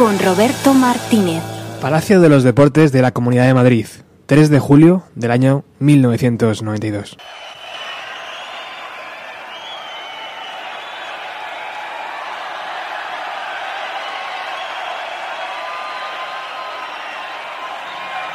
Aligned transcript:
con 0.00 0.18
Roberto 0.18 0.72
Martínez. 0.72 1.42
Palacio 1.78 2.22
de 2.22 2.30
los 2.30 2.42
Deportes 2.42 2.90
de 2.90 3.02
la 3.02 3.10
Comunidad 3.10 3.44
de 3.44 3.52
Madrid, 3.52 3.84
3 4.24 4.48
de 4.48 4.58
julio 4.58 5.02
del 5.14 5.30
año 5.30 5.62
1992. 5.78 7.18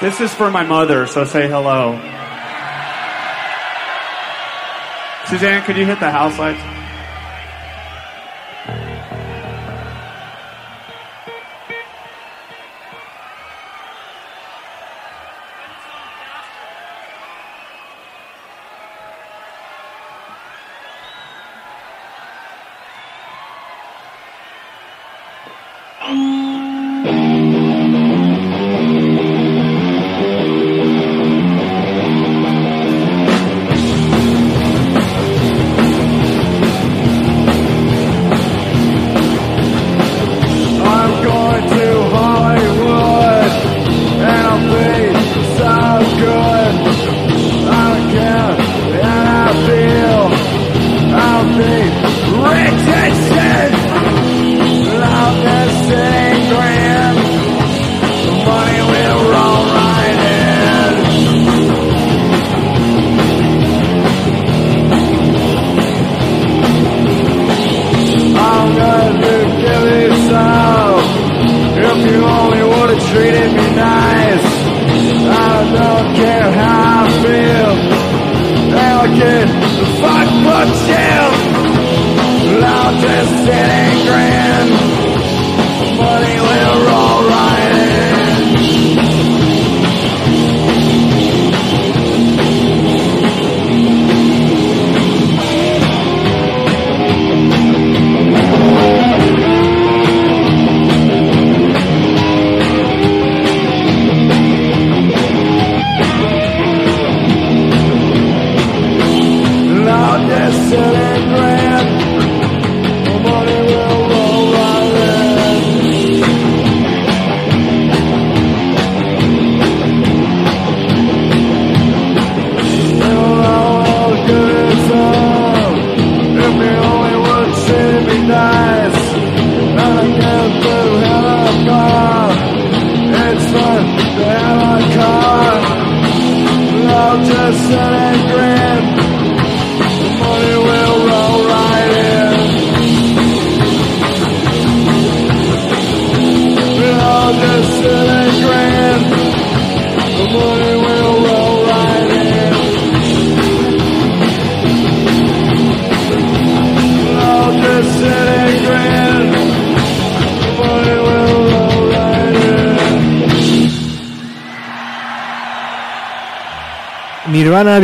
This 0.02 0.22
is 0.22 0.32
for 0.36 0.52
my 0.52 0.64
mother, 0.64 1.08
so 1.08 1.26
say 1.26 1.48
hello. 1.48 2.00
Suzanne, 5.28 5.64
could 5.64 5.78
you 5.78 5.88
hit 5.88 6.00
the 6.00 6.12
house 6.12 6.38
lights? 6.38 6.62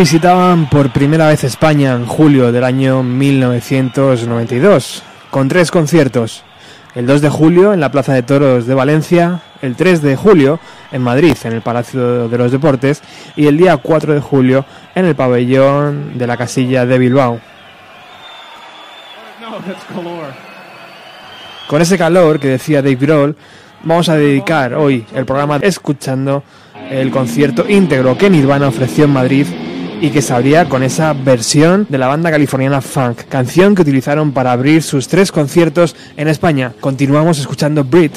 Visitaban 0.01 0.67
por 0.67 0.91
primera 0.91 1.27
vez 1.27 1.43
España 1.43 1.93
en 1.93 2.07
julio 2.07 2.51
del 2.51 2.63
año 2.63 3.03
1992, 3.03 5.03
con 5.29 5.47
tres 5.47 5.69
conciertos. 5.69 6.43
El 6.95 7.05
2 7.05 7.21
de 7.21 7.29
julio 7.29 7.71
en 7.71 7.79
la 7.79 7.91
Plaza 7.91 8.15
de 8.15 8.23
Toros 8.23 8.65
de 8.65 8.73
Valencia, 8.73 9.43
el 9.61 9.75
3 9.75 10.01
de 10.01 10.15
julio 10.15 10.59
en 10.91 11.03
Madrid, 11.03 11.37
en 11.43 11.53
el 11.53 11.61
Palacio 11.61 12.27
de 12.27 12.37
los 12.39 12.51
Deportes, 12.51 13.03
y 13.35 13.45
el 13.45 13.57
día 13.57 13.77
4 13.77 14.15
de 14.15 14.21
julio 14.21 14.65
en 14.95 15.05
el 15.05 15.13
pabellón 15.13 16.17
de 16.17 16.25
la 16.25 16.35
Casilla 16.35 16.87
de 16.87 16.97
Bilbao. 16.97 17.39
Con 21.67 21.79
ese 21.79 21.99
calor 21.99 22.39
que 22.39 22.47
decía 22.47 22.81
Dave 22.81 22.95
Grohl, 22.95 23.37
vamos 23.83 24.09
a 24.09 24.15
dedicar 24.15 24.73
hoy 24.73 25.05
el 25.13 25.27
programa 25.27 25.59
escuchando 25.61 26.41
el 26.89 27.11
concierto 27.11 27.69
íntegro 27.69 28.17
que 28.17 28.31
Nirvana 28.31 28.67
ofreció 28.67 29.05
en 29.05 29.13
Madrid 29.13 29.45
y 30.01 30.09
que 30.09 30.23
se 30.23 30.33
abría 30.33 30.67
con 30.67 30.81
esa 30.81 31.13
versión 31.13 31.85
de 31.87 31.99
la 31.99 32.07
banda 32.07 32.31
californiana 32.31 32.81
Funk, 32.81 33.21
canción 33.29 33.75
que 33.75 33.83
utilizaron 33.83 34.31
para 34.31 34.51
abrir 34.51 34.81
sus 34.81 35.07
tres 35.07 35.31
conciertos 35.31 35.95
en 36.17 36.27
España. 36.27 36.73
Continuamos 36.79 37.37
escuchando 37.37 37.83
Brit. 37.83 38.13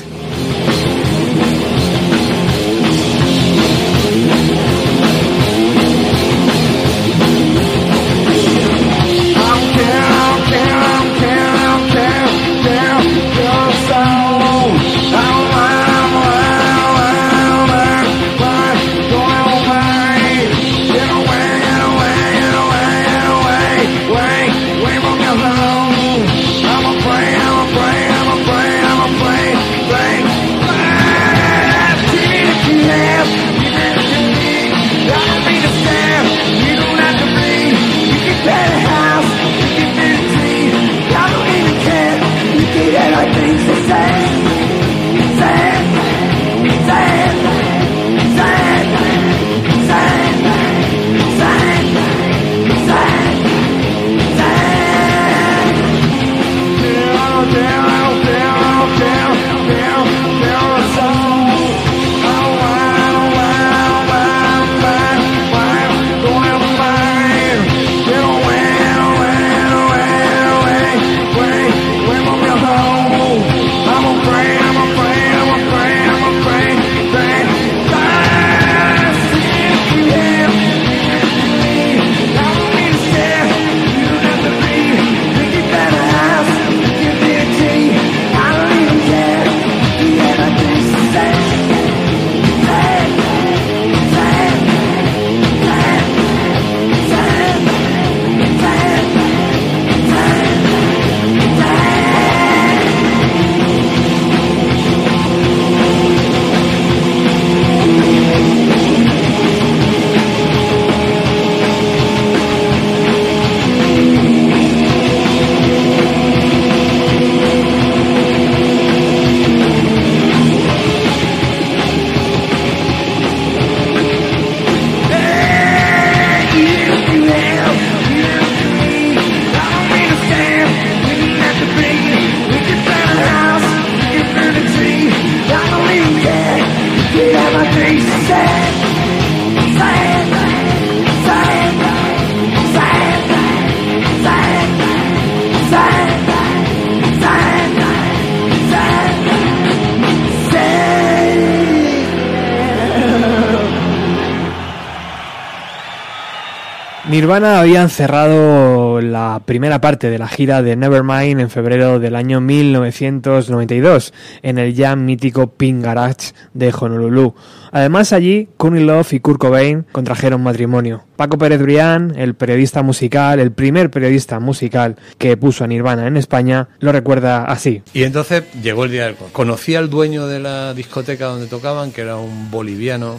Nirvana 157.25 157.59
habían 157.59 157.89
cerrado 157.89 159.01
la 159.01 159.41
primera 159.47 159.81
parte 159.81 160.11
de 160.11 160.19
la 160.19 160.29
gira 160.29 160.61
de 160.61 160.77
Nevermind 160.77 161.41
en 161.41 161.49
febrero 161.49 161.99
del 161.99 162.17
año 162.17 162.43
1992 162.43 164.13
en 164.43 164.59
el 164.59 164.75
ya 164.75 164.95
mítico 164.95 165.47
Pink 165.47 165.83
Garage 165.83 166.35
de 166.53 166.71
Honolulu. 166.79 167.35
Además 167.73 168.13
allí, 168.13 168.51
Courtney 168.59 168.85
Love 168.85 169.15
y 169.15 169.21
Kurt 169.21 169.39
Cobain 169.41 169.87
contrajeron 169.91 170.43
matrimonio. 170.43 171.05
Paco 171.17 171.39
Pérez 171.39 171.63
Brián, 171.63 172.13
el 172.15 172.35
periodista 172.35 172.83
musical, 172.83 173.41
el 173.41 173.53
primer 173.53 173.91
periodista 173.91 174.39
musical 174.39 174.97
que 175.17 175.39
puso 175.39 175.65
a 175.65 175.67
Nirvana 175.67 176.07
en 176.07 176.19
España, 176.19 176.69
lo 176.81 176.93
recuerda 176.93 177.47
así. 177.47 177.83
Y 177.95 178.03
entonces 178.03 178.45
llegó 178.63 178.85
el 178.85 178.91
día 178.91 179.07
del... 179.07 179.17
Conocí 179.33 179.75
al 179.75 179.89
dueño 179.89 180.27
de 180.27 180.41
la 180.41 180.75
discoteca 180.75 181.25
donde 181.25 181.47
tocaban, 181.47 181.91
que 181.91 182.03
era 182.03 182.19
un 182.19 182.51
boliviano 182.51 183.17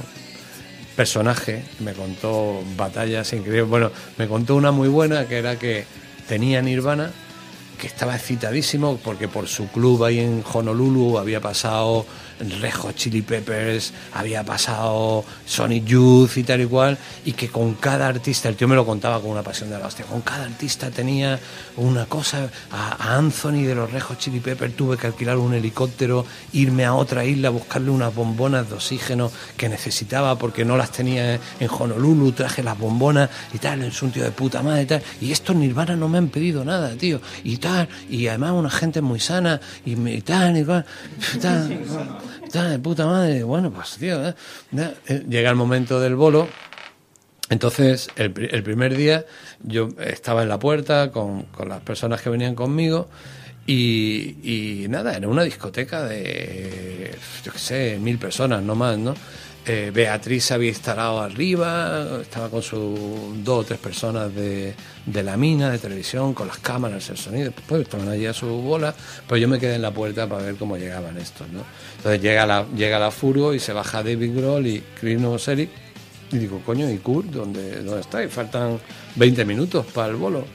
personaje, 0.95 1.63
me 1.79 1.93
contó 1.93 2.63
batallas 2.75 3.31
increíbles. 3.33 3.69
Bueno, 3.69 3.91
me 4.17 4.27
contó 4.27 4.55
una 4.55 4.71
muy 4.71 4.87
buena 4.87 5.27
que 5.27 5.37
era 5.37 5.57
que 5.57 5.85
tenía 6.27 6.61
Nirvana, 6.61 7.11
que 7.79 7.87
estaba 7.87 8.15
excitadísimo 8.15 8.99
porque 9.03 9.27
por 9.27 9.47
su 9.47 9.67
club 9.67 10.03
ahí 10.03 10.19
en 10.19 10.43
Honolulu 10.51 11.17
había 11.17 11.41
pasado 11.41 12.05
Rejo 12.39 12.91
Chili 12.91 13.21
Peppers, 13.21 13.93
había 14.13 14.43
pasado 14.43 15.23
Sonic 15.45 15.85
Youth 15.85 16.37
y 16.37 16.43
tal 16.43 16.61
y 16.61 16.65
cual, 16.65 16.97
y 17.23 17.31
que 17.31 17.49
con 17.49 17.75
cada 17.75 18.07
artista, 18.07 18.49
el 18.49 18.55
tío 18.55 18.67
me 18.67 18.75
lo 18.75 18.85
contaba 18.85 19.21
con 19.21 19.31
una 19.31 19.41
pasión 19.41 19.69
de 19.69 19.79
la 19.79 19.87
hostia, 19.87 20.05
con 20.05 20.21
cada 20.21 20.45
artista 20.45 20.91
tenía 20.91 21.39
una 21.77 22.05
cosa, 22.05 22.49
a, 22.71 23.15
Anthony 23.15 23.63
de 23.63 23.75
los 23.75 23.91
Rejos 23.91 24.17
Chili 24.17 24.39
Peppers 24.39 24.75
tuve 24.75 24.97
que 24.97 25.07
alquilar 25.07 25.37
un 25.37 25.53
helicóptero, 25.53 26.25
irme 26.53 26.85
a 26.85 26.93
otra 26.93 27.23
isla, 27.23 27.49
buscarle 27.49 27.89
unas 27.89 28.13
bombonas 28.13 28.69
de 28.69 28.75
oxígeno 28.75 29.31
que 29.55 29.69
necesitaba 29.69 30.37
porque 30.37 30.65
no 30.65 30.77
las 30.77 30.91
tenía 30.91 31.35
en 31.35 31.69
Honolulu, 31.69 32.33
traje 32.33 32.63
las 32.63 32.77
bombonas 32.77 33.29
y 33.53 33.59
tal, 33.59 33.83
es 33.83 34.01
un 34.01 34.11
tío 34.11 34.23
de 34.23 34.31
puta 34.31 34.61
madre 34.61 34.83
y 34.83 34.85
tal, 34.85 35.03
y 35.21 35.31
estos 35.31 35.55
Nirvana 35.55 35.95
no 35.95 36.09
me 36.09 36.17
han 36.17 36.27
pedido 36.27 36.65
nada, 36.65 36.95
tío, 36.95 37.21
y 37.43 37.57
tal, 37.57 37.87
y 38.09 38.27
además 38.27 38.51
una 38.51 38.69
gente 38.69 39.01
muy 39.01 39.19
sana, 39.19 39.61
y, 39.85 39.93
y 39.93 40.21
tal, 40.21 40.57
y 40.57 40.65
tal, 41.39 41.79
De 42.63 42.79
puta 42.79 43.05
madre. 43.05 43.43
Bueno, 43.43 43.69
pues 43.69 43.97
tío, 43.97 44.29
¿eh? 44.29 44.33
Eh, 45.07 45.25
llega 45.27 45.49
el 45.49 45.55
momento 45.55 45.99
del 45.99 46.15
bolo. 46.15 46.47
Entonces, 47.49 48.07
el, 48.15 48.31
primer 48.31 48.95
día 48.95 49.25
yo 49.61 49.89
estaba 49.99 50.41
en 50.41 50.49
la 50.49 50.57
puerta 50.57 51.11
con, 51.11 51.43
con 51.43 51.69
las 51.69 51.81
personas 51.81 52.21
que 52.21 52.29
venían 52.29 52.55
conmigo 52.55 53.07
y, 53.67 54.83
y, 54.83 54.87
nada, 54.87 55.15
era 55.15 55.27
una 55.27 55.43
discoteca 55.43 56.05
de, 56.05 57.13
yo 57.43 57.51
qué 57.51 57.59
sé, 57.59 57.99
mil 57.99 58.17
personas, 58.17 58.63
no 58.63 58.73
más, 58.73 58.97
¿no? 58.97 59.15
Eh, 59.67 59.91
Beatriz 59.91 60.51
había 60.51 60.69
instalado 60.69 61.19
arriba, 61.21 62.19
estaba 62.21 62.49
con 62.49 62.61
sus 62.61 62.99
dos 63.43 63.61
o 63.61 63.63
tres 63.63 63.79
personas 63.79 64.33
de, 64.35 64.75
de, 65.07 65.23
la 65.23 65.37
mina, 65.37 65.71
de 65.71 65.79
televisión, 65.79 66.35
con 66.35 66.47
las 66.47 66.59
cámaras, 66.59 67.09
el 67.09 67.17
sonido, 67.17 67.51
pues 67.67 67.81
estaban 67.81 68.07
allí 68.07 68.27
a 68.27 68.33
su 68.33 68.45
bola, 68.45 68.93
pero 69.27 69.37
yo 69.37 69.47
me 69.47 69.57
quedé 69.59 69.75
en 69.75 69.81
la 69.81 69.91
puerta 69.91 70.29
para 70.29 70.43
ver 70.43 70.55
cómo 70.55 70.77
llegaban 70.77 71.17
estos, 71.17 71.49
¿no? 71.49 71.63
Entonces 71.97 72.21
llega 72.21 72.45
la, 72.45 72.67
llega 72.75 73.09
Furgo 73.09 73.55
y 73.55 73.59
se 73.59 73.73
baja 73.73 74.03
David 74.03 74.37
Grohl 74.37 74.67
y 74.67 74.83
Chris 74.99 75.19
Novoselic 75.19 75.71
y 76.31 76.37
digo, 76.37 76.61
coño, 76.63 76.87
¿y 76.91 76.97
Kurt 76.97 77.29
dónde, 77.29 77.81
dónde 77.81 78.01
está? 78.01 78.23
Y 78.23 78.27
faltan 78.27 78.79
20 79.15 79.45
minutos 79.45 79.85
para 79.87 80.09
el 80.09 80.15
bolo. 80.15 80.45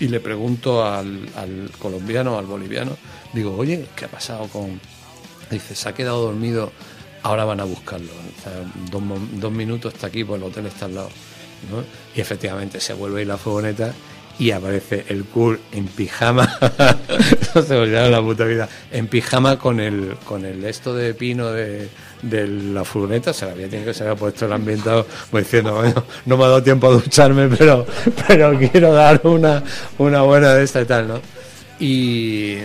Y 0.00 0.08
le 0.08 0.18
pregunto 0.18 0.84
al, 0.84 1.28
al 1.36 1.70
colombiano, 1.78 2.36
al 2.36 2.46
boliviano, 2.46 2.96
digo, 3.32 3.56
oye, 3.56 3.86
¿qué 3.94 4.06
ha 4.06 4.08
pasado 4.08 4.46
con...? 4.48 4.80
Dice, 5.50 5.76
se 5.76 5.88
ha 5.88 5.94
quedado 5.94 6.22
dormido 6.24 6.72
ahora 7.26 7.44
van 7.44 7.60
a 7.60 7.64
buscarlo. 7.64 8.12
dos, 8.90 9.52
minutos 9.52 9.94
está 9.94 10.06
aquí, 10.06 10.22
pues 10.22 10.40
el 10.40 10.46
hotel 10.46 10.66
está 10.66 10.86
al 10.86 10.94
lado. 10.94 11.10
Y 12.14 12.20
efectivamente 12.20 12.80
se 12.80 12.94
vuelve 12.94 13.24
la 13.24 13.36
furgoneta 13.36 13.92
y 14.38 14.50
aparece 14.50 15.06
el 15.08 15.24
Kurt 15.24 15.60
en 15.72 15.86
pijama, 15.86 16.58
no 17.54 17.62
se 17.62 17.74
olvidaron 17.74 18.12
la 18.12 18.20
puta 18.20 18.44
vida, 18.44 18.68
en 18.92 19.08
pijama 19.08 19.58
con 19.58 19.80
el, 19.80 20.14
con 20.24 20.44
el 20.44 20.62
esto 20.66 20.94
de 20.94 21.14
pino 21.14 21.50
de, 21.52 21.88
de 22.20 22.46
la 22.46 22.84
furgoneta, 22.84 23.32
se 23.32 23.46
había 23.46 23.66
tenido 23.68 23.86
que 23.86 23.94
se 23.94 24.04
había 24.04 24.14
puesto 24.14 24.44
el 24.44 24.52
ambientado, 24.52 25.06
pues 25.30 25.44
diciendo, 25.44 25.74
bueno, 25.76 26.04
no 26.26 26.36
me 26.36 26.44
ha 26.44 26.48
dado 26.48 26.62
tiempo 26.62 26.86
a 26.88 26.90
ducharme, 26.90 27.48
pero, 27.48 27.86
pero 28.28 28.58
quiero 28.58 28.92
dar 28.92 29.22
una, 29.24 29.64
una 29.96 30.20
buena 30.20 30.52
de 30.52 30.64
esta 30.64 30.82
y 30.82 30.84
tal, 30.84 31.08
¿no? 31.08 31.20
Y, 31.80 32.58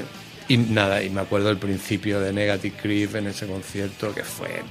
y 0.51 0.57
nada, 0.57 1.01
y 1.01 1.09
me 1.09 1.21
acuerdo 1.21 1.49
el 1.49 1.57
principio 1.57 2.19
de 2.19 2.33
Negative 2.33 2.75
Creep 2.75 3.15
en 3.15 3.27
ese 3.27 3.47
concierto, 3.47 4.13
que 4.13 4.25
fue, 4.25 4.63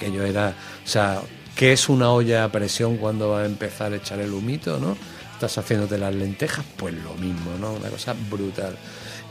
que 0.00 0.10
yo 0.10 0.24
era, 0.24 0.56
o 0.84 0.88
sea, 0.88 1.20
¿qué 1.54 1.72
es 1.72 1.88
una 1.88 2.10
olla 2.10 2.42
a 2.42 2.48
presión 2.50 2.96
cuando 2.96 3.28
va 3.28 3.42
a 3.42 3.46
empezar 3.46 3.92
a 3.92 3.96
echar 3.96 4.18
el 4.18 4.32
humito, 4.32 4.80
no? 4.80 4.96
Estás 5.32 5.56
haciéndote 5.58 5.98
las 5.98 6.12
lentejas, 6.12 6.64
pues 6.76 6.94
lo 6.94 7.14
mismo, 7.14 7.56
¿no? 7.60 7.74
Una 7.74 7.90
cosa 7.90 8.16
brutal. 8.28 8.76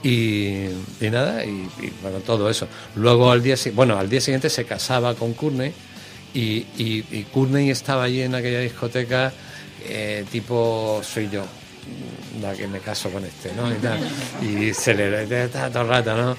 Y, 0.02 0.68
y 1.02 1.10
nada, 1.12 1.44
y, 1.44 1.70
bueno, 2.02 2.20
todo 2.20 2.50
eso. 2.50 2.66
Luego 2.96 3.30
al 3.30 3.44
día, 3.44 3.56
bueno, 3.74 3.98
al 3.98 4.10
día 4.10 4.22
siguiente 4.22 4.50
se 4.50 4.64
casaba 4.64 5.16
con 5.16 5.34
Courtney 5.34 5.74
y, 6.34 6.66
y, 6.78 7.06
y 7.12 7.28
Courtney 7.34 7.70
estaba 7.70 8.04
allí 8.04 8.22
en 8.22 8.36
aquella 8.36 8.62
discoteca 8.62 9.34
eh, 9.86 10.24
tipo 10.32 11.02
soy 11.04 11.30
yo 11.30 11.44
la 12.42 12.54
que 12.54 12.68
me 12.68 12.80
caso 12.80 13.10
con 13.10 13.24
este, 13.24 13.52
¿no? 13.54 13.70
Y, 14.46 14.74
se 14.74 14.94
le 14.94 15.24
está 15.46 15.70
todo 15.70 15.84
el 15.84 15.90
rato, 15.90 16.16
¿no? 16.16 16.38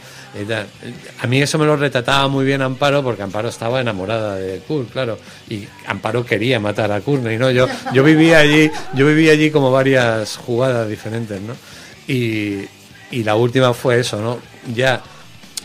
A 1.23 1.27
mí 1.27 1.41
eso 1.41 1.59
me 1.59 1.67
lo 1.67 1.77
retrataba 1.77 2.29
muy 2.29 2.45
bien 2.45 2.61
Amparo, 2.63 3.03
porque 3.03 3.23
Amparo 3.23 3.49
estaba 3.49 3.81
enamorada 3.81 4.37
de 4.37 4.59
Kurt, 4.61 4.91
claro. 4.91 5.19
Y 5.49 5.67
Amparo 5.87 6.25
quería 6.25 6.59
matar 6.59 6.91
a 6.93 7.01
Courtney, 7.01 7.39
¿no? 7.39 7.51
Yo, 7.51 7.67
yo 7.93 8.03
vivía 8.03 8.39
allí, 8.39 8.71
yo 8.95 9.07
vivía 9.07 9.33
allí 9.33 9.51
como 9.51 9.71
varias 9.71 10.37
jugadas 10.37 10.89
diferentes, 10.89 11.41
¿no? 11.41 11.55
Y, 12.07 12.67
y 13.11 13.23
la 13.23 13.37
última 13.37 13.73
fue 13.73 14.01
eso, 14.01 14.21
¿no? 14.21 14.39
Ya 14.75 15.03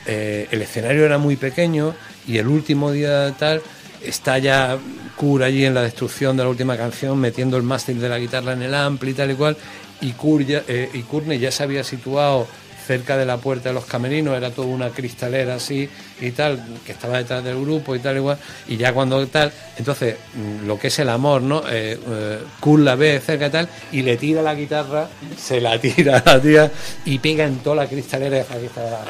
eh, 0.05 0.48
el 0.51 0.62
escenario 0.62 1.05
era 1.05 1.17
muy 1.17 1.36
pequeño 1.36 1.93
y 2.27 2.38
el 2.38 2.48
último 2.48 2.91
día 2.91 3.33
tal 3.38 3.62
está 4.03 4.38
ya 4.38 4.77
Kurt 5.15 5.44
allí 5.44 5.65
en 5.65 5.74
la 5.74 5.82
destrucción 5.82 6.38
de 6.38 6.44
la 6.44 6.50
última 6.50 6.77
canción 6.77 7.18
metiendo 7.18 7.58
el 7.58 7.63
mástil 7.63 8.00
de 8.00 8.10
la 8.10 8.20
guitarra 8.20 8.53
en 8.53 8.62
el 8.62 8.74
ampli 8.74 9.12
y 9.12 9.13
tal 9.13 9.32
y 9.32 9.36
cual 9.36 9.58
y 10.01 10.12
Kurt 10.13 10.46
ya, 10.48 10.63
eh, 10.68 10.89
y 10.94 11.39
ya 11.39 11.51
se 11.51 11.63
había 11.63 11.84
situado 11.84 12.48
cerca 12.89 13.18
de 13.18 13.25
la 13.25 13.38
puerta 13.38 13.70
de 13.70 13.75
los 13.75 13.86
camerinos 13.86 14.36
era 14.36 14.50
toda 14.50 14.68
una 14.68 14.89
cristalera 14.89 15.53
así 15.53 15.88
y 16.20 16.32
tal 16.32 16.60
que 16.84 16.94
estaba 16.94 17.20
detrás 17.20 17.44
del 17.44 17.62
grupo 17.62 17.96
y 17.96 18.00
tal 18.00 18.18
igual 18.18 18.39
y 18.68 18.77
ya 18.77 18.94
cuando 18.94 19.27
tal 19.27 19.53
entonces 19.77 20.15
mm, 20.34 20.65
lo 20.65 20.79
que 20.79 20.88
es 20.88 20.98
el 20.98 21.10
amor 21.10 21.44
no 21.44 21.62
eh, 21.70 22.00
eh, 22.03 22.39
la 22.79 22.96
ve 22.96 23.22
cerca 23.24 23.46
y 23.46 23.50
tal 23.51 23.70
y 23.91 24.01
le 24.01 24.18
tira 24.18 24.41
la 24.41 24.56
guitarra 24.56 25.08
se 25.38 25.62
la 25.62 25.79
tira 25.79 26.18
a 26.18 26.34
la 26.34 26.41
tía 26.41 26.72
y 27.06 27.20
pega 27.20 27.46
en 27.46 27.60
toda 27.60 27.75
la 27.75 27.88
cristalera 27.88 28.38
y 28.38 28.39
la 28.39 28.58
cristalera 28.58 29.06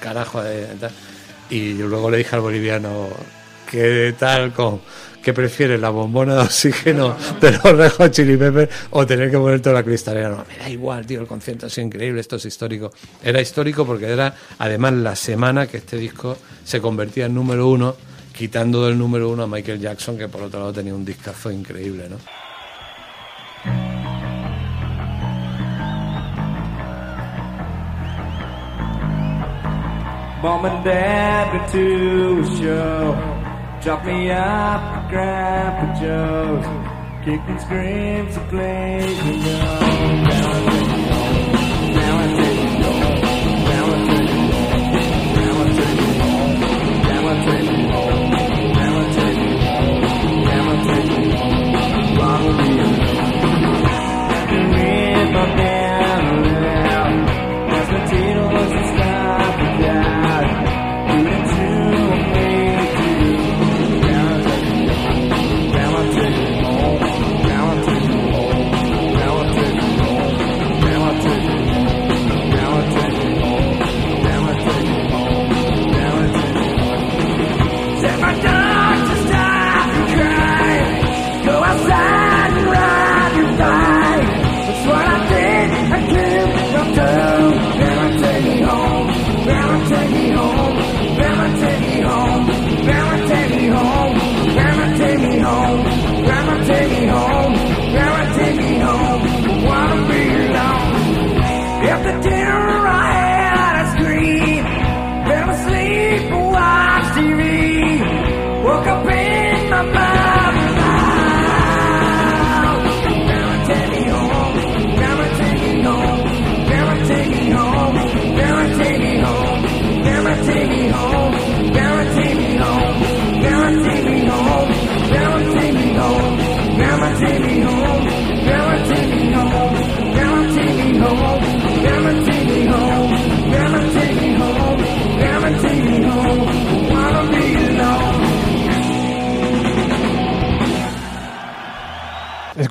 carajo 0.00 0.42
de, 0.42 0.66
tal. 0.80 0.90
y 1.50 1.74
luego 1.74 2.10
le 2.10 2.16
dije 2.16 2.34
al 2.34 2.42
boliviano 2.42 3.10
¿qué 3.72 4.14
tal 4.18 4.52
con 4.52 4.82
que 5.22 5.32
prefieres 5.32 5.80
la 5.80 5.88
bombona 5.88 6.34
de 6.34 6.40
oxígeno 6.42 7.16
de 7.40 7.52
los 7.52 7.62
Red 7.62 7.92
Hot 7.92 8.10
Chili 8.10 8.36
Peppers 8.36 8.70
o 8.90 9.06
tener 9.06 9.30
que 9.30 9.38
poner 9.38 9.60
toda 9.60 9.76
la 9.76 9.82
cristalera? 9.82 10.28
No, 10.28 10.44
me 10.46 10.58
da 10.58 10.68
igual, 10.68 11.06
tío, 11.06 11.22
el 11.22 11.26
concierto 11.26 11.70
sido 11.70 11.86
increíble, 11.86 12.20
esto 12.20 12.36
es 12.36 12.44
histórico. 12.44 12.92
Era 13.22 13.40
histórico 13.40 13.86
porque 13.86 14.06
era 14.06 14.34
además 14.58 14.92
la 14.92 15.16
semana 15.16 15.66
que 15.66 15.78
este 15.78 15.96
disco 15.96 16.36
se 16.64 16.82
convertía 16.82 17.26
en 17.26 17.34
número 17.34 17.66
uno, 17.66 17.96
quitando 18.36 18.84
del 18.84 18.98
número 18.98 19.30
uno 19.30 19.44
a 19.44 19.46
Michael 19.46 19.80
Jackson, 19.80 20.18
que 20.18 20.28
por 20.28 20.42
otro 20.42 20.60
lado 20.60 20.74
tenía 20.74 20.94
un 20.94 21.04
discazo 21.04 21.50
increíble, 21.50 22.08
¿no? 22.10 22.18
Mom 30.42 30.66
and 30.66 30.84
Dad 30.84 31.72
show. 32.60 33.51
Chop 33.84 34.04
me 34.04 34.30
up, 34.30 35.10
grab 35.10 35.96
Grandpa 35.96 36.00
Joe's. 36.00 37.24
Kick 37.24 37.40
and 37.48 37.60
scream, 37.60 38.30
so 38.30 38.40
please, 38.48 39.26
you 39.26 39.36
know. 39.38 40.81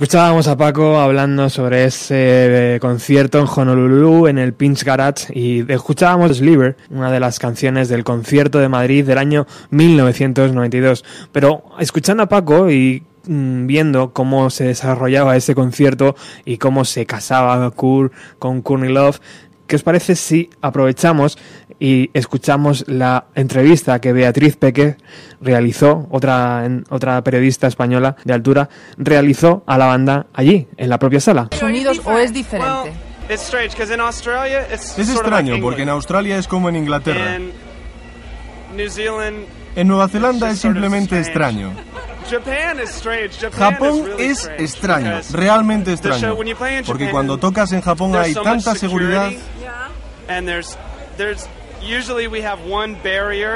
Escuchábamos 0.01 0.47
a 0.47 0.57
Paco 0.57 0.99
hablando 0.99 1.47
sobre 1.47 1.85
ese 1.85 2.15
eh, 2.75 2.79
concierto 2.79 3.37
en 3.37 3.45
Honolulu, 3.45 4.25
en 4.25 4.39
el 4.39 4.55
Pinch 4.55 4.83
Garage, 4.83 5.31
y 5.31 5.71
escuchábamos 5.71 6.35
Sliver, 6.37 6.75
una 6.89 7.11
de 7.11 7.19
las 7.19 7.37
canciones 7.37 7.87
del 7.87 8.03
concierto 8.03 8.57
de 8.57 8.67
Madrid 8.67 9.05
del 9.05 9.19
año 9.19 9.45
1992. 9.69 11.05
Pero 11.31 11.65
escuchando 11.77 12.23
a 12.23 12.29
Paco 12.29 12.71
y 12.71 13.03
mm, 13.27 13.67
viendo 13.67 14.11
cómo 14.11 14.49
se 14.49 14.63
desarrollaba 14.63 15.37
ese 15.37 15.53
concierto 15.53 16.15
y 16.45 16.57
cómo 16.57 16.83
se 16.83 17.05
casaba 17.05 17.69
Kurt 17.69 18.11
con 18.39 18.63
Courtney 18.63 18.91
Love, 18.91 19.19
¿qué 19.71 19.77
os 19.77 19.83
parece 19.83 20.17
si 20.17 20.49
aprovechamos 20.61 21.37
y 21.79 22.09
escuchamos 22.13 22.83
la 22.89 23.23
entrevista 23.35 24.01
que 24.01 24.11
Beatriz 24.11 24.57
Peque 24.57 24.97
realizó, 25.39 26.07
otra, 26.11 26.65
en- 26.65 26.83
otra 26.89 27.23
periodista 27.23 27.67
española 27.67 28.17
de 28.25 28.33
altura, 28.33 28.67
realizó 28.97 29.63
a 29.65 29.77
la 29.77 29.85
banda 29.85 30.25
allí, 30.33 30.67
en 30.75 30.89
la 30.89 30.99
propia 30.99 31.21
sala? 31.21 31.47
Unidos 31.63 32.01
o 32.03 32.17
es 32.17 32.33
diferente? 32.33 32.91
Es 34.99 35.09
extraño 35.09 35.55
porque 35.61 35.83
en. 35.83 35.89
Australia 35.89 36.37
es 36.37 36.49
como 36.49 36.67
en 36.67 36.75
Inglaterra. 36.75 37.37
En 39.77 39.87
Nueva 39.87 40.09
Zelanda 40.09 40.49
es 40.51 40.59
simplemente 40.59 41.17
extraño. 41.17 41.71
Japón 43.51 44.09
es 44.19 44.49
extraño, 44.57 45.19
realmente 45.31 45.91
extraño, 45.93 46.35
porque 46.85 47.09
cuando 47.11 47.37
tocas 47.37 47.71
en 47.73 47.81
Japón 47.81 48.15
hay 48.15 48.33
tanta 48.33 48.75
seguridad. 48.75 49.31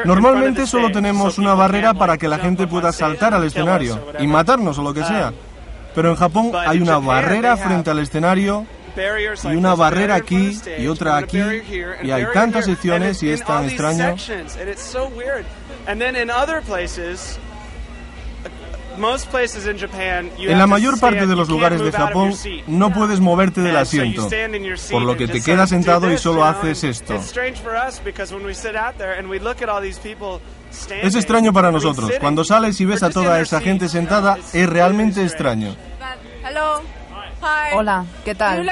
Normalmente 0.06 0.66
solo 0.68 0.92
tenemos 0.92 1.38
una 1.38 1.54
barrera 1.54 1.94
para 1.94 2.18
que 2.18 2.28
la 2.28 2.40
gente 2.40 2.68
pueda 2.68 2.92
saltar 2.92 3.34
al 3.34 3.44
escenario 3.46 4.00
y 4.20 4.28
matarnos 4.28 4.78
o 4.80 4.82
lo 4.84 4.94
que 4.94 5.04
sea. 5.04 5.32
Pero 5.94 6.10
en 6.10 6.16
Japón 6.16 6.52
hay 6.56 6.80
una 6.82 6.98
barrera 6.98 7.56
frente 7.56 7.90
al 7.92 8.00
escenario 8.00 8.66
y 9.44 9.56
una 9.56 9.76
barrera 9.76 10.16
aquí 10.16 10.58
y 10.78 10.88
otra 10.88 11.18
aquí 11.18 11.40
y 12.02 12.12
hay 12.12 12.26
tantas 12.34 12.66
secciones 12.66 13.22
y 13.24 13.30
es 13.30 13.44
tan 13.46 13.66
extraño. 13.66 14.16
En 18.98 20.58
la 20.58 20.68
mayor 20.68 21.00
parte 21.00 21.28
de 21.28 21.36
los 21.36 21.50
lugares 21.50 21.80
de 21.80 21.86
move 21.86 21.98
out 21.98 22.02
of 22.02 22.08
Japón 22.08 22.30
your 22.30 22.38
seat. 22.38 22.68
no 22.68 22.92
puedes 22.92 23.20
moverte 23.20 23.62
del 23.62 23.76
asiento, 23.76 24.30
por 24.92 25.02
lo 25.02 25.12
and 25.12 25.20
que 25.20 25.28
te 25.28 25.42
quedas 25.42 25.70
sentado 25.70 26.08
do 26.08 26.14
y 26.14 26.18
solo 26.18 26.44
haces 26.44 26.84
esto. 26.84 27.16
Es 31.02 31.16
extraño 31.16 31.54
para 31.54 31.72
nosotros. 31.72 32.12
Cuando 32.20 32.44
sales 32.44 32.80
y 32.82 32.86
ves 32.86 33.04
a 33.04 33.10
toda 33.10 33.40
esa 33.40 33.62
gente 33.62 33.90
sentada, 33.90 34.38
es 34.54 34.70
realmente 34.70 35.24
extraño. 35.24 35.76
Hola, 37.74 38.06
¿qué 38.24 38.36
tal? 38.36 38.68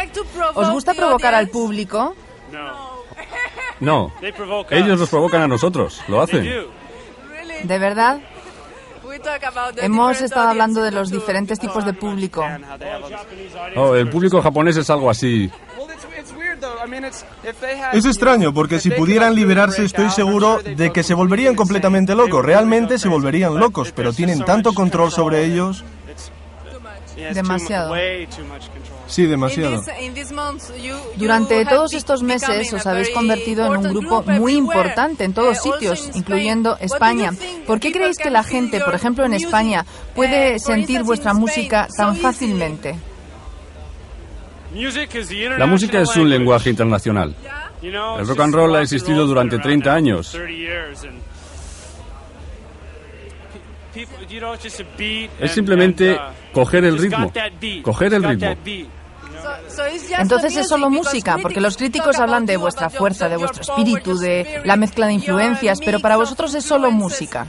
¿Os 0.56 0.70
gusta 0.72 0.94
provocar 0.94 1.36
al 1.36 1.50
público? 1.50 2.16
No, 3.80 4.14
ellos 4.70 5.00
nos 5.00 5.10
provocan 5.10 5.42
a 5.42 5.48
nosotros, 5.48 6.02
lo 6.08 6.22
hacen. 6.22 6.44
¿De 7.64 7.80
verdad? 7.80 8.20
We 9.04 9.13
talk 9.13 9.13
about 9.13 9.13
the 9.13 9.13
Hemos 9.78 10.22
estado 10.22 10.50
hablando 10.50 10.82
de 10.82 10.92
los 10.92 11.10
diferentes 11.10 11.60
tipos 11.60 11.86
de 11.86 11.94
público. 11.94 12.46
Oh, 13.76 13.96
el 13.96 14.10
público 14.10 14.42
japonés 14.42 14.78
es 14.78 14.90
algo 14.90 15.10
así. 15.10 15.52
Es 17.94 18.06
extraño 18.06 18.54
porque 18.54 18.80
si 18.80 18.92
pudieran 18.92 19.36
liberarse 19.36 19.86
estoy 19.86 20.10
seguro 20.10 20.60
de 20.62 20.92
que 20.92 21.04
se 21.04 21.14
volverían 21.14 21.56
completamente 21.56 22.16
locos, 22.16 22.44
realmente 22.44 22.98
se 22.98 23.08
volverían 23.10 23.58
locos, 23.58 23.92
pero 23.92 24.14
tienen 24.14 24.44
tanto 24.44 24.74
control 24.74 25.12
sobre 25.12 25.44
ellos. 25.46 25.84
Demasiado. 27.34 27.94
Sí, 29.14 29.28
demasiado. 29.28 29.80
Durante 31.18 31.54
have 31.56 31.66
todos 31.66 31.94
estos 31.94 32.24
meses 32.24 32.74
os 32.74 32.88
a 32.88 32.92
habéis 32.92 33.10
very 33.10 33.14
convertido 33.14 33.66
en 33.68 33.72
un 33.78 33.84
important 33.84 33.94
grupo 33.94 34.24
group 34.24 34.40
muy 34.40 34.54
importante 34.56 35.24
en 35.24 35.32
Uh, 35.32 35.34
todos 35.36 35.58
sitios, 35.62 36.00
Spain. 36.00 36.18
incluyendo 36.18 36.72
What 36.72 36.78
do 36.80 36.82
you 36.88 36.94
España. 36.96 37.30
think 37.32 37.66
¿Por 37.68 37.80
qué 37.80 37.92
creéis 37.92 38.18
que 38.18 38.24
can 38.24 38.34
la 38.34 38.44
gente, 38.44 38.80
por 38.80 38.88
your 38.88 38.96
ejemplo 38.96 39.24
en 39.26 39.32
music, 39.34 39.46
España, 39.46 39.86
uh, 39.86 40.16
puede 40.16 40.58
sentir 40.58 41.04
vuestra 41.04 41.36
música 41.36 41.88
tan 41.96 41.96
so 41.96 42.04
easily? 42.14 42.22
fácilmente? 42.24 42.96
La 45.60 45.68
música 45.68 46.02
es 46.02 46.16
un 46.18 46.28
lenguaje 46.28 46.72
internacional. 46.72 47.36
El 47.84 48.28
rock 48.28 48.40
and 48.40 48.56
roll 48.56 48.76
ha 48.76 48.82
existido 48.82 49.28
durante 49.28 49.60
30 49.60 49.94
años. 49.94 50.36
Es 55.40 55.52
simplemente 55.52 56.18
coger 56.52 56.86
el 56.86 56.98
ritmo. 56.98 57.32
Coger 57.84 58.16
el 58.16 58.24
ritmo. 58.24 58.56
Entonces 60.20 60.56
es 60.58 60.68
solo 60.68 60.90
music, 60.90 61.06
música, 61.06 61.32
because 61.34 61.42
porque 61.44 61.62
los 61.62 61.76
critics 61.78 61.94
críticos 61.94 62.16
talk 62.16 62.24
hablan 62.24 62.46
de 62.46 62.58
vuestra 62.58 62.90
fuerza, 62.90 63.26
de 63.30 63.36
your 63.38 63.40
vuestro 63.48 63.62
espíritu, 63.62 64.18
de 64.18 64.42
spirit, 64.42 64.66
la 64.66 64.76
mezcla 64.76 65.08
de 65.08 65.14
influencias, 65.14 65.80
pero 65.80 65.98
mix 65.98 66.02
para 66.02 66.16
of 66.16 66.22
vosotros 66.22 66.54
es 66.56 66.64
solo 66.66 66.92
música. 66.92 67.48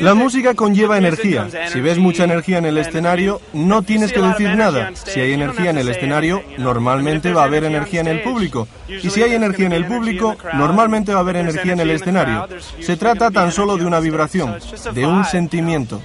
La 0.00 0.14
music- 0.14 0.14
música 0.14 0.54
conlleva 0.54 0.98
energía. 0.98 1.46
Si 1.72 1.80
ves 1.80 1.92
energy, 1.92 2.00
mucha 2.00 2.24
energía 2.24 2.58
en 2.58 2.66
el 2.66 2.78
escenario, 2.78 3.40
no 3.52 3.76
if 3.78 3.80
you 3.82 3.86
tienes 3.86 4.08
see 4.10 4.14
que 4.14 4.20
a 4.20 4.22
lot 4.22 4.32
of 4.32 4.38
decir 4.38 4.52
energy 4.52 4.58
nada. 4.58 4.90
Si 4.94 5.20
hay 5.20 5.30
you 5.30 5.38
don't 5.38 5.42
energía 5.42 5.70
en 5.70 5.76
have 5.76 5.80
el 5.80 5.86
to 5.86 5.92
say 5.92 5.98
escenario, 5.98 6.42
normalmente 6.58 7.32
va 7.32 7.42
a 7.42 7.44
haber 7.44 7.64
energy 7.64 7.76
energía 7.76 8.00
on 8.00 8.06
en 8.08 8.12
el 8.12 8.18
stage, 8.18 8.32
público. 8.32 8.68
Y 8.88 9.10
si 9.10 9.22
hay 9.22 9.34
energía 9.34 9.66
en 9.66 9.72
el 9.72 9.82
be 9.84 9.86
energy 9.86 9.94
in 9.94 10.18
público, 10.18 10.36
normalmente 10.54 11.12
va 11.12 11.18
a 11.18 11.22
haber 11.22 11.36
energía 11.36 11.72
en 11.74 11.80
el 11.80 11.90
energy 11.90 12.08
in 12.08 12.14
the 12.14 12.20
escenario. 12.20 12.48
Se 12.80 12.96
trata 12.96 13.30
tan 13.30 13.52
solo 13.52 13.74
energy 13.76 13.78
de 13.78 13.86
on 13.86 13.86
una 13.86 13.96
stage. 13.98 14.10
vibración, 14.10 14.50
So 14.50 14.56
it's 14.58 14.70
just 14.72 14.86
a 14.88 14.92
de 14.92 15.06
un 15.06 15.24
sentimiento. 15.24 16.02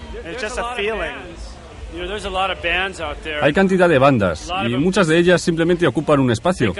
Hay 3.41 3.53
cantidad 3.53 3.89
de 3.89 4.00
bandas 4.00 4.51
y 4.67 4.75
muchas 4.75 5.07
de 5.07 5.17
ellas 5.17 5.41
simplemente 5.41 5.88
ocupan 5.88 6.19
un 6.19 6.31
espacio. 6.31 6.73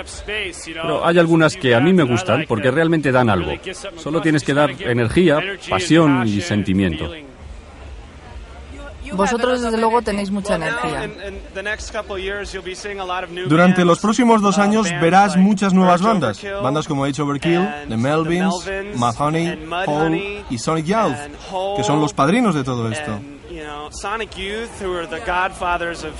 Pero 0.65 1.05
hay 1.05 1.20
algunas 1.20 1.55
que 1.55 1.75
a 1.75 1.79
mí 1.79 1.93
me 1.93 2.03
gustan 2.03 2.46
porque 2.48 2.72
realmente 2.72 3.12
dan 3.12 3.29
algo. 3.29 3.53
Solo 3.98 4.22
tienes 4.22 4.43
que 4.43 4.53
dar 4.53 4.72
energía, 4.82 5.39
pasión 5.70 6.27
y 6.27 6.41
sentimiento. 6.41 7.10
Vosotros 9.15 9.62
desde 9.62 9.77
luego 9.77 10.01
tenéis 10.01 10.32
mucha 10.32 10.55
energía. 10.55 11.10
Durante 13.48 13.82
bands, 13.82 13.88
los 13.88 14.00
próximos 14.00 14.41
dos 14.41 14.58
uh, 14.58 14.62
años 14.62 14.89
bands 14.89 15.01
verás 15.01 15.38
muchas 15.38 15.74
nuevas 15.74 16.01
bandas. 16.01 16.41
Bandas 16.62 16.88
como 16.88 17.05
H 17.05 17.22
Overkill, 17.22 17.67
The 17.89 17.98
Melvins, 17.98 18.69
Mudhoney, 18.95 19.60
Hole 19.86 20.45
y 20.49 20.58
Sonic 20.58 20.86
Youth, 20.86 21.78
que 21.78 21.84
son 21.84 21.99
los 21.99 22.13
padrinos 22.13 22.56
de 22.56 22.63
todo 22.63 22.89
esto. 22.89 23.19
And, 23.54 23.58
you 23.58 23.63
know, 23.63 23.89
Sonic 23.92 24.38
Youth, 24.38 24.82
who 24.82 24.94
are 24.94 25.06
the 25.06 25.20
godfathers 25.26 26.04
of 26.04 26.13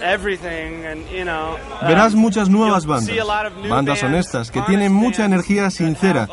everything, 0.00 0.84
and 0.84 1.08
you 1.10 1.24
know. 1.24 1.56
um, 1.80 1.86
Verás 1.88 2.14
muchas 2.14 2.48
nuevas 2.48 2.86
bandas, 2.86 3.14
bandas 3.68 4.02
honestas 4.02 4.50
que 4.50 4.60
tienen 4.62 4.92
mucha 4.92 5.24
energía 5.24 5.70
sincera, 5.70 6.28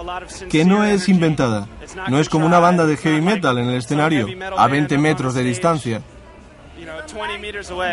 que 0.49 0.65
no 0.65 0.84
es 0.84 1.08
inventada. 1.10 1.67
No 2.08 2.19
es 2.19 2.30
como 2.30 2.45
una 2.45 2.60
banda 2.60 2.86
de 2.86 2.97
heavy 2.97 3.21
metal 3.21 3.58
en 3.58 3.69
el 3.69 3.75
escenario, 3.78 4.28
a 4.58 4.67
band 4.67 4.71
20 4.89 4.95
up 4.95 4.97
on 4.97 5.02
metros 5.04 5.34
de 5.34 5.43
distancia. 5.43 6.02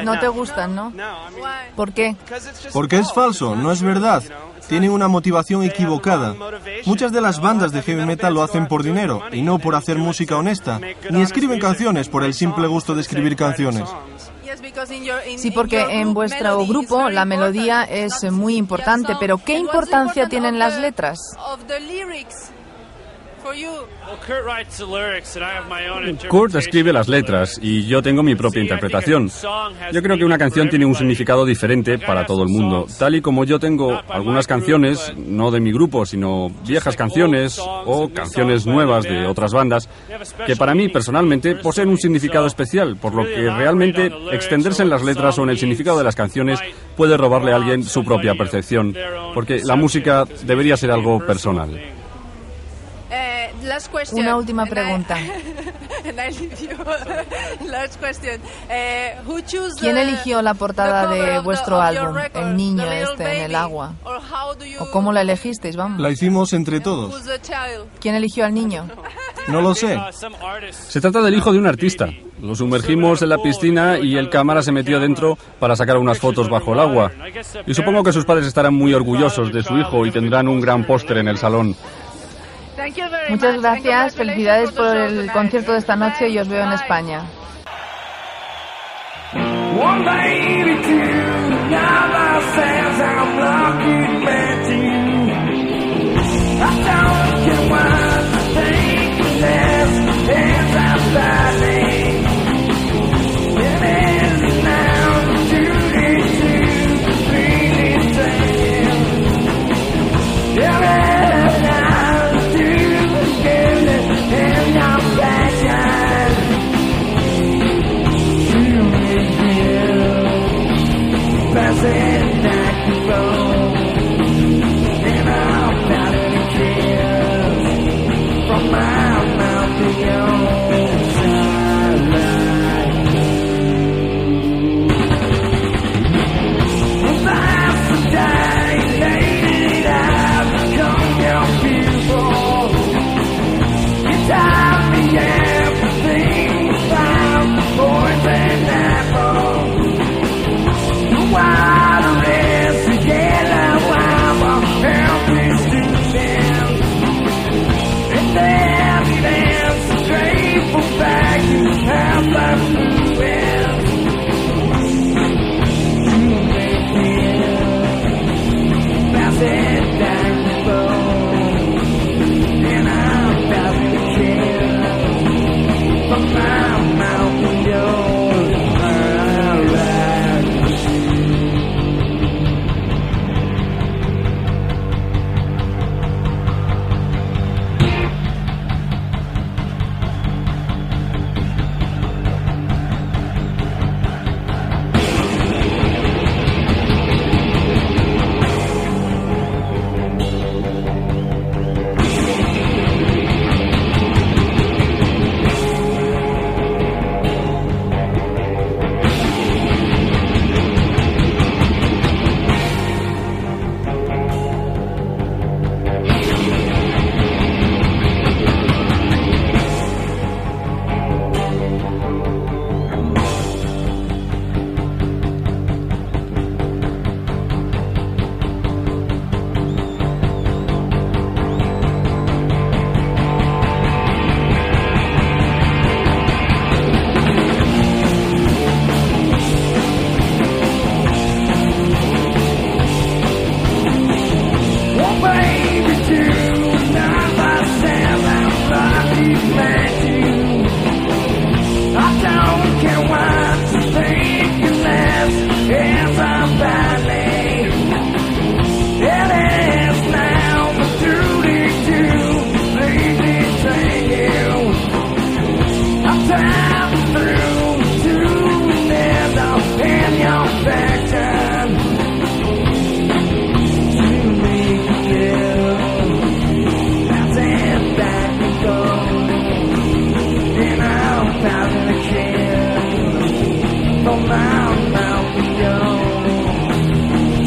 No 0.04 0.14
No. 0.14 0.20
te 0.20 0.28
gustan, 0.28 0.74
¿no? 0.74 0.92
¿Por 1.74 1.92
qué? 1.92 2.16
Porque 2.72 2.98
es 2.98 3.12
falso, 3.12 3.56
no 3.56 3.72
es 3.72 3.82
verdad. 3.82 4.22
Tiene 4.68 4.90
una 4.90 5.08
motivación 5.08 5.62
equivocada. 5.62 6.34
Muchas 6.86 7.12
de 7.12 7.20
las 7.20 7.40
bandas 7.40 7.72
de 7.72 7.82
heavy 7.82 8.04
metal 8.04 8.34
lo 8.34 8.42
hacen 8.42 8.66
por 8.66 8.82
dinero 8.82 9.22
y 9.32 9.42
no 9.42 9.58
por 9.58 9.74
hacer 9.74 9.98
música 9.98 10.36
honesta, 10.36 10.80
ni 11.10 11.22
escriben 11.22 11.60
canciones 11.60 12.08
por 12.08 12.24
el 12.24 12.34
simple 12.34 12.66
gusto 12.66 12.94
de 12.94 13.00
escribir 13.02 13.36
canciones. 13.36 13.88
Sí, 15.36 15.50
porque 15.50 15.80
en 16.00 16.14
vuestro 16.14 16.64
grupo 16.66 17.10
la 17.10 17.24
melodía 17.24 17.84
es 17.84 18.30
muy 18.30 18.56
importante, 18.56 19.14
pero 19.20 19.38
¿qué 19.38 19.54
importancia 19.54 20.28
tienen 20.28 20.58
las 20.58 20.78
letras? 20.78 21.18
Kurt 26.28 26.54
escribe 26.54 26.92
las 26.92 27.08
letras 27.08 27.58
y 27.60 27.86
yo 27.86 28.02
tengo 28.02 28.22
mi 28.22 28.34
propia 28.34 28.62
interpretación. 28.62 29.30
Yo 29.92 30.02
creo 30.02 30.16
que 30.16 30.24
una 30.24 30.38
canción 30.38 30.68
tiene 30.68 30.86
un 30.86 30.94
significado 30.94 31.44
diferente 31.44 31.98
para 31.98 32.26
todo 32.26 32.42
el 32.42 32.48
mundo. 32.48 32.86
Tal 32.98 33.14
y 33.14 33.20
como 33.20 33.44
yo 33.44 33.58
tengo 33.58 34.00
algunas 34.08 34.46
canciones, 34.46 35.12
no 35.16 35.50
de 35.50 35.60
mi 35.60 35.72
grupo, 35.72 36.06
sino 36.06 36.48
viejas 36.66 36.96
canciones 36.96 37.58
o 37.58 38.08
canciones 38.12 38.66
nuevas 38.66 39.04
de 39.04 39.26
otras 39.26 39.52
bandas, 39.52 39.88
que 40.46 40.56
para 40.56 40.74
mí 40.74 40.88
personalmente 40.88 41.54
poseen 41.56 41.88
un 41.88 41.98
significado 41.98 42.46
especial, 42.46 42.96
por 42.96 43.14
lo 43.14 43.24
que 43.24 43.50
realmente 43.50 44.10
extenderse 44.32 44.82
en 44.82 44.90
las 44.90 45.02
letras 45.02 45.38
o 45.38 45.42
en 45.42 45.50
el 45.50 45.58
significado 45.58 45.98
de 45.98 46.04
las 46.04 46.16
canciones 46.16 46.60
puede 46.96 47.16
robarle 47.16 47.52
a 47.52 47.56
alguien 47.56 47.82
su 47.82 48.04
propia 48.04 48.34
percepción, 48.34 48.94
porque 49.34 49.60
la 49.64 49.76
música 49.76 50.24
debería 50.44 50.76
ser 50.76 50.90
algo 50.90 51.24
personal. 51.24 51.70
Last 53.66 53.92
question. 53.92 54.20
Una 54.24 54.36
última 54.36 54.66
pregunta. 54.70 55.16
Eh, 58.68 59.16
¿Quién 59.80 59.94
the- 59.94 60.02
eligió 60.02 60.42
la 60.42 60.54
portada 60.54 61.08
de 61.08 61.38
vuestro 61.40 61.80
álbum, 61.80 62.16
El 62.34 62.56
niño 62.56 62.84
este 62.90 63.36
en 63.38 63.42
el 63.42 63.54
agua? 63.54 63.94
¿O 64.80 64.90
cómo 64.90 65.12
la 65.12 65.22
elegisteis? 65.22 65.76
Vamos. 65.76 66.00
La 66.00 66.10
hicimos 66.10 66.52
entre 66.52 66.80
todos. 66.80 67.12
Who's 67.12 67.24
the 67.24 67.40
child? 67.40 67.86
¿Quién 68.00 68.14
eligió 68.14 68.44
al 68.44 68.54
niño? 68.54 68.86
No 69.48 69.60
lo 69.60 69.76
sé. 69.76 69.96
Se 70.72 71.00
trata 71.00 71.22
del 71.22 71.34
hijo 71.34 71.52
de 71.52 71.60
un 71.60 71.68
artista. 71.68 72.08
Lo 72.42 72.56
sumergimos 72.56 73.22
en 73.22 73.28
la 73.28 73.38
piscina 73.38 73.96
y 73.96 74.16
el 74.16 74.28
cámara 74.28 74.60
se 74.60 74.72
metió 74.72 74.98
dentro 74.98 75.38
para 75.60 75.76
sacar 75.76 75.98
unas 75.98 76.18
fotos 76.18 76.50
bajo 76.50 76.72
el 76.72 76.80
agua. 76.80 77.12
Y 77.64 77.72
supongo 77.72 78.02
que 78.02 78.12
sus 78.12 78.24
padres 78.24 78.44
estarán 78.48 78.74
muy 78.74 78.92
orgullosos 78.92 79.52
de 79.52 79.62
su 79.62 79.78
hijo 79.78 80.04
y 80.04 80.10
tendrán 80.10 80.48
un 80.48 80.60
gran 80.60 80.84
póster 80.84 81.18
en 81.18 81.28
el 81.28 81.38
salón. 81.38 81.76
Thank 82.86 82.98
you 82.98 83.10
very 83.10 83.30
Muchas 83.30 83.60
gracias, 83.60 84.14
felicidades 84.14 84.70
por 84.70 84.96
el 84.96 85.16
tonight. 85.16 85.32
concierto 85.32 85.72
de 85.72 85.78
esta 85.78 85.96
noche 85.96 86.28
y 86.28 86.38
os 86.38 86.46
veo 86.46 86.62
en. 86.62 86.72
España. 86.72 87.22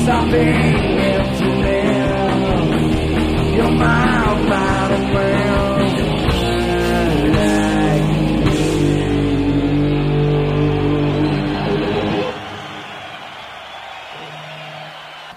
Stopping 0.10 0.89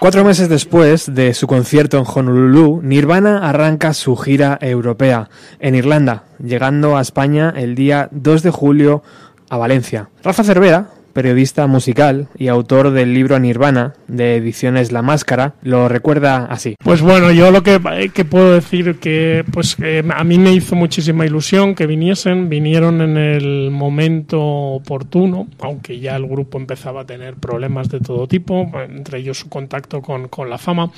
Cuatro 0.03 0.25
meses 0.25 0.49
después 0.49 1.15
de 1.15 1.33
su 1.33 1.47
concierto 1.47 1.97
en 1.97 2.05
Honolulu, 2.05 2.81
Nirvana 2.83 3.49
arranca 3.49 3.95
su 3.95 4.17
gira 4.17 4.59
europea 4.61 5.31
en 5.61 5.77
Irlanda, 5.77 6.25
llegando 6.45 6.97
a 6.97 7.01
España 7.01 7.55
el 7.57 7.77
día 7.77 8.09
2 8.11 8.43
de 8.43 8.51
julio 8.51 9.05
a 9.49 9.59
Valencia. 9.59 10.11
Rafa 10.25 10.43
Cervera, 10.43 10.89
periodista 11.13 11.67
musical 11.67 12.29
y 12.37 12.49
autor 12.49 12.91
del 12.91 13.15
libro 13.15 13.39
Nirvana 13.39 13.95
de 14.09 14.37
ediciones 14.37 14.93
La 14.93 15.03
Máscara, 15.03 15.55
lo 15.63 15.89
recuerda 15.89 16.47
así. 16.47 16.77
Pues 16.83 17.01
bueno, 17.01 17.31
yo 17.33 17.51
lo 17.51 17.63
que, 17.63 17.81
que 18.13 18.25
puedo 18.25 18.53
decir 18.53 18.99
que 18.99 19.45
pues 19.53 19.77
que 19.77 20.05
a 20.15 20.25
mí 20.25 20.39
me 20.39 20.53
hizo 20.53 20.75
muchísima 20.75 21.27
ilusión 21.27 21.75
que 21.75 21.87
viniesen, 21.87 22.49
vinieron 22.49 23.01
en 23.01 23.17
el 23.17 23.71
momento 23.71 24.41
oportuno, 24.41 25.49
aunque 25.61 26.01
ya 26.01 26.17
el 26.17 26.27
grupo 26.27 26.59
empezaba 26.59 27.03
a 27.03 27.07
tener 27.07 27.35
problemas 27.35 27.89
de 27.89 28.01
todo 28.01 28.27
tipo, 28.27 28.71
entre 28.89 29.19
ellos 29.19 29.39
su 29.39 29.49
contacto 29.49 30.03
con, 30.03 30.29
con 30.29 30.51
la 30.51 30.59
fama, 30.59 30.91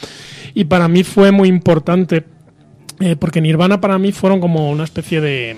y 0.55 0.65
para 0.65 0.89
mí 0.89 1.05
fue 1.05 1.33
muy 1.33 1.49
importante 1.49 2.25
eh, 3.01 3.17
porque 3.17 3.41
Nirvana 3.41 3.81
para 3.81 3.99
mí 3.99 4.13
fueron 4.13 4.41
como 4.41 4.71
una 4.71 4.85
especie 4.85 5.21
de, 5.21 5.57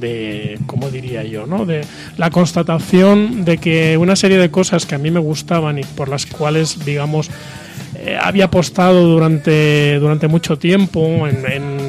de, 0.00 0.58
¿cómo 0.66 0.90
diría 0.90 1.24
yo? 1.24 1.46
¿no? 1.46 1.66
De 1.66 1.82
la 2.16 2.30
constatación 2.30 3.44
de 3.44 3.58
que 3.58 3.96
una 3.96 4.16
serie 4.16 4.38
de 4.38 4.50
cosas 4.50 4.86
que 4.86 4.94
a 4.94 4.98
mí 4.98 5.10
me 5.10 5.20
gustaban 5.20 5.78
y 5.78 5.82
por 5.84 6.08
las 6.08 6.26
cuales, 6.26 6.84
digamos, 6.84 7.30
eh, 7.96 8.16
había 8.20 8.46
apostado 8.46 9.06
durante, 9.06 9.98
durante 9.98 10.28
mucho 10.28 10.58
tiempo 10.58 11.26
en, 11.26 11.36
en- 11.50 11.88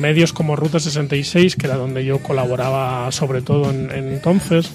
medios 0.00 0.32
como 0.32 0.56
Ruta 0.56 0.80
66, 0.80 1.54
que 1.54 1.66
era 1.66 1.76
donde 1.76 2.04
yo 2.04 2.18
colaboraba 2.18 3.12
sobre 3.12 3.40
todo 3.40 3.70
en 3.70 3.88
entonces, 3.92 4.68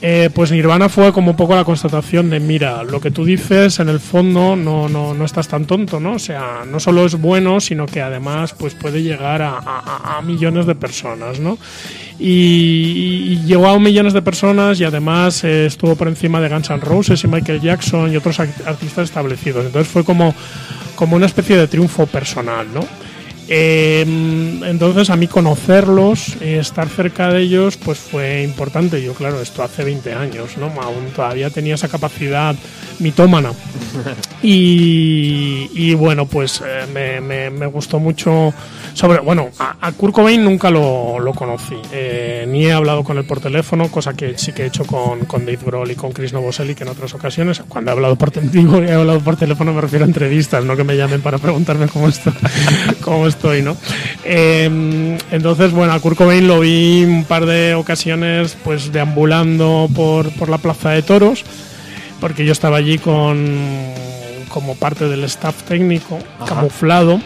eh, 0.00 0.30
pues 0.32 0.52
Nirvana 0.52 0.88
fue 0.88 1.12
como 1.12 1.32
un 1.32 1.36
poco 1.36 1.56
la 1.56 1.64
constatación 1.64 2.30
de, 2.30 2.38
mira, 2.38 2.84
lo 2.84 3.00
que 3.00 3.10
tú 3.10 3.24
dices 3.24 3.80
en 3.80 3.88
el 3.88 3.98
fondo 3.98 4.54
no, 4.54 4.88
no, 4.88 5.12
no 5.14 5.24
estás 5.24 5.48
tan 5.48 5.64
tonto, 5.64 5.98
¿no? 5.98 6.12
O 6.14 6.18
sea, 6.20 6.62
no 6.70 6.78
solo 6.78 7.04
es 7.04 7.16
bueno, 7.20 7.58
sino 7.60 7.86
que 7.86 8.00
además 8.00 8.54
pues 8.56 8.74
puede 8.74 9.02
llegar 9.02 9.42
a, 9.42 9.58
a- 9.58 10.22
millones 10.22 10.66
de 10.66 10.74
personas, 10.76 11.40
¿no? 11.40 11.58
Y, 12.18 13.40
llegó 13.46 13.68
a 13.68 13.78
millones 13.78 14.12
de 14.12 14.22
personas 14.22 14.78
y 14.80 14.84
además 14.84 15.42
eh, 15.44 15.66
estuvo 15.66 15.96
por 15.96 16.08
encima 16.08 16.40
de 16.40 16.48
Guns 16.48 16.70
N' 16.70 16.80
Roses 16.80 17.22
y 17.24 17.28
Michael 17.28 17.60
Jackson 17.60 18.12
y 18.12 18.16
otros 18.16 18.38
artistas 18.40 19.04
establecidos. 19.04 19.66
Entonces 19.66 19.90
fue 19.90 20.04
como, 20.04 20.34
como 20.96 21.16
una 21.16 21.26
especie 21.26 21.56
de 21.56 21.66
triunfo 21.68 22.06
personal, 22.06 22.66
¿no? 22.72 22.80
Eh, 23.48 24.02
entonces 24.66 25.10
a 25.10 25.16
mí 25.16 25.26
conocerlos, 25.26 26.36
eh, 26.40 26.58
estar 26.60 26.88
cerca 26.88 27.28
de 27.32 27.40
ellos, 27.42 27.76
pues 27.78 27.98
fue 27.98 28.42
importante. 28.42 29.02
Yo, 29.02 29.14
claro, 29.14 29.40
esto 29.40 29.62
hace 29.62 29.84
20 29.84 30.12
años, 30.12 30.56
¿no? 30.58 30.66
Aún 30.82 31.06
todavía 31.14 31.48
tenía 31.50 31.74
esa 31.76 31.88
capacidad 31.88 32.54
mitómana. 32.98 33.52
Y, 34.42 35.68
y 35.74 35.94
bueno, 35.94 36.26
pues 36.26 36.62
eh, 36.64 36.86
me, 36.94 37.20
me- 37.20 37.50
me 37.50 37.66
gustó 37.66 37.98
mucho. 37.98 38.52
Sobre, 38.94 39.20
bueno, 39.20 39.48
a, 39.58 39.76
a 39.80 39.92
Kurt 39.92 40.12
Cobain 40.14 40.42
nunca 40.44 40.70
lo, 40.70 41.18
lo 41.20 41.32
conocí, 41.32 41.76
eh, 41.92 42.44
ni 42.48 42.66
he 42.66 42.72
hablado 42.72 43.04
con 43.04 43.16
él 43.18 43.24
por 43.24 43.38
teléfono, 43.40 43.88
cosa 43.90 44.14
que 44.14 44.36
sí 44.38 44.52
que 44.52 44.62
he 44.62 44.66
hecho 44.66 44.84
con, 44.84 45.20
con 45.26 45.44
Dave 45.46 45.58
Grohl 45.64 45.90
y 45.90 45.94
con 45.94 46.10
Chris 46.12 46.32
Novoselic 46.32 46.80
en 46.80 46.88
otras 46.88 47.14
ocasiones. 47.14 47.62
Cuando 47.68 47.90
he 47.90 47.94
hablado 47.94 48.16
por, 48.16 48.32
digo, 48.50 48.78
he 48.82 48.92
hablado 48.92 49.20
por 49.20 49.36
teléfono 49.36 49.72
me 49.72 49.80
refiero 49.80 50.04
a 50.04 50.08
entrevistas, 50.08 50.64
no 50.64 50.76
que 50.76 50.84
me 50.84 50.96
llamen 50.96 51.20
para 51.20 51.38
preguntarme 51.38 51.86
cómo 51.88 52.08
estoy, 52.08 52.32
cómo 53.02 53.26
estoy 53.38 53.62
¿no? 53.62 53.76
Eh, 54.24 55.16
entonces, 55.30 55.70
bueno, 55.70 55.92
a 55.92 56.00
Kurt 56.00 56.16
Cobain 56.18 56.46
lo 56.48 56.60
vi 56.60 57.04
un 57.04 57.24
par 57.24 57.46
de 57.46 57.74
ocasiones 57.74 58.56
pues 58.64 58.90
deambulando 58.92 59.88
por, 59.94 60.30
por 60.32 60.48
la 60.48 60.58
Plaza 60.58 60.90
de 60.90 61.02
Toros 61.02 61.44
porque 62.20 62.44
yo 62.44 62.50
estaba 62.52 62.78
allí 62.78 62.98
con 62.98 63.46
como 64.48 64.74
parte 64.74 65.08
del 65.08 65.22
staff 65.24 65.62
técnico 65.62 66.18
Ajá. 66.40 66.46
camuflado 66.56 67.20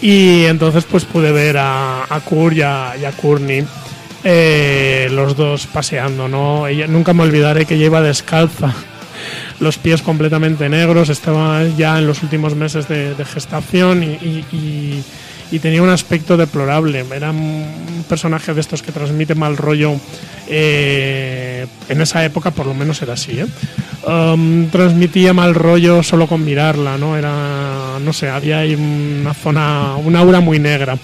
y 0.00 0.44
entonces 0.44 0.84
pues 0.84 1.04
pude 1.04 1.32
ver 1.32 1.56
a, 1.58 2.04
a 2.08 2.20
Kurt 2.20 2.54
y 2.56 2.62
a, 2.62 2.92
y 3.00 3.04
a 3.04 3.10
Courtney 3.12 3.64
eh, 4.24 5.08
los 5.10 5.34
dos 5.36 5.66
paseando 5.66 6.28
no 6.28 6.66
ella 6.68 6.86
nunca 6.86 7.14
me 7.14 7.22
olvidaré 7.24 7.64
que 7.66 7.76
iba 7.76 8.00
descalza 8.00 8.72
los 9.60 9.76
pies 9.78 10.02
completamente 10.02 10.68
negros 10.68 11.08
estaba 11.08 11.64
ya 11.76 11.98
en 11.98 12.06
los 12.06 12.22
últimos 12.22 12.54
meses 12.54 12.86
de, 12.86 13.14
de 13.14 13.24
gestación 13.24 14.02
y, 14.04 14.06
y- 14.22 14.44
y- 14.52 15.04
y 15.50 15.58
tenía 15.58 15.82
un 15.82 15.90
aspecto 15.90 16.36
deplorable 16.36 17.04
era 17.14 17.30
un 17.30 18.04
personaje 18.08 18.54
de 18.54 18.60
estos 18.60 18.82
que 18.82 18.92
transmite 18.92 19.34
mal 19.34 19.56
rollo 19.56 19.96
eh, 20.48 21.66
en 21.88 22.00
esa 22.00 22.24
época 22.24 22.50
por 22.50 22.66
lo 22.66 22.74
menos 22.74 23.00
era 23.02 23.14
así 23.14 23.40
¿eh? 23.40 23.46
Um, 24.06 24.70
transmitía 24.70 25.34
mal 25.34 25.54
rollo 25.54 26.02
solo 26.02 26.28
con 26.28 26.44
mirarla, 26.44 26.96
¿no? 26.96 27.16
Era, 27.16 27.98
no 28.00 28.12
sé, 28.12 28.28
había 28.28 28.60
ahí 28.60 28.74
una 28.74 29.34
zona, 29.34 29.96
una 29.96 30.20
aura 30.20 30.40
muy 30.40 30.58
negra. 30.58 30.96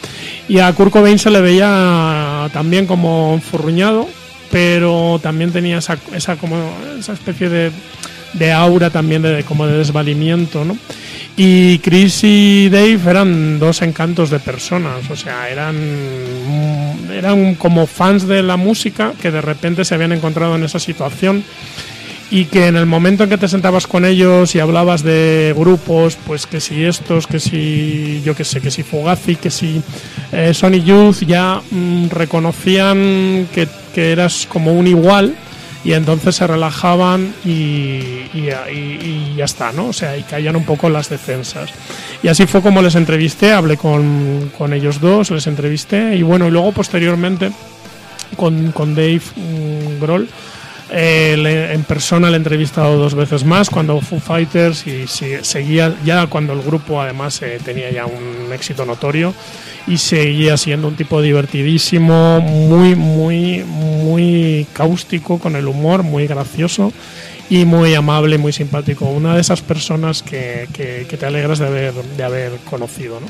Y 0.48 0.60
a 0.60 0.72
Kurt 0.72 0.92
Cobain 0.92 1.18
se 1.18 1.30
le 1.30 1.40
veía 1.40 2.48
también 2.52 2.86
como 2.86 3.34
enfurruñado, 3.34 4.08
pero 4.50 5.18
también 5.22 5.52
tenía 5.52 5.78
esa, 5.78 5.98
esa, 6.14 6.36
como, 6.36 6.56
esa 6.98 7.12
especie 7.12 7.48
de, 7.48 7.72
de 8.34 8.52
aura 8.52 8.90
también 8.90 9.22
de, 9.22 9.42
como 9.42 9.66
de 9.66 9.76
desvalimiento, 9.78 10.64
¿no? 10.64 10.78
Y 11.36 11.78
Chris 11.80 12.20
y 12.22 12.68
Dave 12.68 13.00
eran 13.08 13.58
dos 13.58 13.82
encantos 13.82 14.30
de 14.30 14.38
personas, 14.38 15.10
o 15.10 15.16
sea, 15.16 15.50
eran, 15.50 15.76
eran 17.12 17.56
como 17.56 17.88
fans 17.88 18.28
de 18.28 18.40
la 18.42 18.56
música 18.56 19.12
que 19.20 19.32
de 19.32 19.40
repente 19.40 19.84
se 19.84 19.96
habían 19.96 20.12
encontrado 20.12 20.54
en 20.54 20.62
esa 20.62 20.78
situación 20.78 21.42
y 22.30 22.46
que 22.46 22.68
en 22.68 22.76
el 22.76 22.86
momento 22.86 23.24
en 23.24 23.30
que 23.30 23.38
te 23.38 23.48
sentabas 23.48 23.88
con 23.88 24.04
ellos 24.04 24.54
y 24.54 24.60
hablabas 24.60 25.02
de 25.02 25.52
grupos, 25.56 26.16
pues 26.24 26.46
que 26.46 26.60
si 26.60 26.84
estos, 26.84 27.26
que 27.26 27.40
si 27.40 28.22
yo 28.24 28.36
que 28.36 28.44
sé, 28.44 28.60
que 28.60 28.70
si 28.70 28.84
Fugazi, 28.84 29.34
que 29.34 29.50
si 29.50 29.82
eh, 30.30 30.54
Sony 30.54 30.82
Youth, 30.84 31.24
ya 31.26 31.60
mm, 31.68 32.10
reconocían 32.10 33.48
que, 33.52 33.66
que 33.92 34.12
eras 34.12 34.46
como 34.48 34.72
un 34.72 34.86
igual 34.86 35.34
y 35.84 35.92
entonces 35.92 36.34
se 36.34 36.46
relajaban 36.46 37.34
y, 37.44 38.42
ya 39.36 39.44
está, 39.44 39.72
¿no? 39.72 39.88
O 39.88 39.92
sea, 39.92 40.16
y 40.16 40.22
caían 40.22 40.56
un 40.56 40.64
poco 40.64 40.88
las 40.88 41.10
defensas. 41.10 41.70
Y 42.22 42.28
así 42.28 42.46
fue 42.46 42.62
como 42.62 42.80
les 42.80 42.94
entrevisté, 42.94 43.52
hablé 43.52 43.76
con, 43.76 44.50
con 44.56 44.72
ellos 44.72 45.00
dos, 45.00 45.30
les 45.30 45.46
entrevisté 45.46 46.16
y 46.16 46.22
bueno, 46.22 46.48
y 46.48 46.50
luego 46.50 46.72
posteriormente 46.72 47.52
con, 48.36 48.72
con 48.72 48.94
Dave 48.94 49.20
mm, 49.36 50.00
Grohl. 50.00 50.28
Eh, 50.94 51.36
le- 51.36 51.72
en 51.74 51.82
persona 51.84 52.28
le 52.30 52.34
he 52.34 52.38
entrevistado 52.38 52.96
dos 52.96 53.14
veces 53.14 53.44
más 53.44 53.68
cuando 53.68 54.00
Foo 54.00 54.20
Fighters 54.20 54.86
y 54.86 55.06
seguía 55.42 55.94
ya 56.04 56.26
cuando 56.28 56.52
el 56.52 56.62
grupo 56.62 57.00
además 57.00 57.42
eh, 57.42 57.58
tenía 57.64 57.90
ya 57.90 58.06
un 58.06 58.52
éxito 58.52 58.84
notorio 58.84 59.34
y 59.86 59.98
seguía 59.98 60.56
siendo 60.56 60.88
un 60.88 60.96
tipo 60.96 61.20
divertidísimo, 61.20 62.40
muy, 62.40 62.94
muy, 62.94 63.62
muy 63.64 64.66
cáustico 64.72 65.38
con 65.38 65.56
el 65.56 65.66
humor, 65.68 66.02
muy 66.02 66.26
gracioso 66.26 66.92
y 67.50 67.64
muy 67.66 67.94
amable, 67.94 68.38
muy 68.38 68.52
simpático. 68.52 69.04
Una 69.06 69.34
de 69.34 69.40
esas 69.42 69.60
personas 69.60 70.22
que, 70.22 70.68
que- 70.72 71.06
que 71.08 71.16
te 71.18 71.26
alegras 71.26 71.58
de 71.58 71.66
haber, 71.66 71.92
de 71.94 72.24
haber 72.24 72.52
conocido. 72.70 73.20
¿no? 73.20 73.26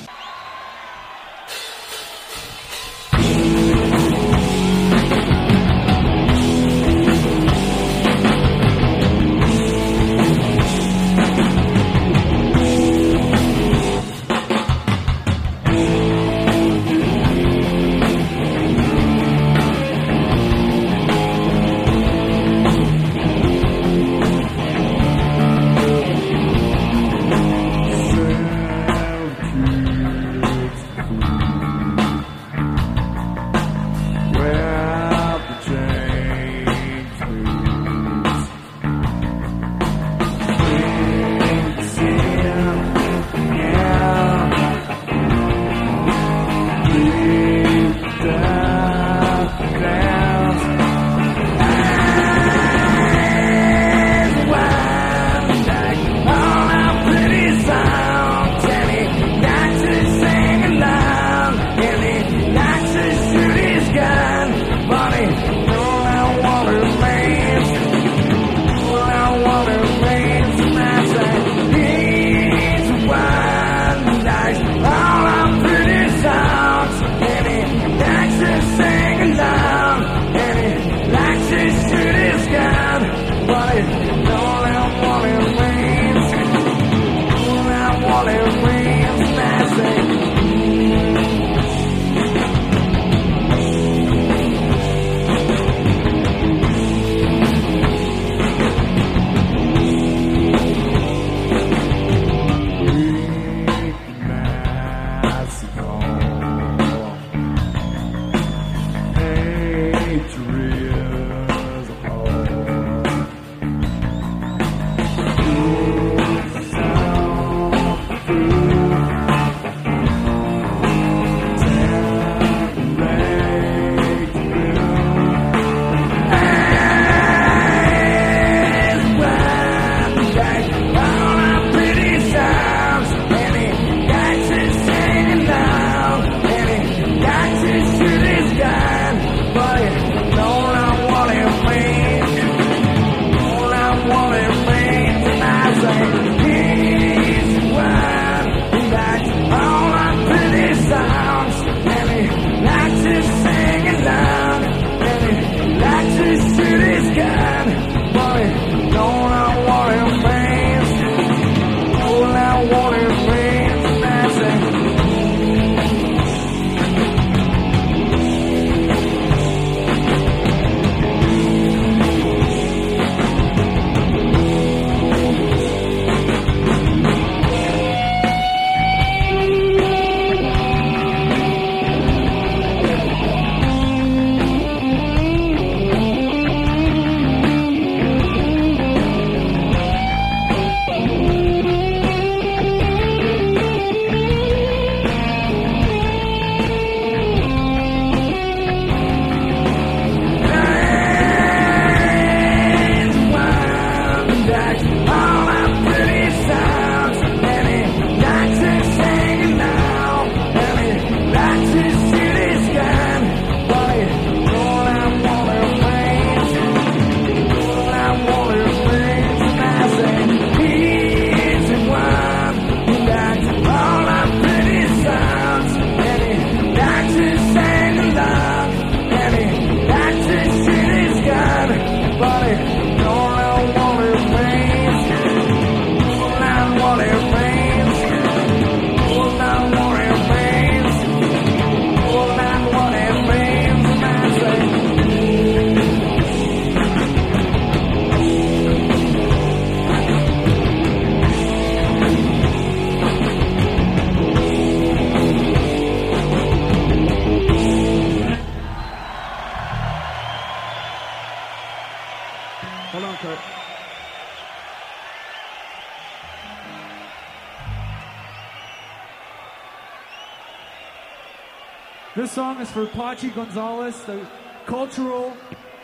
Is 272.64 272.70
for 272.70 272.86
Pachi 272.86 273.30
Gonzalez, 273.34 273.94
the 274.06 274.18
cultural 274.66 275.32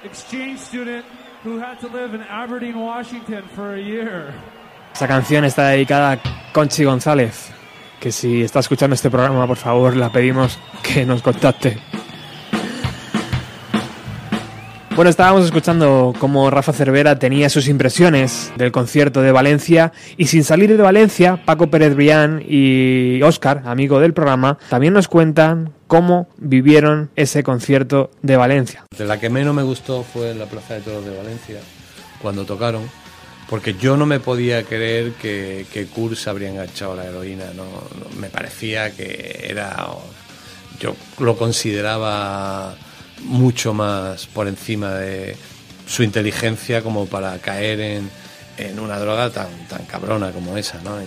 exchange 0.05 0.59
student 0.59 1.05
who 1.45 1.59
had 1.59 1.79
to 1.81 1.89
live 1.89 2.15
in 2.15 2.23
Aberdeen, 2.23 2.79
Washington 2.79 3.43
for 3.55 3.75
a 3.75 3.81
year. 3.81 4.33
Esta 4.93 5.07
canción 5.07 5.45
está 5.45 5.69
dedicada 5.69 6.13
a 6.13 6.53
Conchi 6.53 6.85
González, 6.85 7.51
que 8.01 8.11
si 8.11 8.43
está 8.43 8.61
escuchando 8.61 8.95
este 8.95 9.11
programa, 9.11 9.47
por 9.47 9.57
favor, 9.57 9.95
la 9.97 10.11
pedimos 10.11 10.59
que 10.83 11.05
nos 11.05 11.23
contacte. 11.23 11.79
Bueno, 14.97 15.11
estábamos 15.11 15.45
escuchando 15.45 16.13
cómo 16.19 16.51
Rafa 16.51 16.73
Cervera 16.73 17.19
tenía 17.19 17.49
sus 17.49 17.69
impresiones 17.69 18.53
del 18.57 18.73
concierto 18.73 19.23
de 19.23 19.33
Valencia 19.33 19.93
y 20.17 20.27
sin 20.27 20.45
salir 20.45 20.77
de 20.77 20.83
Valencia, 20.83 21.43
Paco 21.45 21.69
Pérez 21.71 21.95
Brián 21.95 22.43
y 22.47 23.23
Óscar, 23.23 23.63
amigo 23.67 24.01
del 24.01 24.15
programa, 24.15 24.59
también 24.69 24.93
nos 24.93 25.09
cuentan 25.09 25.80
cómo 25.91 26.29
vivieron 26.37 27.11
ese 27.17 27.43
concierto 27.43 28.13
de 28.23 28.37
Valencia. 28.37 28.85
De 28.97 29.05
la 29.05 29.19
que 29.19 29.29
menos 29.29 29.53
me 29.57 29.65
gustó 29.65 30.05
fue 30.05 30.31
en 30.31 30.39
la 30.39 30.47
Plaza 30.47 30.75
de 30.75 30.83
Toros 30.83 31.05
de 31.05 31.17
Valencia, 31.17 31.59
cuando 32.23 32.45
tocaron, 32.45 32.89
porque 33.49 33.75
yo 33.75 33.97
no 33.97 34.07
me 34.07 34.21
podía 34.21 34.63
creer 34.63 35.15
que, 35.15 35.67
que 35.73 35.87
Kurt 35.87 36.15
se 36.15 36.31
habría 36.31 36.49
enganchado 36.49 36.95
la 36.95 37.07
heroína, 37.07 37.47
no, 37.57 37.65
me 38.21 38.29
parecía 38.29 38.93
que 38.93 39.47
era, 39.49 39.89
yo 40.79 40.95
lo 41.19 41.37
consideraba 41.37 42.77
mucho 43.25 43.75
más 43.75 44.29
por 44.29 44.47
encima 44.47 44.95
de 44.95 45.37
su 45.89 46.05
inteligencia 46.05 46.83
como 46.83 47.07
para 47.07 47.37
caer 47.39 47.81
en, 47.81 48.11
en 48.59 48.79
una 48.79 48.97
droga 49.01 49.31
tan, 49.31 49.49
tan 49.67 49.85
cabrona 49.87 50.31
como 50.31 50.57
esa, 50.57 50.81
¿no? 50.83 51.01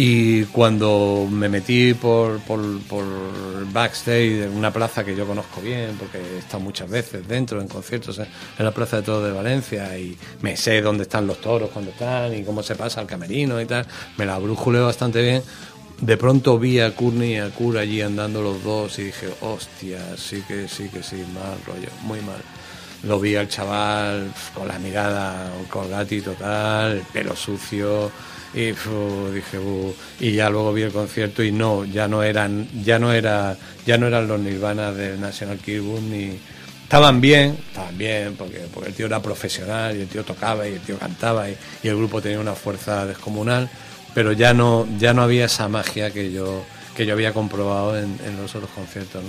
Y 0.00 0.44
cuando 0.44 1.26
me 1.28 1.48
metí 1.48 1.92
por, 1.92 2.38
por, 2.42 2.60
por 2.82 3.04
backstage 3.72 4.44
en 4.44 4.56
una 4.56 4.72
plaza 4.72 5.04
que 5.04 5.16
yo 5.16 5.26
conozco 5.26 5.60
bien, 5.60 5.96
porque 5.98 6.18
he 6.18 6.38
estado 6.38 6.60
muchas 6.60 6.88
veces 6.88 7.26
dentro 7.26 7.60
en 7.60 7.66
conciertos 7.66 8.20
en 8.20 8.64
la 8.64 8.70
Plaza 8.70 8.98
de 8.98 9.02
Toros 9.02 9.24
de 9.24 9.32
Valencia 9.32 9.98
y 9.98 10.16
me 10.40 10.56
sé 10.56 10.82
dónde 10.82 11.02
están 11.02 11.26
los 11.26 11.40
toros 11.40 11.70
cuando 11.70 11.90
están 11.90 12.32
y 12.32 12.44
cómo 12.44 12.62
se 12.62 12.76
pasa 12.76 13.00
al 13.00 13.08
camerino 13.08 13.60
y 13.60 13.66
tal, 13.66 13.84
me 14.16 14.24
la 14.24 14.38
brújuleo 14.38 14.86
bastante 14.86 15.20
bien. 15.20 15.42
De 16.00 16.16
pronto 16.16 16.60
vi 16.60 16.78
a 16.78 16.94
Courtney 16.94 17.32
y 17.32 17.38
a 17.38 17.50
Kur 17.50 17.76
allí 17.76 18.00
andando 18.00 18.40
los 18.40 18.62
dos 18.62 19.00
y 19.00 19.06
dije, 19.06 19.26
hostia, 19.40 20.16
sí 20.16 20.44
que 20.46 20.68
sí 20.68 20.88
que 20.90 21.02
sí, 21.02 21.24
mal 21.34 21.58
rollo, 21.66 21.88
muy 22.02 22.20
mal. 22.20 22.40
Lo 23.02 23.18
vi 23.18 23.34
al 23.34 23.48
chaval 23.48 24.32
con 24.54 24.68
la 24.68 24.78
mirada 24.78 25.50
colgati 25.68 26.20
total, 26.20 26.98
el 26.98 27.02
pelo 27.02 27.34
sucio, 27.34 28.12
y 28.54 28.66
dije 28.66 29.58
"Bu". 29.58 29.94
y 30.20 30.32
ya 30.32 30.48
luego 30.50 30.72
vi 30.72 30.82
el 30.82 30.92
concierto 30.92 31.42
y 31.42 31.52
no 31.52 31.84
ya 31.84 32.08
no 32.08 32.22
eran 32.22 32.68
ya 32.82 32.98
no 32.98 33.12
era 33.12 33.56
ya 33.86 33.98
no 33.98 34.06
eran 34.06 34.26
los 34.26 34.40
Nirvana 34.40 34.92
del 34.92 35.20
National 35.20 35.58
Keyboard 35.58 36.02
ni 36.02 36.38
estaban 36.82 37.20
bien 37.20 37.58
estaban 37.68 37.98
bien 37.98 38.34
porque 38.36 38.66
porque 38.72 38.88
el 38.90 38.94
tío 38.94 39.06
era 39.06 39.20
profesional 39.20 39.96
y 39.96 40.02
el 40.02 40.08
tío 40.08 40.24
tocaba 40.24 40.66
y 40.66 40.74
el 40.74 40.80
tío 40.80 40.98
cantaba 40.98 41.48
y, 41.50 41.56
el 41.82 41.96
grupo 41.96 42.22
tenía 42.22 42.40
una 42.40 42.54
fuerza 42.54 43.04
descomunal 43.06 43.68
pero 44.14 44.32
ya 44.32 44.54
no 44.54 44.86
ya 44.98 45.12
no 45.12 45.22
había 45.22 45.44
esa 45.44 45.68
magia 45.68 46.10
que 46.10 46.32
yo 46.32 46.64
que 46.96 47.06
yo 47.06 47.12
había 47.12 47.32
comprobado 47.32 47.96
en, 47.96 48.18
en 48.26 48.36
los 48.36 48.56
otros 48.56 48.70
conciertos. 48.72 49.22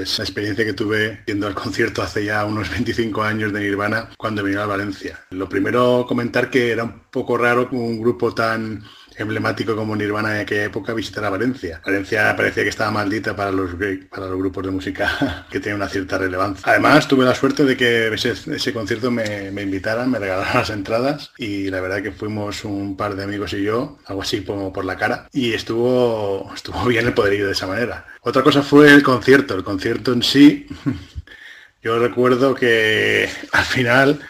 La 0.00 0.24
experiencia 0.24 0.64
que 0.64 0.72
tuve 0.72 1.20
yendo 1.26 1.46
al 1.46 1.54
concierto 1.54 2.02
hace 2.02 2.24
ya 2.24 2.44
unos 2.44 2.70
25 2.70 3.22
años 3.22 3.52
de 3.52 3.60
Nirvana 3.60 4.08
cuando 4.16 4.42
vino 4.42 4.62
a 4.62 4.66
Valencia. 4.66 5.20
Lo 5.30 5.48
primero 5.48 6.06
comentar 6.08 6.50
que 6.50 6.70
era 6.70 6.84
un 6.84 7.00
poco 7.10 7.36
raro 7.36 7.68
que 7.68 7.76
un 7.76 8.00
grupo 8.00 8.34
tan 8.34 8.82
emblemático 9.22 9.76
como 9.76 9.96
Nirvana 9.96 10.34
en 10.34 10.40
aquella 10.42 10.64
época 10.64 10.94
visitara 10.94 11.30
Valencia. 11.30 11.80
Valencia 11.84 12.34
parecía 12.36 12.62
que 12.62 12.68
estaba 12.68 12.90
maldita 12.90 13.34
para 13.34 13.52
los, 13.52 13.70
para 14.10 14.26
los 14.26 14.38
grupos 14.38 14.64
de 14.64 14.70
música 14.70 15.46
que 15.50 15.60
tienen 15.60 15.80
una 15.80 15.88
cierta 15.88 16.18
relevancia. 16.18 16.62
Además 16.66 17.08
tuve 17.08 17.24
la 17.24 17.34
suerte 17.34 17.64
de 17.64 17.76
que 17.76 18.12
ese, 18.12 18.72
concierto 18.72 19.10
me, 19.10 19.50
me, 19.50 19.62
invitaran, 19.62 20.10
me 20.10 20.18
regalaran 20.18 20.58
las 20.58 20.70
entradas 20.70 21.32
y 21.38 21.70
la 21.70 21.80
verdad 21.80 22.02
que 22.02 22.12
fuimos 22.12 22.64
un 22.64 22.96
par 22.96 23.16
de 23.16 23.24
amigos 23.24 23.52
y 23.52 23.62
yo, 23.62 23.98
algo 24.06 24.22
así 24.22 24.42
como 24.42 24.72
por 24.72 24.84
la 24.84 24.96
cara, 24.96 25.28
y 25.32 25.52
estuvo, 25.52 26.50
estuvo 26.54 26.84
bien 26.86 27.06
el 27.06 27.14
poder 27.14 27.34
ir 27.34 27.46
de 27.46 27.52
esa 27.52 27.66
manera. 27.66 28.06
Otra 28.22 28.42
cosa 28.42 28.62
fue 28.62 28.92
el 28.92 29.02
concierto, 29.02 29.54
el 29.54 29.64
concierto 29.64 30.12
en 30.12 30.22
sí. 30.22 30.66
Yo 31.82 31.98
recuerdo 31.98 32.54
que 32.54 33.28
al 33.52 33.64
final, 33.64 34.20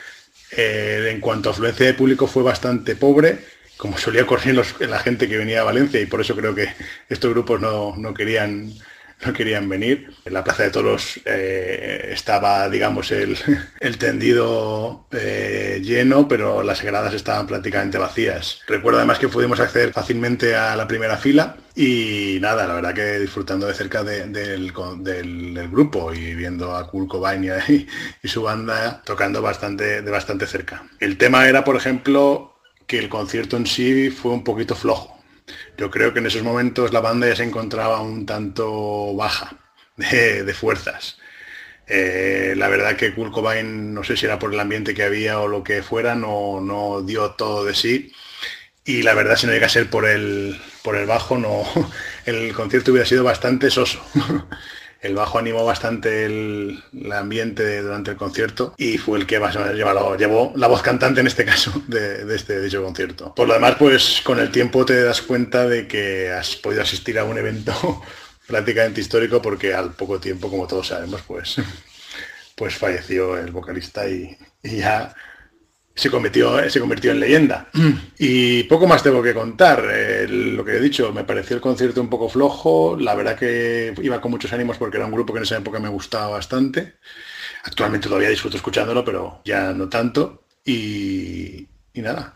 eh, 0.52 1.10
en 1.12 1.20
cuanto 1.20 1.48
a 1.48 1.52
afluencia 1.52 1.86
de 1.86 1.94
público, 1.94 2.28
fue 2.28 2.44
bastante 2.44 2.94
pobre 2.94 3.40
como 3.80 3.96
solía 3.96 4.26
los, 4.52 4.80
la 4.80 4.98
gente 4.98 5.26
que 5.26 5.38
venía 5.38 5.62
a 5.62 5.64
Valencia 5.64 6.00
y 6.00 6.06
por 6.06 6.20
eso 6.20 6.36
creo 6.36 6.54
que 6.54 6.68
estos 7.08 7.30
grupos 7.30 7.60
no, 7.60 7.96
no 7.96 8.12
querían 8.12 8.74
no 9.24 9.32
querían 9.32 9.68
venir. 9.68 10.10
En 10.24 10.32
la 10.32 10.44
Plaza 10.44 10.62
de 10.62 10.70
Toros 10.70 11.20
eh, 11.24 12.10
estaba, 12.12 12.68
digamos, 12.68 13.10
el, 13.10 13.36
el 13.80 13.98
tendido 13.98 15.06
eh, 15.10 15.80
lleno, 15.82 16.26
pero 16.28 16.62
las 16.62 16.82
gradas 16.82 17.14
estaban 17.14 17.46
prácticamente 17.46 17.98
vacías. 17.98 18.60
Recuerdo 18.66 18.98
además 18.98 19.18
que 19.18 19.28
pudimos 19.28 19.60
acceder 19.60 19.92
fácilmente 19.92 20.54
a 20.56 20.76
la 20.76 20.88
primera 20.88 21.16
fila 21.16 21.56
y 21.74 22.38
nada, 22.40 22.66
la 22.66 22.74
verdad 22.74 22.94
que 22.94 23.18
disfrutando 23.18 23.66
de 23.66 23.74
cerca 23.74 24.02
de, 24.02 24.26
del, 24.26 24.72
del, 25.02 25.68
grupo 25.68 26.12
y 26.12 26.34
viendo 26.34 26.74
a 26.74 26.86
Kurt 26.86 27.12
y, 27.68 27.86
y 28.22 28.28
su 28.28 28.42
banda 28.42 29.02
tocando 29.04 29.42
bastante, 29.42 30.02
de 30.02 30.10
bastante 30.10 30.46
cerca. 30.46 30.84
El 30.98 31.16
tema 31.18 31.46
era, 31.46 31.64
por 31.64 31.76
ejemplo, 31.76 32.49
que 32.90 32.98
el 32.98 33.08
concierto 33.08 33.56
en 33.56 33.68
sí 33.68 34.10
fue 34.10 34.32
un 34.32 34.42
poquito 34.42 34.74
flojo. 34.74 35.16
Yo 35.78 35.92
creo 35.92 36.12
que 36.12 36.18
en 36.18 36.26
esos 36.26 36.42
momentos 36.42 36.92
la 36.92 36.98
banda 36.98 37.28
ya 37.28 37.36
se 37.36 37.44
encontraba 37.44 38.00
un 38.00 38.26
tanto 38.26 39.14
baja 39.14 39.56
de, 39.96 40.52
fuerzas. 40.54 41.16
Eh, 41.86 42.54
la 42.56 42.66
verdad 42.66 42.96
que 42.96 43.14
Kurt 43.14 43.32
no 43.62 44.02
sé 44.02 44.16
si 44.16 44.26
era 44.26 44.40
por 44.40 44.52
el 44.52 44.58
ambiente 44.58 44.92
que 44.92 45.04
había 45.04 45.38
o 45.38 45.46
lo 45.46 45.62
que 45.62 45.84
fuera, 45.84 46.16
no, 46.16 46.60
no 46.60 47.02
dio 47.02 47.30
todo 47.32 47.64
de 47.64 47.76
sí. 47.76 48.12
Y 48.84 49.02
la 49.02 49.14
verdad, 49.14 49.36
si 49.36 49.46
no 49.46 49.52
llega 49.52 49.66
a 49.66 49.68
ser 49.68 49.88
por 49.88 50.04
el, 50.04 50.60
por 50.82 50.96
el 50.96 51.06
bajo, 51.06 51.38
no, 51.38 51.62
el 52.26 52.52
concierto 52.54 52.90
hubiera 52.90 53.06
sido 53.06 53.22
bastante 53.22 53.70
soso. 53.70 54.04
el 55.00 55.14
bajo 55.14 55.38
animó 55.38 55.64
bastante 55.64 56.26
el, 56.26 56.82
ambiente 57.12 57.82
durante 57.82 58.10
el 58.10 58.16
concierto 58.16 58.74
y 58.76 58.98
fue 58.98 59.18
el 59.18 59.26
que 59.26 59.40
más 59.40 59.56
o 59.56 59.60
menos 59.60 60.18
llevó, 60.18 60.52
la 60.56 60.66
voz 60.66 60.82
cantante 60.82 61.20
en 61.20 61.26
este 61.26 61.44
caso 61.44 61.72
de, 61.88 62.34
este 62.34 62.60
dicho 62.60 62.82
concierto. 62.82 63.34
Por 63.34 63.48
lo 63.48 63.54
demás, 63.54 63.76
pues 63.78 64.20
con 64.22 64.38
el 64.38 64.50
tiempo 64.50 64.84
te 64.84 65.02
das 65.02 65.22
cuenta 65.22 65.66
de 65.66 65.88
que 65.88 66.30
has 66.30 66.56
podido 66.56 66.82
asistir 66.82 67.18
a 67.18 67.24
un 67.24 67.38
evento 67.38 68.02
prácticamente 68.46 69.00
histórico 69.00 69.40
porque 69.40 69.74
al 69.74 69.92
poco 69.92 70.20
tiempo, 70.20 70.50
como 70.50 70.66
todos 70.66 70.88
sabemos, 70.88 71.22
pues, 71.26 71.56
pues 72.54 72.74
falleció 72.76 73.38
el 73.38 73.50
vocalista 73.52 74.08
y 74.08 74.36
ya 74.62 75.14
se 75.94 76.10
convirtió, 76.10 76.68
se 76.70 76.80
convirtió 76.80 77.10
en 77.10 77.20
leyenda. 77.20 77.68
Y 78.18 78.64
poco 78.64 78.86
más 78.86 79.02
tengo 79.02 79.22
que 79.22 79.34
contar. 79.34 79.84
Eh, 79.90 80.26
lo 80.28 80.64
que 80.64 80.76
he 80.76 80.80
dicho, 80.80 81.12
me 81.12 81.24
pareció 81.24 81.56
el 81.56 81.62
concierto 81.62 82.00
un 82.00 82.10
poco 82.10 82.28
flojo. 82.28 82.96
La 82.98 83.14
verdad 83.14 83.38
que 83.38 83.94
iba 84.02 84.20
con 84.20 84.30
muchos 84.30 84.52
ánimos 84.52 84.76
porque 84.76 84.98
era 84.98 85.06
un 85.06 85.12
grupo 85.12 85.32
que 85.32 85.38
en 85.38 85.44
esa 85.44 85.58
época 85.58 85.78
me 85.78 85.88
gustaba 85.88 86.28
bastante. 86.28 86.94
Actualmente 87.64 88.08
todavía 88.08 88.28
disfruto 88.28 88.56
escuchándolo, 88.56 89.04
pero 89.04 89.40
ya 89.44 89.72
no 89.72 89.88
tanto. 89.88 90.44
Y, 90.64 91.66
y 91.94 92.02
nada. 92.02 92.34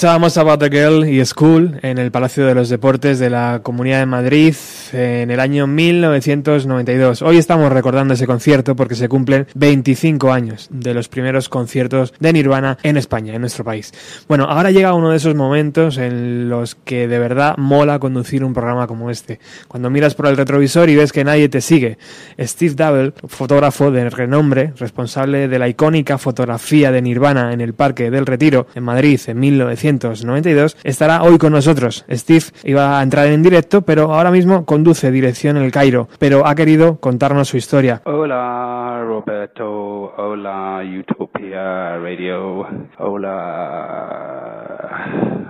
Escuchábamos 0.00 0.38
About 0.38 0.60
the 0.60 0.70
Girl 0.70 1.06
y 1.06 1.22
School 1.26 1.78
en 1.82 1.98
el 1.98 2.10
Palacio 2.10 2.46
de 2.46 2.54
los 2.54 2.70
Deportes 2.70 3.18
de 3.18 3.28
la 3.28 3.60
Comunidad 3.62 3.98
de 3.98 4.06
Madrid 4.06 4.54
en 4.94 5.30
el 5.30 5.38
año 5.38 5.66
1992. 5.66 7.20
Hoy 7.20 7.36
estamos 7.36 7.70
recordando 7.70 8.14
ese 8.14 8.26
concierto 8.26 8.74
porque 8.74 8.94
se 8.94 9.10
cumplen 9.10 9.46
25 9.54 10.32
años 10.32 10.68
de 10.70 10.94
los 10.94 11.08
primeros 11.08 11.50
conciertos 11.50 12.14
de 12.18 12.32
Nirvana 12.32 12.78
en 12.82 12.96
España, 12.96 13.34
en 13.34 13.42
nuestro 13.42 13.62
país. 13.62 13.92
Bueno, 14.26 14.44
ahora 14.44 14.70
llega 14.70 14.94
uno 14.94 15.10
de 15.10 15.18
esos 15.18 15.34
momentos 15.34 15.98
en 15.98 16.48
los 16.48 16.74
que 16.90 17.06
de 17.06 17.20
verdad 17.20 17.54
mola 17.56 18.00
conducir 18.00 18.42
un 18.42 18.52
programa 18.52 18.88
como 18.88 19.10
este. 19.10 19.38
Cuando 19.68 19.90
miras 19.90 20.16
por 20.16 20.26
el 20.26 20.36
retrovisor 20.36 20.90
y 20.90 20.96
ves 20.96 21.12
que 21.12 21.22
nadie 21.22 21.48
te 21.48 21.60
sigue. 21.60 21.98
Steve 22.36 22.74
Double, 22.74 23.12
fotógrafo 23.28 23.92
de 23.92 24.10
renombre, 24.10 24.72
responsable 24.76 25.46
de 25.46 25.60
la 25.60 25.68
icónica 25.68 26.18
fotografía 26.18 26.90
de 26.90 27.00
Nirvana 27.00 27.52
en 27.52 27.60
el 27.60 27.74
Parque 27.74 28.10
del 28.10 28.26
Retiro 28.26 28.66
en 28.74 28.82
Madrid 28.82 29.20
en 29.28 29.38
1992, 29.38 30.78
estará 30.82 31.22
hoy 31.22 31.38
con 31.38 31.52
nosotros. 31.52 32.04
Steve 32.10 32.46
iba 32.64 32.98
a 32.98 33.02
entrar 33.04 33.28
en 33.28 33.44
directo, 33.44 33.82
pero 33.82 34.12
ahora 34.12 34.32
mismo 34.32 34.64
conduce 34.64 35.12
dirección 35.12 35.58
El 35.58 35.70
Cairo, 35.70 36.08
pero 36.18 36.44
ha 36.44 36.56
querido 36.56 36.98
contarnos 36.98 37.50
su 37.50 37.56
historia. 37.56 38.02
Hola 38.04 39.04
Roberto, 39.06 40.12
hola 40.16 40.82
Utopia 40.98 41.98
Radio, 41.98 42.66
hola 42.98 44.40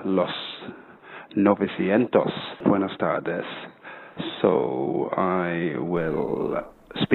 los 0.04 0.49
900. 1.34 2.32
Buenas 2.64 2.96
tardes. 2.98 3.44
So 4.40 5.10
I 5.16 5.76
will 5.78 6.56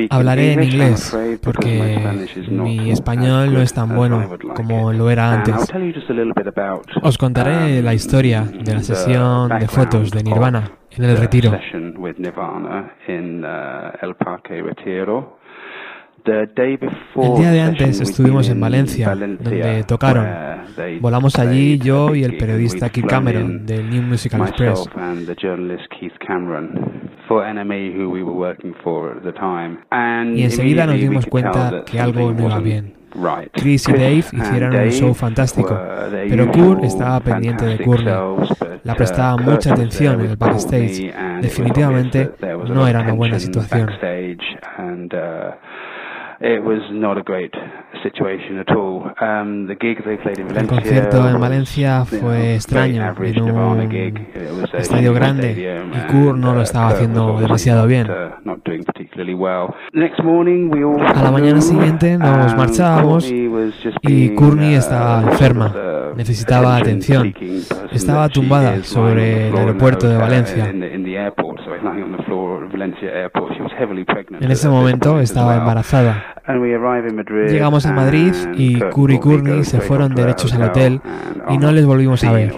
Hablaré 0.09 0.53
en 0.53 0.63
inglés 0.63 1.15
porque 1.43 1.99
mi 2.49 2.91
español 2.91 3.53
no 3.53 3.61
es 3.61 3.73
tan 3.73 3.93
bueno 3.93 4.23
como 4.55 4.93
lo 4.93 5.09
era 5.09 5.33
antes. 5.33 5.69
Os 7.01 7.17
contaré 7.17 7.79
um, 7.79 7.85
la 7.85 7.93
historia 7.93 8.43
de 8.43 8.73
la 8.73 8.81
sesión 8.81 9.49
de 9.59 9.67
fotos 9.67 10.11
de 10.11 10.23
Nirvana 10.23 10.71
en 10.91 11.03
el 11.03 11.17
Retiro. 11.17 11.51
session 11.51 11.95
with 11.97 12.15
Nirvana 12.17 12.93
in 13.07 13.43
uh, 13.43 13.91
El 16.25 17.35
día 17.37 17.51
de 17.51 17.61
antes 17.61 18.01
estuvimos 18.01 18.49
en 18.49 18.59
Valencia, 18.59 19.15
donde 19.15 19.83
tocaron. 19.83 20.27
Volamos 20.99 21.37
allí 21.37 21.77
yo 21.77 22.15
y 22.15 22.23
el 22.23 22.37
periodista 22.37 22.89
Keith 22.89 23.05
Cameron 23.05 23.65
del 23.65 23.89
New 23.89 24.01
Musical 24.01 24.41
Express. 24.41 24.89
Y 30.33 30.43
enseguida 30.43 30.85
nos 30.85 30.95
dimos 30.95 31.25
cuenta 31.27 31.83
que 31.85 31.99
algo 31.99 32.31
no 32.31 32.47
iba 32.47 32.59
bien. 32.59 32.93
Chris 33.53 33.87
y 33.87 33.93
Dave 33.93 34.23
and 34.33 34.41
hicieron 34.41 34.75
un 34.75 34.89
show 34.91 35.13
fantástico, 35.13 35.79
pero 36.27 36.51
Kurt 36.51 36.83
estaba 36.83 37.19
pendiente 37.21 37.65
de 37.65 37.79
Courtney. 37.83 38.13
uh, 38.13 38.95
prestaba 38.97 39.37
Kurt 39.37 39.47
mucha 39.47 39.73
atención 39.73 40.19
en 40.19 40.31
el 40.31 40.35
backstage. 40.35 41.13
Definitivamente 41.41 42.31
no 42.67 42.87
era 42.87 43.01
una 43.01 43.13
buena 43.13 43.39
situación. 43.39 43.89
It 46.45 46.63
was 46.63 46.79
not 46.91 47.17
a 47.17 47.23
great 47.23 47.51
situation 48.03 48.59
at 48.59 48.69
all. 48.69 49.11
Um, 49.19 49.65
the 49.65 49.73
gig 49.73 49.97
they 50.05 50.15
played 50.15 50.37
in 50.37 50.45
El 50.45 50.53
Valencia 50.53 50.75
concierto 50.77 51.17
en 51.17 51.33
was, 51.33 51.41
Valencia 51.41 52.05
fue 52.05 52.53
extraño, 52.53 53.01
en 53.19 53.41
un 53.41 54.63
estadio 54.77 55.11
grande 55.15 55.81
y 55.91 56.11
Kurt 56.11 56.37
no 56.37 56.53
lo 56.53 56.59
uh, 56.59 56.63
estaba 56.63 56.89
haciendo 56.89 57.39
demasiado 57.39 57.81
not, 57.81 57.89
bien. 57.89 58.07
not 58.43 58.63
doing 58.63 58.83
particularly 58.83 59.33
well. 59.33 59.73
Next 59.93 60.23
morning 60.23 60.69
we 60.69 60.83
all 60.83 61.01
A 61.01 61.23
la 61.23 61.31
mañana 61.31 61.61
siguiente 61.61 62.15
nos 62.15 62.51
and 62.51 62.57
marchábamos 62.57 63.27
y 63.27 64.35
Courtney 64.35 64.75
uh, 64.75 64.77
estaba 64.77 65.23
enferma, 65.23 65.73
necesitaba 66.15 66.77
atención. 66.77 67.33
Estaba 67.91 68.29
tumbada 68.29 68.83
sobre 68.83 69.49
el 69.49 69.57
aeropuerto 69.57 70.07
de 70.07 70.17
Valencia. 70.17 70.69
En 74.41 74.51
ese 74.51 74.69
momento 74.69 75.19
estaba 75.19 75.55
embarazada. 75.55 76.34
Llegamos 77.49 77.85
a 77.85 77.91
Madrid 77.91 78.33
y 78.55 78.79
Kurt 78.79 79.13
y 79.13 79.19
Courtney 79.19 79.63
se 79.63 79.81
fueron 79.81 80.13
derechos 80.13 80.53
al 80.53 80.63
hotel 80.63 81.01
y 81.49 81.57
no 81.57 81.71
les 81.71 81.85
volvimos 81.85 82.23
a 82.23 82.31
ver. 82.31 82.53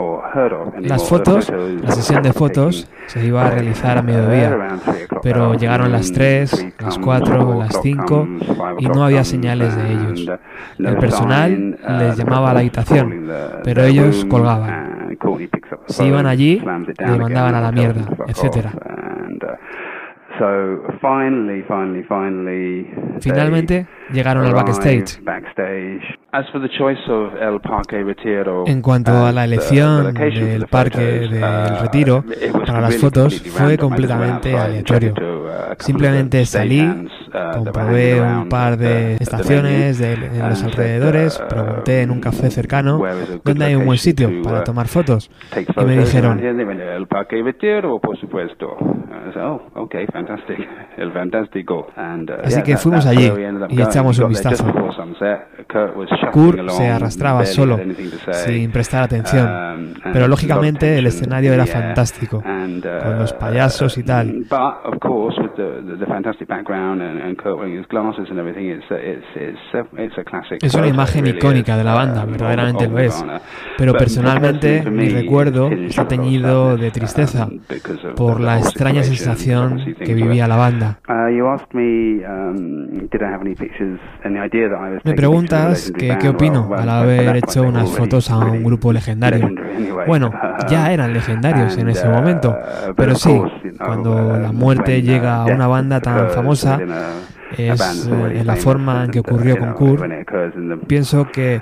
Las 0.81 1.07
fotos, 1.07 1.51
la 1.81 1.91
sesión 1.91 2.21
de 2.21 2.33
fotos 2.33 2.89
se 3.07 3.25
iba 3.25 3.45
a 3.47 3.49
realizar 3.49 3.97
a 3.97 4.01
mediodía, 4.01 4.77
pero 5.23 5.53
llegaron 5.55 5.91
las 5.91 6.11
3, 6.11 6.73
las 6.79 6.99
4, 6.99 7.59
las 7.59 7.79
5 7.81 8.27
y 8.79 8.88
no 8.88 9.05
había 9.05 9.23
señales 9.23 9.75
de 9.75 9.91
ellos. 9.91 10.29
El 10.77 10.97
personal 10.97 11.77
les 11.99 12.17
llamaba 12.17 12.51
a 12.51 12.53
la 12.53 12.59
habitación, 12.59 13.27
pero 13.63 13.83
ellos 13.83 14.25
colgaban. 14.25 15.17
Si 15.88 16.03
iban 16.03 16.25
allí, 16.25 16.59
le 16.59 17.17
mandaban 17.17 17.55
a 17.55 17.61
la 17.61 17.71
mierda, 17.71 18.01
etcétera. 18.27 18.73
Finalmente 23.21 23.88
llegaron 24.12 24.45
al 24.45 24.53
backstage. 24.53 25.20
En 28.68 28.82
cuanto 28.82 29.12
a 29.26 29.32
la 29.32 29.41
the- 29.41 29.45
elección 29.47 30.14
del 30.14 30.68
parque 30.68 30.99
del 31.01 31.43
uh, 31.43 31.82
retiro 31.82 32.24
para 32.66 32.82
las 32.82 32.97
fotos 32.97 33.41
fue 33.41 33.78
completamente 33.78 34.55
aleatorio. 34.58 35.14
uh, 35.14 35.76
Simplemente 35.80 36.45
salí, 36.45 36.82
uh, 36.82 37.08
comprobé 37.58 38.22
un 38.22 38.49
par 38.49 38.78
de 38.78 39.16
estaciones 39.16 39.97
de- 39.99 40.14
en 40.14 40.49
los 40.49 40.64
alrededores, 40.64 41.39
uh, 41.39 41.47
pregunté 41.47 42.01
en 42.01 42.12
un 42.12 42.20
café 42.20 42.49
cercano 42.51 43.01
dónde 43.43 43.66
hay 43.66 43.76
un 43.76 43.86
buen 43.86 43.97
sitio 43.97 44.30
para 44.43 44.60
uh, 44.62 44.64
tomar 44.64 44.88
fotos 44.88 45.30
y 45.55 45.86
me 45.86 45.97
dijeron, 45.97 46.39
El 46.39 47.08
Parque 47.08 47.41
Retiro, 47.43 47.99
por 47.99 48.18
supuesto. 48.20 48.78
Uh, 49.38 49.60
Así 52.43 52.64
que 52.64 52.78
fuimos 52.78 53.05
allí 53.05 53.32
y. 53.70 53.82
echamos 53.98 54.20
un 54.20 54.30
vistazo. 54.30 54.66
sunset. 54.95 55.48
Kurt 56.32 56.70
se 56.70 56.88
arrastraba 56.88 57.45
solo, 57.45 57.80
sin 58.32 58.72
prestar 58.72 59.04
atención, 59.04 59.48
Um, 59.78 59.93
pero 60.14 60.28
lógicamente 60.28 60.98
el 60.98 61.08
escenario 61.08 61.54
era 61.54 61.66
fantástico, 61.66 62.38
uh, 62.38 63.04
con 63.04 63.20
los 63.20 63.34
payasos 63.34 63.98
y 63.98 64.04
tal. 64.04 64.45
Es 70.62 70.76
una 70.76 70.88
imagen 70.88 71.28
icónica 71.28 71.78
de 71.78 71.84
la 71.84 71.93
banda, 71.93 72.24
um, 72.24 72.32
verdaderamente 72.32 72.88
lo 72.88 73.00
es. 73.00 73.26
Pero 73.78 73.93
personalmente 73.93 74.89
mi 74.89 75.10
recuerdo 75.10 75.70
está 75.70 76.08
teñido 76.08 76.78
de 76.78 76.91
tristeza 76.91 77.48
um, 77.48 78.16
por 78.16 78.39
la 78.39 78.60
extraña 78.60 79.04
sensación 79.04 79.95
que 79.95 80.14
vivía 80.14 80.48
la 80.48 80.56
banda. 80.56 81.00
Me, 85.03 85.11
um, 85.11 85.15
preguntas 85.15 85.91
que 85.97 86.17
qué 86.17 86.29
opino 86.29 86.69
al 86.75 86.89
haber 86.89 87.38
hecho 87.38 87.63
unas 87.63 87.89
fotos 87.91 88.29
a 88.29 88.38
un 88.38 88.63
grupo 88.63 88.91
legendario. 88.91 89.49
Bueno, 90.05 90.31
ya 90.69 90.88
Um, 90.88 90.93
eran 90.93 91.13
legendarios 91.13 91.77
en 91.77 91.89
ese 91.89 92.07
momento, 92.07 92.57
pero 92.95 93.15
sí, 93.15 93.41
cuando 93.77 94.38
la 94.38 94.51
muerte 94.51 94.91
when, 94.93 95.03
uh, 95.03 95.05
llega 95.05 95.35
a 95.35 95.45
una 95.45 95.67
banda 95.67 96.01
tan 96.01 96.29
famosa, 96.29 96.79
es 97.56 98.08
eh, 98.08 98.43
la 98.43 98.56
forma 98.56 99.06
en 99.06 99.12
que 99.12 99.20
uh, 99.20 99.22
ocurrió 99.22 99.58
con 99.58 99.74
Kurt. 99.74 100.04
Pienso 100.88 101.28
que 101.32 101.62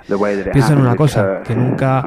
pienso 0.51 0.73
en 0.73 0.79
una 0.79 0.95
cosa, 0.95 1.37
Kurt, 1.37 1.47
que 1.47 1.55
nunca 1.55 2.05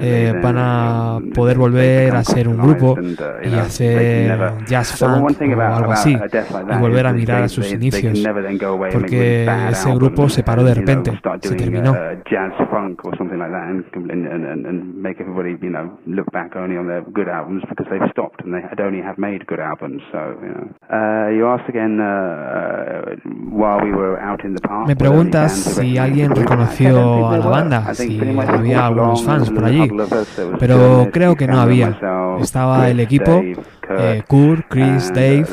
eh, 0.00 0.34
van 0.42 0.56
a 0.58 1.18
poder 1.34 1.58
volver 1.58 2.14
a 2.14 2.24
ser 2.24 2.48
un 2.48 2.58
grupo 2.58 2.92
uh, 2.92 3.46
y 3.46 3.54
hacer 3.54 4.54
jazz 4.66 4.98
funk 4.98 5.40
o 5.40 5.60
algo 5.60 5.92
así 5.92 6.14
y 6.14 6.78
volver 6.78 7.06
a 7.06 7.12
mirar 7.12 7.42
a 7.44 7.48
sus 7.48 7.72
inicios 7.72 8.18
porque 8.92 9.46
ese 9.70 9.94
grupo 9.94 10.28
se 10.28 10.42
paró 10.42 10.64
de 10.64 10.74
repente, 10.74 11.12
se 11.40 11.54
terminó. 11.54 11.94
Me 24.86 24.96
preguntas 24.96 25.52
si 25.52 25.98
alguien 25.98 26.34
reconoció 26.34 27.28
a 27.28 27.38
la 27.38 27.46
banda, 27.46 27.94
si 27.94 28.20
había 28.20 28.86
algunos 28.86 29.24
fans 29.24 29.50
por 29.50 29.64
allí, 29.64 29.90
pero 30.58 31.08
creo 31.12 31.36
que 31.36 31.46
no 31.46 31.60
había. 31.60 31.98
Estaba 32.40 32.88
el 32.88 33.00
equipo, 33.00 33.42
eh, 33.90 34.22
Kurt, 34.26 34.66
Chris, 34.68 35.10
uh, 35.10 35.14
Dave, 35.14 35.46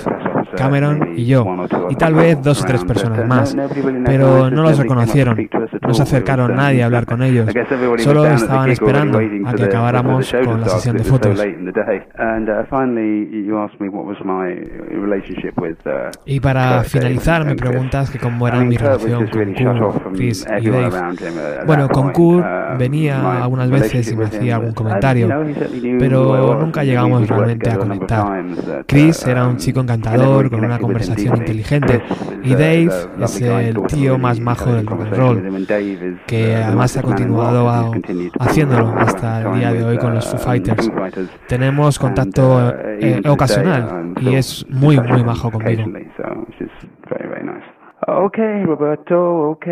Cameron 0.55 1.13
y 1.15 1.25
yo, 1.25 1.45
y 1.89 1.95
tal 1.95 2.13
vez 2.13 2.41
dos 2.41 2.61
o 2.61 2.65
tres 2.65 2.83
personas 2.83 3.27
más, 3.27 3.55
pero 4.05 4.49
no 4.49 4.63
los 4.63 4.77
reconocieron, 4.77 5.37
no 5.81 5.93
se 5.93 6.03
acercaron 6.03 6.55
nadie 6.55 6.83
a 6.83 6.85
hablar 6.85 7.05
con 7.05 7.23
ellos, 7.23 7.49
solo 7.97 8.25
estaban 8.25 8.69
esperando 8.69 9.19
a 9.45 9.53
que 9.53 9.63
acabáramos 9.63 10.33
con 10.43 10.61
la 10.61 10.69
sesión 10.69 10.97
de 10.97 11.03
fotos. 11.03 11.43
Y 16.25 16.39
para 16.39 16.83
finalizar 16.83 17.45
me 17.45 17.55
preguntas 17.55 18.09
que 18.09 18.19
cómo 18.19 18.47
era 18.47 18.59
mi 18.61 18.77
relación 18.77 19.27
con 19.27 19.53
Kurt, 19.53 20.15
Chris 20.15 20.45
y 20.61 20.69
Dave. 20.69 20.97
Bueno, 21.65 21.87
con 21.89 22.11
Kurt 22.11 22.45
venía 22.77 23.43
algunas 23.43 23.69
veces 23.69 24.11
y 24.11 24.15
me 24.15 24.25
hacía 24.25 24.55
algún 24.55 24.73
comentario, 24.73 25.29
pero 25.99 26.59
nunca 26.59 26.83
llegamos 26.83 27.27
realmente 27.27 27.69
a 27.69 27.77
conectar. 27.77 28.43
Chris 28.87 29.25
era 29.27 29.47
un 29.47 29.57
chico 29.57 29.81
encantador, 29.81 30.40
con 30.49 30.65
una 30.65 30.79
conversación 30.79 31.37
inteligente. 31.37 32.01
Y 32.43 32.51
Dave 32.51 32.89
es 33.21 33.41
el 33.41 33.81
tío 33.87 34.17
más 34.17 34.39
majo 34.39 34.73
del 34.73 34.85
rock 34.85 35.01
and 35.01 35.15
roll, 35.15 35.67
que 36.27 36.55
además 36.55 36.97
ha 36.97 37.01
continuado 37.01 37.69
haciéndolo 38.39 38.93
hasta 38.97 39.41
el 39.41 39.59
día 39.59 39.73
de 39.73 39.83
hoy 39.83 39.97
con 39.97 40.13
los 40.13 40.29
Foo 40.29 40.39
Fighters. 40.39 40.91
Tenemos 41.47 41.99
contacto 41.99 42.73
eh, 42.99 43.21
ocasional 43.27 44.13
y 44.21 44.35
es 44.35 44.65
muy, 44.69 44.99
muy 44.99 45.23
majo 45.23 45.51
conmigo. 45.51 45.83
Ok, 48.07 48.37
Roberto, 48.65 49.51
ok. 49.51 49.65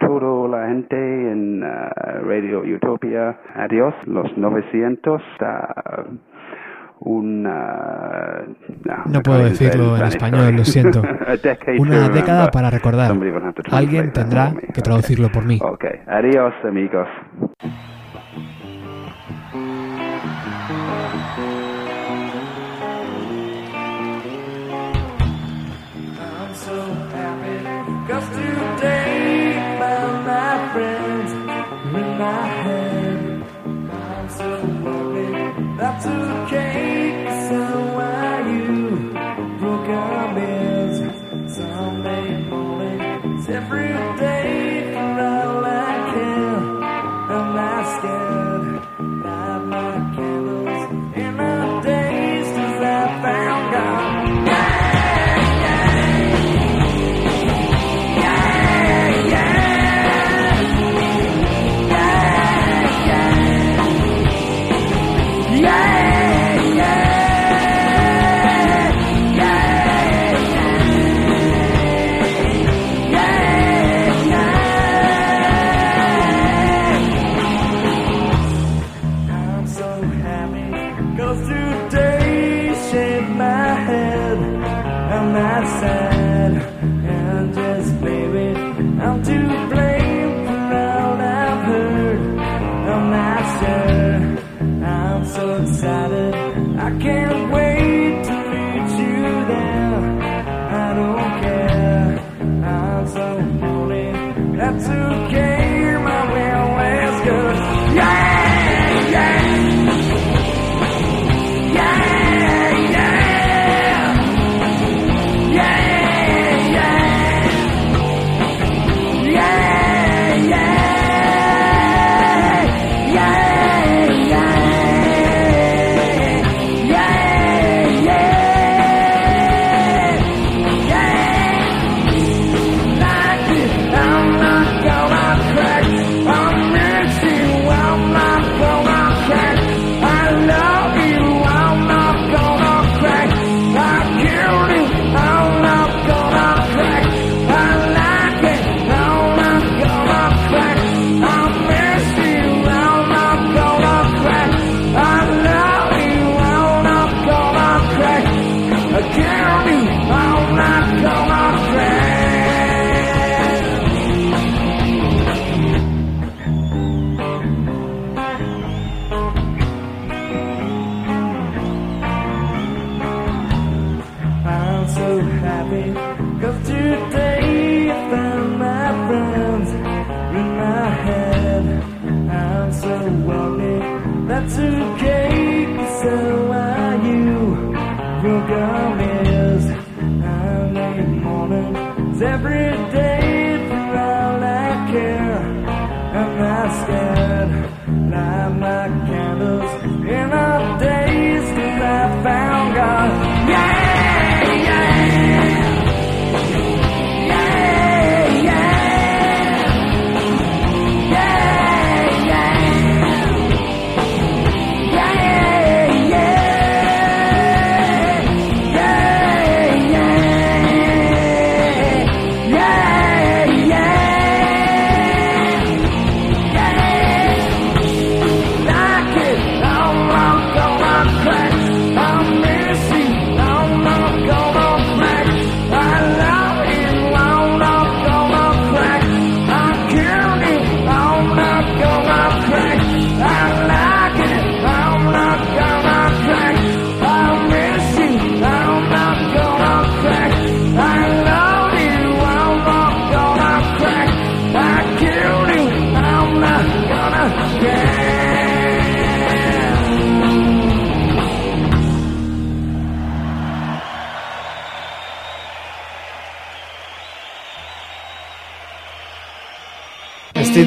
Todo 0.00 0.48
la 0.48 0.66
gente 0.66 0.96
en 0.96 1.62
Radio 1.62 2.62
Utopia. 2.62 3.38
Adiós, 3.54 3.94
los 4.06 4.36
900. 4.36 5.22
Uh, 5.40 6.16
no, 9.06 9.22
puedo 9.22 9.44
decirlo 9.44 9.96
en 9.96 10.04
español, 10.04 10.56
lo 10.56 10.64
siento. 10.64 11.02
Una 11.78 12.08
década 12.08 12.50
para 12.50 12.70
recordar. 12.70 13.12
Alguien 13.70 14.12
tendrá 14.12 14.54
que 14.72 14.82
traducirlo 14.82 15.30
por 15.30 15.44
mí. 15.44 15.60
Adiós 16.06 16.54
amigos. 16.64 17.08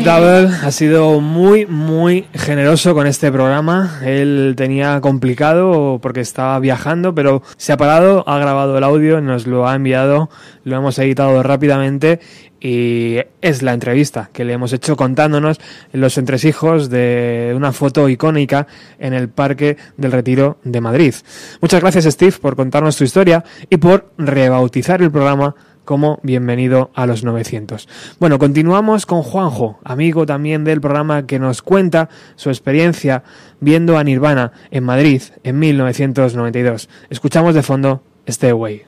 Double 0.09 0.49
ha 0.63 0.71
sido 0.71 1.21
muy, 1.21 1.67
muy 1.67 2.25
generoso 2.33 2.95
con 2.95 3.05
este 3.05 3.31
programa. 3.31 3.99
Él 4.03 4.55
tenía 4.57 4.99
complicado 5.01 5.99
porque 6.01 6.21
estaba 6.21 6.57
viajando, 6.59 7.13
pero 7.13 7.43
se 7.57 7.73
ha 7.73 7.77
parado, 7.77 8.27
ha 8.27 8.39
grabado 8.39 8.75
el 8.75 8.83
audio, 8.83 9.21
nos 9.21 9.45
lo 9.45 9.67
ha 9.67 9.75
enviado, 9.75 10.31
lo 10.63 10.77
hemos 10.77 10.97
editado 10.97 11.43
rápidamente 11.43 12.19
y 12.59 13.17
es 13.41 13.61
la 13.61 13.73
entrevista 13.73 14.31
que 14.33 14.43
le 14.43 14.53
hemos 14.53 14.73
hecho 14.73 14.95
contándonos 14.95 15.59
los 15.93 16.17
entresijos 16.17 16.89
de 16.89 17.53
una 17.55 17.71
foto 17.71 18.09
icónica 18.09 18.65
en 18.97 19.13
el 19.13 19.29
Parque 19.29 19.77
del 19.95 20.11
Retiro 20.11 20.57
de 20.63 20.81
Madrid. 20.81 21.13
Muchas 21.61 21.81
gracias 21.81 22.05
Steve 22.05 22.35
por 22.41 22.55
contarnos 22.55 22.97
tu 22.97 23.03
historia 23.03 23.43
y 23.69 23.77
por 23.77 24.09
rebautizar 24.17 25.03
el 25.03 25.11
programa 25.11 25.55
como 25.89 26.19
Bienvenido 26.21 26.91
a 26.93 27.07
los 27.07 27.23
900. 27.23 27.87
Bueno, 28.19 28.37
continuamos 28.37 29.07
con 29.07 29.23
Juanjo, 29.23 29.79
amigo 29.83 30.27
también 30.27 30.63
del 30.63 30.81
programa 30.81 31.25
que 31.25 31.39
nos 31.39 31.63
cuenta 31.63 32.09
su 32.35 32.51
experiencia 32.51 33.23
viendo 33.59 33.97
a 33.97 34.03
Nirvana 34.03 34.51
en 34.69 34.83
Madrid 34.83 35.23
en 35.41 35.57
1992. 35.57 36.89
Escuchamos 37.09 37.55
de 37.55 37.63
fondo 37.63 38.03
Stay 38.27 38.51
Away. 38.51 38.83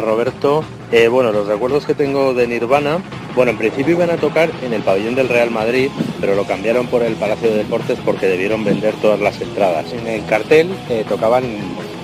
Roberto. 0.00 0.64
Eh, 0.92 1.08
bueno, 1.08 1.32
los 1.32 1.46
recuerdos 1.46 1.86
que 1.86 1.94
tengo 1.94 2.34
de 2.34 2.46
Nirvana, 2.46 2.98
bueno, 3.34 3.50
en 3.50 3.58
principio 3.58 3.94
iban 3.94 4.10
a 4.10 4.16
tocar 4.16 4.50
en 4.62 4.72
el 4.72 4.82
pabellón 4.82 5.14
del 5.14 5.28
Real 5.28 5.50
Madrid, 5.50 5.90
pero 6.20 6.34
lo 6.34 6.44
cambiaron 6.44 6.86
por 6.86 7.02
el 7.02 7.14
Palacio 7.14 7.50
de 7.50 7.58
Deportes 7.58 7.98
porque 8.04 8.26
debieron 8.26 8.64
vender 8.64 8.94
todas 9.02 9.20
las 9.20 9.40
entradas. 9.40 9.92
En 9.92 10.06
el 10.06 10.24
cartel 10.26 10.70
eh, 10.88 11.04
tocaban 11.08 11.44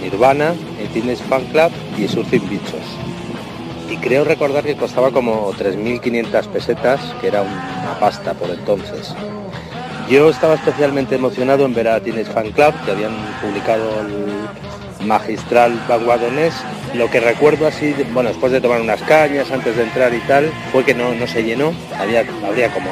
Nirvana, 0.02 0.54
el 0.80 0.88
Teenage 0.88 1.22
Fan 1.24 1.44
Club 1.46 1.70
y 1.98 2.08
Surfing 2.08 2.48
Bichos. 2.48 2.86
Y 3.90 3.96
creo 3.96 4.24
recordar 4.24 4.64
que 4.64 4.76
costaba 4.76 5.10
como 5.10 5.52
3.500 5.52 6.46
pesetas, 6.48 7.00
que 7.20 7.28
era 7.28 7.42
una 7.42 7.98
pasta 7.98 8.34
por 8.34 8.50
entonces. 8.50 9.14
Yo 10.08 10.28
estaba 10.28 10.54
especialmente 10.54 11.14
emocionado 11.14 11.64
en 11.64 11.74
ver 11.74 11.88
a 11.88 12.00
Teenage 12.00 12.32
Fan 12.32 12.50
Club, 12.50 12.74
que 12.84 12.90
habían 12.90 13.12
publicado 13.40 14.00
el 14.00 14.89
magistral 15.02 15.80
vanguardonés. 15.88 16.54
Lo 16.94 17.08
que 17.08 17.20
recuerdo 17.20 17.68
así, 17.68 17.94
bueno, 18.12 18.30
después 18.30 18.50
de 18.50 18.60
tomar 18.60 18.80
unas 18.80 19.00
cañas, 19.02 19.48
antes 19.52 19.76
de 19.76 19.84
entrar 19.84 20.12
y 20.12 20.18
tal, 20.22 20.50
fue 20.72 20.84
que 20.84 20.92
no, 20.92 21.14
no 21.14 21.24
se 21.28 21.44
llenó. 21.44 21.72
Había, 21.96 22.24
habría 22.44 22.68
como 22.72 22.90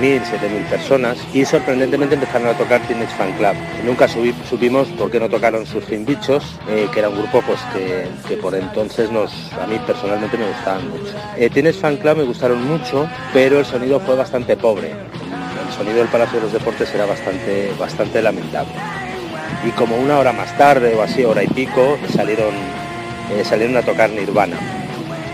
6.000, 0.00 0.22
7.000 0.22 0.64
personas 0.70 1.18
y 1.34 1.44
sorprendentemente 1.44 2.14
empezaron 2.14 2.46
a 2.46 2.52
tocar 2.54 2.80
Teenage 2.82 3.12
Fan 3.16 3.32
Club. 3.32 3.54
Nunca 3.84 4.06
subí- 4.06 4.34
supimos 4.48 4.86
por 4.90 5.10
qué 5.10 5.18
no 5.18 5.28
tocaron 5.28 5.66
Surfing 5.66 6.06
Bichos, 6.06 6.44
eh, 6.68 6.86
que 6.92 7.00
era 7.00 7.08
un 7.08 7.16
grupo 7.18 7.42
pues 7.42 7.58
que, 7.72 8.06
que 8.28 8.36
por 8.36 8.54
entonces 8.54 9.10
nos, 9.10 9.32
a 9.60 9.66
mí 9.66 9.80
personalmente 9.84 10.38
me 10.38 10.46
gustaban 10.46 10.88
mucho. 10.88 11.12
Eh, 11.36 11.50
Teenage 11.50 11.78
Fan 11.80 11.96
Club 11.96 12.18
me 12.18 12.24
gustaron 12.24 12.64
mucho, 12.68 13.08
pero 13.32 13.58
el 13.58 13.64
sonido 13.66 13.98
fue 13.98 14.14
bastante 14.14 14.56
pobre. 14.56 14.90
El 14.92 15.74
sonido 15.76 15.98
del 15.98 16.08
Palacio 16.08 16.38
de 16.38 16.44
los 16.44 16.52
Deportes 16.52 16.94
era 16.94 17.04
bastante, 17.06 17.72
bastante 17.80 18.22
lamentable 18.22 18.70
y 19.64 19.70
como 19.70 19.96
una 19.96 20.18
hora 20.18 20.32
más 20.32 20.56
tarde 20.56 20.94
o 20.94 21.02
así, 21.02 21.24
hora 21.24 21.42
y 21.42 21.48
pico, 21.48 21.98
salieron, 22.14 22.54
eh, 23.32 23.44
salieron 23.44 23.76
a 23.76 23.82
tocar 23.82 24.10
Nirvana. 24.10 24.56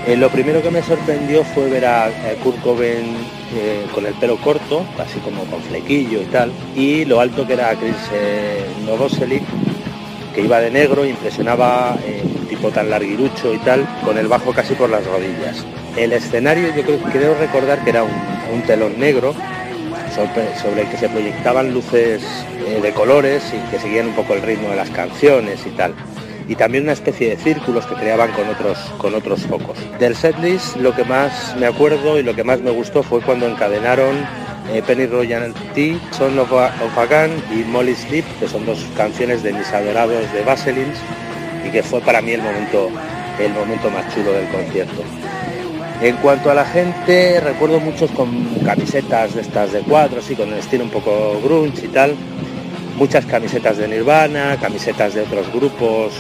Eh, 0.07 0.17
lo 0.17 0.29
primero 0.29 0.63
que 0.63 0.71
me 0.71 0.83
sorprendió 0.83 1.43
fue 1.43 1.69
ver 1.69 1.85
a, 1.87 2.05
a 2.05 2.11
Kurt 2.43 2.61
Cobain 2.63 3.17
eh, 3.57 3.87
con 3.93 4.07
el 4.07 4.15
pelo 4.15 4.37
corto, 4.37 4.85
así 4.99 5.19
como 5.21 5.45
con 5.45 5.61
flequillo 5.63 6.23
y 6.23 6.27
tal, 6.27 6.53
y 6.77 7.05
lo 7.05 7.21
alto 7.21 7.47
que 7.47 7.55
era 7.55 7.75
Chris 7.75 7.97
eh, 8.13 8.65
Novoselic, 8.85 9.43
que 10.35 10.43
iba 10.43 10.61
de 10.61 10.71
negro, 10.71 11.05
impresionaba 11.05 11.97
eh, 12.05 12.23
un 12.23 12.47
tipo 12.47 12.71
tan 12.71 12.89
larguirucho 12.91 13.53
y 13.53 13.59
tal, 13.59 13.85
con 14.05 14.17
el 14.19 14.29
bajo 14.29 14.53
casi 14.53 14.75
por 14.75 14.91
las 14.91 15.05
rodillas. 15.07 15.65
El 15.97 16.13
escenario 16.13 16.69
yo 16.77 16.83
creo, 16.83 16.99
creo 17.11 17.35
recordar 17.35 17.83
que 17.83 17.91
era 17.91 18.05
un, 18.05 18.13
un 18.53 18.63
telón 18.63 19.01
negro 19.01 19.35
sobre, 20.15 20.83
el 20.83 20.89
que 20.89 20.97
se 20.97 21.09
proyectaban 21.09 21.73
luces 21.73 22.23
eh, 22.67 22.81
de 22.81 22.93
colores 22.93 23.43
y 23.53 23.71
que 23.71 23.79
seguían 23.79 24.09
un 24.09 24.15
poco 24.15 24.35
el 24.35 24.43
ritmo 24.43 24.71
de 24.71 24.77
las 24.77 24.91
canciones 24.91 25.67
y 25.67 25.71
tal. 25.71 25.95
Y 26.49 26.55
también 26.55 26.85
una 26.85 26.93
especie 26.93 27.31
de 27.31 27.37
círculos 27.37 27.87
que 27.87 27.95
creaban 27.95 28.31
con 28.33 28.49
otros, 28.49 28.79
con 28.99 29.15
otros 29.15 29.41
focos. 29.43 29.77
Del 29.99 30.15
setlist 30.15 30.77
lo 30.77 30.95
que 30.95 31.05
más 31.05 31.57
me 31.59 31.67
acuerdo 31.67 32.19
y 32.19 32.23
lo 32.23 32.35
que 32.35 32.45
más 32.45 32.61
me 32.61 32.71
gustó 32.71 33.03
fue 33.03 33.21
cuando 33.21 33.49
encadenaron 33.49 34.17
eh, 34.73 34.83
Penny 34.87 35.07
Royalty, 35.07 36.01
Son 36.11 36.39
of 36.39 36.53
a, 36.53 36.73
Gun 37.07 37.43
y 37.53 37.65
Molly 37.65 37.95
Sleep, 37.95 38.25
que 38.41 38.49
son 38.49 38.67
dos 38.67 38.85
canciones 38.97 39.43
de 39.43 39.53
mis 39.53 39.73
adorados 39.73 40.33
de 40.33 40.43
Vaselins 40.43 40.99
y 41.67 41.71
que 41.71 41.83
fue 41.83 42.01
para 42.01 42.21
mí 42.21 42.33
el 42.33 42.43
momento, 42.43 42.91
el 43.39 43.53
momento 43.53 43.91
más 43.91 44.13
chulo 44.15 44.33
del 44.33 44.47
concierto. 44.49 45.03
En 46.03 46.17
cuanto 46.17 46.51
a 46.51 46.55
la 46.55 46.67
gente, 46.67 47.41
recuerdo 47.41 47.81
muchos 47.81 48.11
con 48.11 48.29
camisetas 48.65 49.35
de 49.35 49.41
estas 49.41 49.73
de 49.73 49.81
cuadros 49.81 50.31
y 50.31 50.35
con 50.35 50.53
el 50.53 50.59
estilo 50.59 50.85
un 50.85 50.91
poco 50.91 51.41
grunge 51.43 51.87
y 51.87 51.89
tal. 51.89 52.15
Muchas 52.97 53.25
camisetas 53.25 53.79
de 53.79 53.89
Nirvana, 53.89 54.59
camisetas 54.61 55.15
de 55.15 55.23
otros 55.23 55.51
grupos 55.53 56.13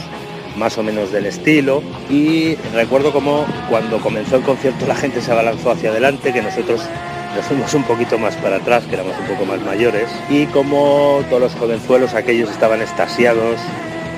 más 0.57 0.79
o 0.79 0.83
menos 0.83 1.13
del 1.13 1.27
estilo. 1.27 1.83
Y 2.09 2.55
recuerdo 2.73 3.13
como 3.13 3.45
cuando 3.69 4.01
comenzó 4.01 4.37
el 4.37 4.43
concierto 4.43 4.87
la 4.87 4.97
gente 4.97 5.21
se 5.21 5.31
abalanzó 5.31 5.73
hacia 5.73 5.91
adelante, 5.91 6.33
que 6.33 6.41
nosotros 6.41 6.81
nos 7.37 7.45
fuimos 7.45 7.75
un 7.75 7.83
poquito 7.83 8.19
más 8.19 8.35
para 8.37 8.57
atrás, 8.57 8.85
que 8.85 8.95
éramos 8.95 9.15
un 9.19 9.27
poco 9.27 9.45
más 9.45 9.61
mayores. 9.61 10.09
Y 10.31 10.47
como 10.47 11.21
todos 11.29 11.43
los 11.43 11.55
jovenzuelos 11.55 12.15
aquellos 12.15 12.51
estaban 12.51 12.81
estasiados 12.81 13.61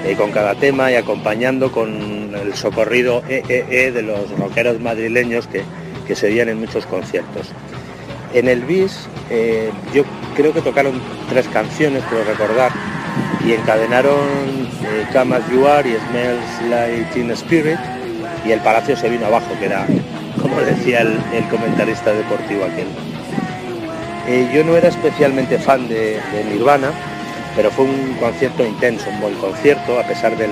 eh, 0.04 0.14
con 0.16 0.30
cada 0.30 0.54
tema 0.54 0.90
y 0.90 0.96
acompañando 0.96 1.72
con 1.72 2.34
el 2.34 2.54
socorrido 2.54 3.22
EEE 3.28 3.92
de 3.92 4.02
los 4.02 4.30
rockeros 4.38 4.80
madrileños 4.80 5.46
que, 5.46 5.62
que 6.06 6.14
se 6.14 6.28
veían 6.28 6.48
en 6.48 6.60
muchos 6.60 6.86
conciertos. 6.86 7.48
En 8.34 8.48
el 8.48 8.62
bis 8.62 9.08
eh, 9.30 9.70
yo 9.92 10.04
creo 10.36 10.52
que 10.52 10.60
tocaron 10.60 11.00
tres 11.28 11.46
canciones, 11.48 12.02
creo 12.08 12.24
recordar, 12.24 12.72
y 13.44 13.52
encadenaron 13.52 14.68
eh, 14.84 15.06
You 15.52 15.66
Are 15.66 15.88
y 15.88 15.96
Smells 16.08 16.70
Like 16.70 17.06
Teen 17.12 17.30
Spirit, 17.32 17.78
y 18.44 18.52
el 18.52 18.60
palacio 18.60 18.96
se 18.96 19.08
vino 19.08 19.26
abajo, 19.26 19.48
que 19.58 19.66
era, 19.66 19.86
como 20.40 20.60
decía 20.60 21.00
el, 21.00 21.48
comentarista 21.50 22.12
deportivo 22.12 22.64
aquel. 22.64 22.88
Eh, 24.26 24.48
yo 24.54 24.64
no 24.64 24.76
era 24.76 24.88
especialmente 24.88 25.58
fan 25.58 25.88
de 25.88 26.18
Nirvana, 26.50 26.92
pero 27.58 27.72
fue 27.72 27.86
un 27.86 28.14
concierto 28.20 28.64
intenso, 28.64 29.10
un 29.10 29.20
buen 29.20 29.34
concierto, 29.34 29.98
a 29.98 30.04
pesar 30.04 30.36
del 30.38 30.50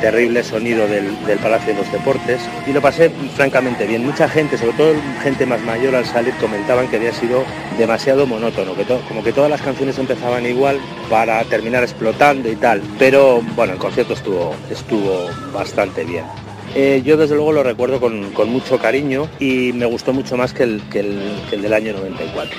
terrible 0.00 0.42
sonido 0.42 0.88
del, 0.88 1.24
del 1.24 1.38
Palacio 1.38 1.74
de 1.74 1.78
los 1.78 1.92
Deportes, 1.92 2.40
y 2.66 2.72
lo 2.72 2.82
pasé 2.82 3.08
francamente 3.36 3.86
bien. 3.86 4.04
Mucha 4.04 4.28
gente, 4.28 4.58
sobre 4.58 4.72
todo 4.72 4.92
gente 5.22 5.46
más 5.46 5.62
mayor 5.62 5.94
al 5.94 6.04
salir, 6.04 6.34
comentaban 6.40 6.88
que 6.88 6.96
había 6.96 7.12
sido 7.12 7.44
demasiado 7.78 8.26
monótono, 8.26 8.74
que 8.74 8.82
como 8.84 9.22
que 9.22 9.32
todas 9.32 9.48
las 9.48 9.62
canciones 9.62 9.96
empezaban 10.00 10.44
igual 10.44 10.80
para 11.08 11.44
terminar 11.44 11.84
explotando 11.84 12.50
y 12.50 12.56
tal, 12.56 12.82
pero 12.98 13.42
bueno, 13.54 13.74
el 13.74 13.78
concierto 13.78 14.14
estuvo, 14.14 14.52
estuvo 14.68 15.30
bastante 15.54 16.04
bien. 16.04 16.24
Eh, 16.74 17.00
yo 17.04 17.16
desde 17.16 17.36
luego 17.36 17.52
lo 17.52 17.62
recuerdo 17.62 18.00
con, 18.00 18.32
con 18.32 18.50
mucho 18.50 18.76
cariño 18.80 19.28
y 19.38 19.72
me 19.72 19.86
gustó 19.86 20.12
mucho 20.12 20.36
más 20.36 20.52
que 20.52 20.64
el, 20.64 20.82
que 20.90 20.98
el, 20.98 21.20
que 21.48 21.54
el 21.54 21.62
del 21.62 21.74
año 21.74 21.92
94. 21.92 22.58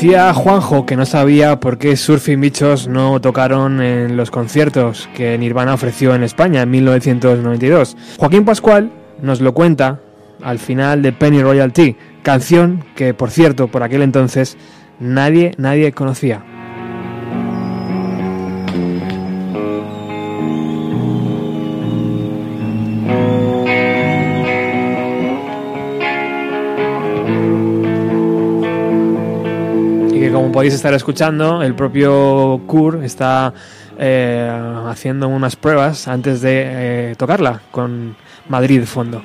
Decía 0.00 0.32
Juanjo 0.32 0.86
que 0.86 0.94
no 0.94 1.04
sabía 1.04 1.58
por 1.58 1.76
qué 1.76 1.96
Surfing 1.96 2.40
Bichos 2.40 2.86
no 2.86 3.20
tocaron 3.20 3.82
en 3.82 4.16
los 4.16 4.30
conciertos 4.30 5.08
que 5.12 5.36
Nirvana 5.36 5.74
ofreció 5.74 6.14
en 6.14 6.22
España 6.22 6.62
en 6.62 6.70
1992. 6.70 7.96
Joaquín 8.16 8.44
Pascual 8.44 8.92
nos 9.20 9.40
lo 9.40 9.54
cuenta 9.54 9.98
al 10.40 10.60
final 10.60 11.02
de 11.02 11.12
Penny 11.12 11.42
Royalty, 11.42 11.96
canción 12.22 12.84
que, 12.94 13.12
por 13.12 13.32
cierto, 13.32 13.66
por 13.66 13.82
aquel 13.82 14.02
entonces 14.02 14.56
nadie, 15.00 15.50
nadie 15.58 15.90
conocía. 15.90 16.44
Podéis 30.58 30.74
estar 30.74 30.92
escuchando, 30.92 31.62
el 31.62 31.76
propio 31.76 32.60
Kur 32.66 33.04
está 33.04 33.54
eh, 33.96 34.50
haciendo 34.88 35.28
unas 35.28 35.54
pruebas 35.54 36.08
antes 36.08 36.40
de 36.40 36.62
eh, 37.10 37.14
tocarla 37.16 37.60
con 37.70 38.16
Madrid 38.48 38.82
fondo. 38.84 39.22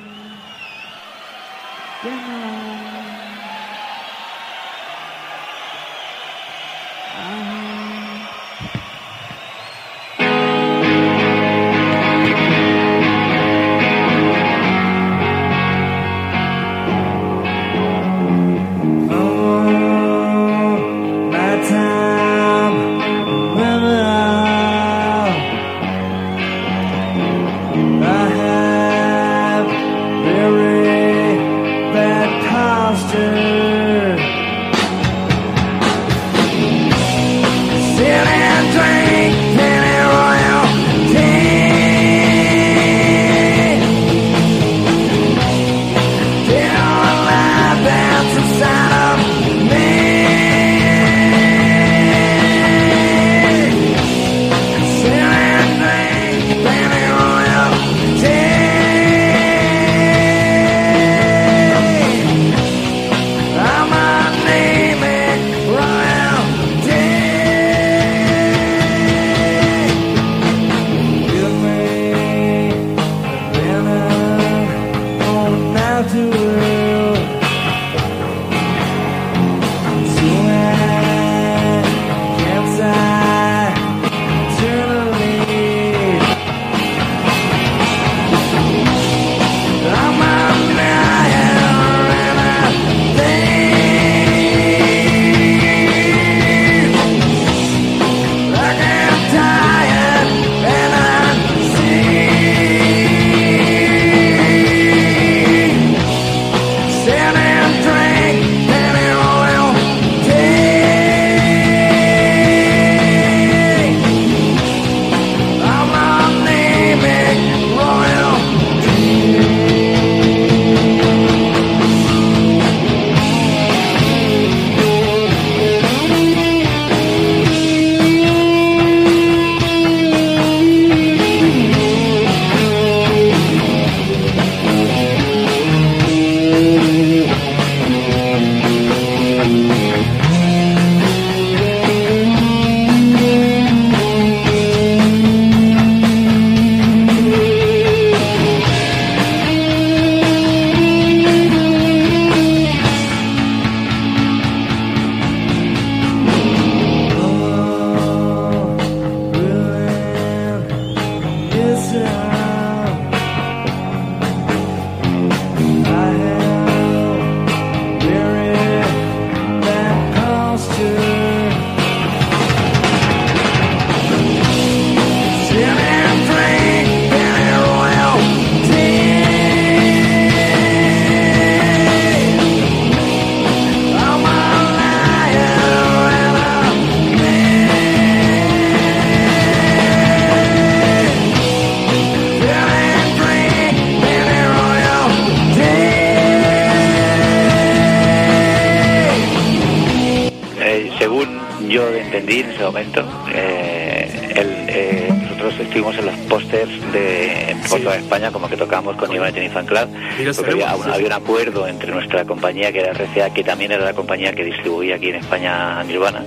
Porque 210.32 210.52
había, 210.52 210.74
un, 210.74 210.84
sí, 210.84 210.90
había 210.92 211.06
un 211.06 211.12
acuerdo 211.12 211.66
entre 211.66 211.92
nuestra 211.92 212.24
compañía, 212.24 212.72
que 212.72 212.80
era 212.80 212.92
RCA, 212.92 213.32
que 213.32 213.44
también 213.44 213.72
era 213.72 213.84
la 213.84 213.94
compañía 213.94 214.32
que 214.32 214.44
distribuía 214.44 214.96
aquí 214.96 215.08
en 215.08 215.16
España 215.16 215.82
Nirvana, 215.84 216.24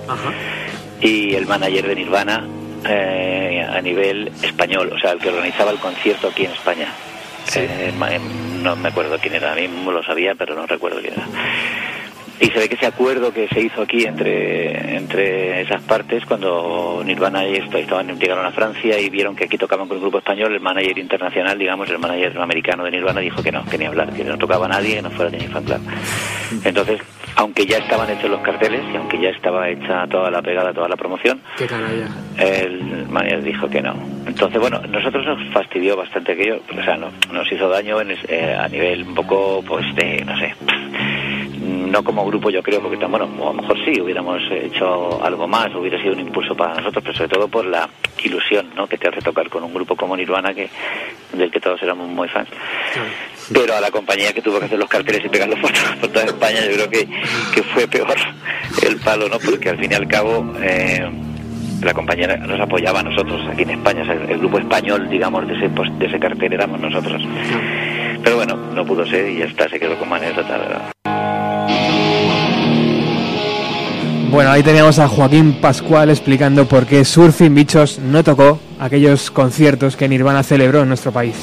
y 1.02 1.36
el 1.36 1.46
manager 1.46 1.88
de 1.88 1.96
Nirvana 1.96 2.48
eh, 2.86 3.66
a 3.68 3.82
nivel 3.82 4.32
español, 4.42 4.92
o 4.94 5.00
sea, 5.00 5.12
el 5.12 5.20
que 5.20 5.30
organizaba 5.30 5.72
el 5.72 5.80
concierto 5.80 6.28
aquí 6.28 6.46
en 6.46 6.52
España. 6.52 6.88
Eh, 7.56 7.94
no 8.62 8.76
me 8.76 8.90
acuerdo 8.90 9.18
quién 9.20 9.36
era, 9.36 9.54
a 9.54 9.56
mí 9.56 9.68
lo 9.68 10.04
sabía, 10.04 10.36
pero 10.36 10.56
no 10.56 10.68
recuerdo 10.68 11.00
quién 11.00 11.14
era. 11.14 11.28
Y 12.40 12.48
se 12.48 12.60
ve 12.60 12.70
que 12.70 12.76
ese 12.76 12.86
acuerdo 12.86 13.34
que 13.34 13.48
se 13.48 13.62
hizo 13.62 13.82
aquí 13.82 14.06
entre, 14.06 14.96
entre 14.96 15.62
esas 15.62 15.82
partes, 15.84 16.24
cuando 16.26 17.02
Nirvana 17.04 17.48
y 17.48 17.56
esto 17.56 17.78
estaban, 17.78 18.20
llegaron 18.20 18.46
a 18.46 18.52
Francia 18.52 19.00
y 19.00 19.10
vieron 19.10 19.36
que 19.36 19.46
aquí 19.46 19.58
tocaban 19.58 19.88
con 19.88 19.98
un 19.98 20.04
grupo 20.04 20.20
español, 20.20 20.54
el 20.54 20.62
manager 20.62 21.00
internacional, 21.00 21.58
digamos, 21.58 21.90
el 21.90 21.98
manager 21.98 22.38
americano 22.40 22.84
de 22.84 22.92
Nirvana 22.92 23.22
dijo 23.22 23.42
que 23.42 23.52
no, 23.52 23.66
que 23.66 23.78
ni 23.78 23.86
hablar, 23.86 24.14
que 24.14 24.24
no 24.24 24.38
tocaba 24.38 24.68
nadie 24.68 24.96
que 24.96 25.02
no 25.02 25.10
fuera 25.10 25.32
Jenny 25.32 25.48
Fan 25.48 25.64
Club. 25.64 25.82
Entonces, 26.64 27.02
aunque 27.36 27.66
ya 27.66 27.78
estaban 27.78 28.10
hechos 28.10 28.30
los 28.30 28.42
carteles 28.42 28.82
y 28.94 28.98
aunque 28.98 29.20
ya 29.20 29.30
estaba 29.30 29.70
hecha 29.70 30.08
toda 30.08 30.30
la 30.32 30.42
pegada, 30.42 30.74
toda 30.74 30.88
la 30.88 30.96
promoción, 30.96 31.42
Qué 31.58 31.68
el 32.38 33.08
manager 33.10 33.44
dijo 33.44 33.70
que 33.70 33.82
no. 33.82 33.96
Entonces, 34.26 34.60
bueno, 34.60 34.80
nosotros 34.90 35.26
nos 35.26 35.54
fastidió 35.54 35.96
bastante 35.96 36.34
aquello, 36.34 36.62
o 36.70 36.84
sea, 36.84 36.98
no, 36.98 37.10
nos 37.32 37.52
hizo 37.52 37.68
daño 37.70 38.00
en 38.02 38.12
eh, 38.28 38.56
a 38.58 38.68
nivel 38.68 39.04
un 39.04 39.16
poco, 39.16 39.64
pues, 39.68 39.86
de, 39.96 40.07
no 41.98 42.04
como 42.04 42.24
grupo 42.26 42.52
yo 42.52 42.62
creo, 42.62 42.80
porque 42.80 43.04
bueno, 43.08 43.26
a 43.26 43.28
lo 43.28 43.54
mejor 43.54 43.76
sí, 43.84 44.00
hubiéramos 44.00 44.40
hecho 44.52 45.24
algo 45.24 45.48
más, 45.48 45.74
hubiera 45.74 46.00
sido 46.00 46.14
un 46.14 46.20
impulso 46.20 46.56
para 46.56 46.76
nosotros, 46.76 47.04
pero 47.04 47.18
sobre 47.18 47.30
todo 47.30 47.48
por 47.48 47.66
la 47.66 47.90
ilusión, 48.24 48.70
¿no?, 48.76 48.88
que 48.88 49.00
te 49.00 49.08
hace 49.08 49.20
tocar 49.22 49.50
con 49.50 49.64
un 49.64 49.74
grupo 49.74 49.96
como 49.96 50.16
Nirvana, 50.16 50.54
que, 50.54 50.70
del 51.34 51.50
que 51.50 51.60
todos 51.60 51.82
éramos 51.82 52.08
muy 52.08 52.28
fans. 52.28 52.50
Pero 53.52 53.76
a 53.76 53.82
la 53.82 53.90
compañía 53.90 54.32
que 54.32 54.44
tuvo 54.44 54.60
que 54.60 54.66
hacer 54.66 54.78
los 54.78 54.90
carteles 54.90 55.26
y 55.26 55.30
pegar 55.30 55.50
los 55.50 55.60
fotos 55.60 55.82
por 56.00 56.10
toda 56.10 56.26
España, 56.26 56.60
yo 56.66 56.74
creo 56.74 56.90
que, 56.90 57.08
que 57.56 57.64
fue 57.64 57.88
peor 57.88 58.16
el 58.86 58.98
palo, 58.98 59.28
¿no?, 59.28 59.40
porque 59.40 59.70
al 59.70 59.80
fin 59.80 59.92
y 59.92 59.96
al 59.96 60.08
cabo... 60.08 60.54
Eh, 60.62 61.10
la 61.82 61.94
compañía 61.94 62.26
nos 62.38 62.60
apoyaba 62.60 63.02
a 63.02 63.04
nosotros 63.04 63.40
aquí 63.52 63.62
en 63.62 63.70
España, 63.70 64.02
o 64.02 64.06
sea, 64.06 64.16
el 64.16 64.40
grupo 64.40 64.58
español, 64.58 65.08
digamos, 65.10 65.48
de 65.48 65.54
ese, 65.54 65.70
de 65.70 66.06
ese 66.08 66.20
cartel 66.20 66.52
éramos 66.52 66.80
nosotros. 66.80 67.22
Pero 68.24 68.36
bueno, 68.36 68.56
no 68.74 68.84
pudo 68.84 69.06
ser 69.06 69.30
y 69.30 69.38
ya 69.38 69.46
está, 69.46 69.70
se 69.70 69.80
quedó 69.80 69.96
como 70.00 70.16
anécdota, 70.16 70.92
Bueno, 74.30 74.52
ahí 74.52 74.62
teníamos 74.62 75.00
a 75.00 75.08
Joaquín 75.08 75.62
Pascual 75.62 76.10
explicando 76.10 76.68
por 76.68 76.86
qué 76.86 77.06
Surfing 77.06 77.56
Bichos 77.56 77.98
no 78.00 78.24
tocó 78.26 78.60
aquellos 78.78 79.32
conciertos 79.32 79.96
que 79.96 80.10
Nirvana 80.10 80.44
celebró 80.44 80.82
en 80.82 80.90
nuestro 80.90 81.14
país. 81.14 81.36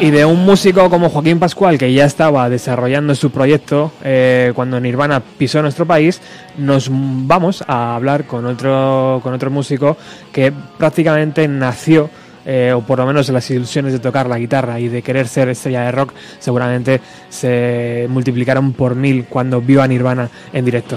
Y 0.00 0.10
de 0.12 0.24
un 0.24 0.44
músico 0.44 0.88
como 0.90 1.10
Joaquín 1.10 1.40
Pascual, 1.40 1.76
que 1.76 1.92
ya 1.92 2.04
estaba 2.04 2.48
desarrollando 2.48 3.16
su 3.16 3.32
proyecto 3.32 3.90
eh, 4.04 4.52
cuando 4.54 4.78
Nirvana 4.78 5.20
pisó 5.20 5.60
nuestro 5.60 5.86
país, 5.86 6.20
nos 6.56 6.88
vamos 6.90 7.64
a 7.66 7.96
hablar 7.96 8.24
con 8.24 8.46
otro, 8.46 9.18
con 9.24 9.34
otro 9.34 9.50
músico 9.50 9.96
que 10.32 10.52
prácticamente 10.78 11.48
nació, 11.48 12.10
eh, 12.46 12.72
o 12.72 12.80
por 12.82 13.00
lo 13.00 13.06
menos 13.06 13.28
las 13.30 13.50
ilusiones 13.50 13.92
de 13.92 13.98
tocar 13.98 14.28
la 14.28 14.38
guitarra 14.38 14.78
y 14.78 14.86
de 14.86 15.02
querer 15.02 15.26
ser 15.26 15.48
estrella 15.48 15.82
de 15.82 15.90
rock, 15.90 16.12
seguramente 16.38 17.00
se 17.28 18.06
multiplicaron 18.08 18.74
por 18.74 18.94
mil 18.94 19.24
cuando 19.24 19.60
vio 19.60 19.82
a 19.82 19.88
Nirvana 19.88 20.30
en 20.52 20.64
directo. 20.64 20.96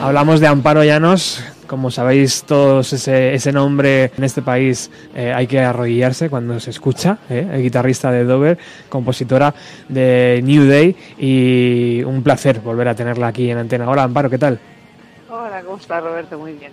Hablamos 0.00 0.40
de 0.40 0.46
Amparo 0.46 0.82
Llanos, 0.84 1.44
como 1.68 1.90
sabéis 1.92 2.42
todos 2.44 2.92
ese, 2.92 3.34
ese 3.34 3.52
nombre 3.52 4.10
en 4.16 4.24
este 4.24 4.42
país 4.42 4.90
eh, 5.14 5.32
hay 5.32 5.46
que 5.46 5.60
arrodillarse 5.60 6.28
cuando 6.30 6.58
se 6.58 6.70
escucha, 6.70 7.18
eh, 7.30 7.46
el 7.52 7.62
guitarrista 7.62 8.10
de 8.10 8.24
Dover, 8.24 8.58
compositora 8.88 9.54
de 9.88 10.40
New 10.42 10.66
Day 10.66 10.96
y 11.18 12.02
un 12.04 12.22
placer 12.22 12.60
volver 12.60 12.88
a 12.88 12.94
tenerla 12.94 13.28
aquí 13.28 13.50
en 13.50 13.58
antena. 13.58 13.88
Hola 13.88 14.02
Amparo, 14.04 14.28
¿qué 14.30 14.38
tal? 14.38 14.58
Hola, 15.30 15.62
¿cómo 15.62 15.76
estás 15.76 16.02
Roberto? 16.02 16.38
Muy 16.38 16.54
bien. 16.54 16.72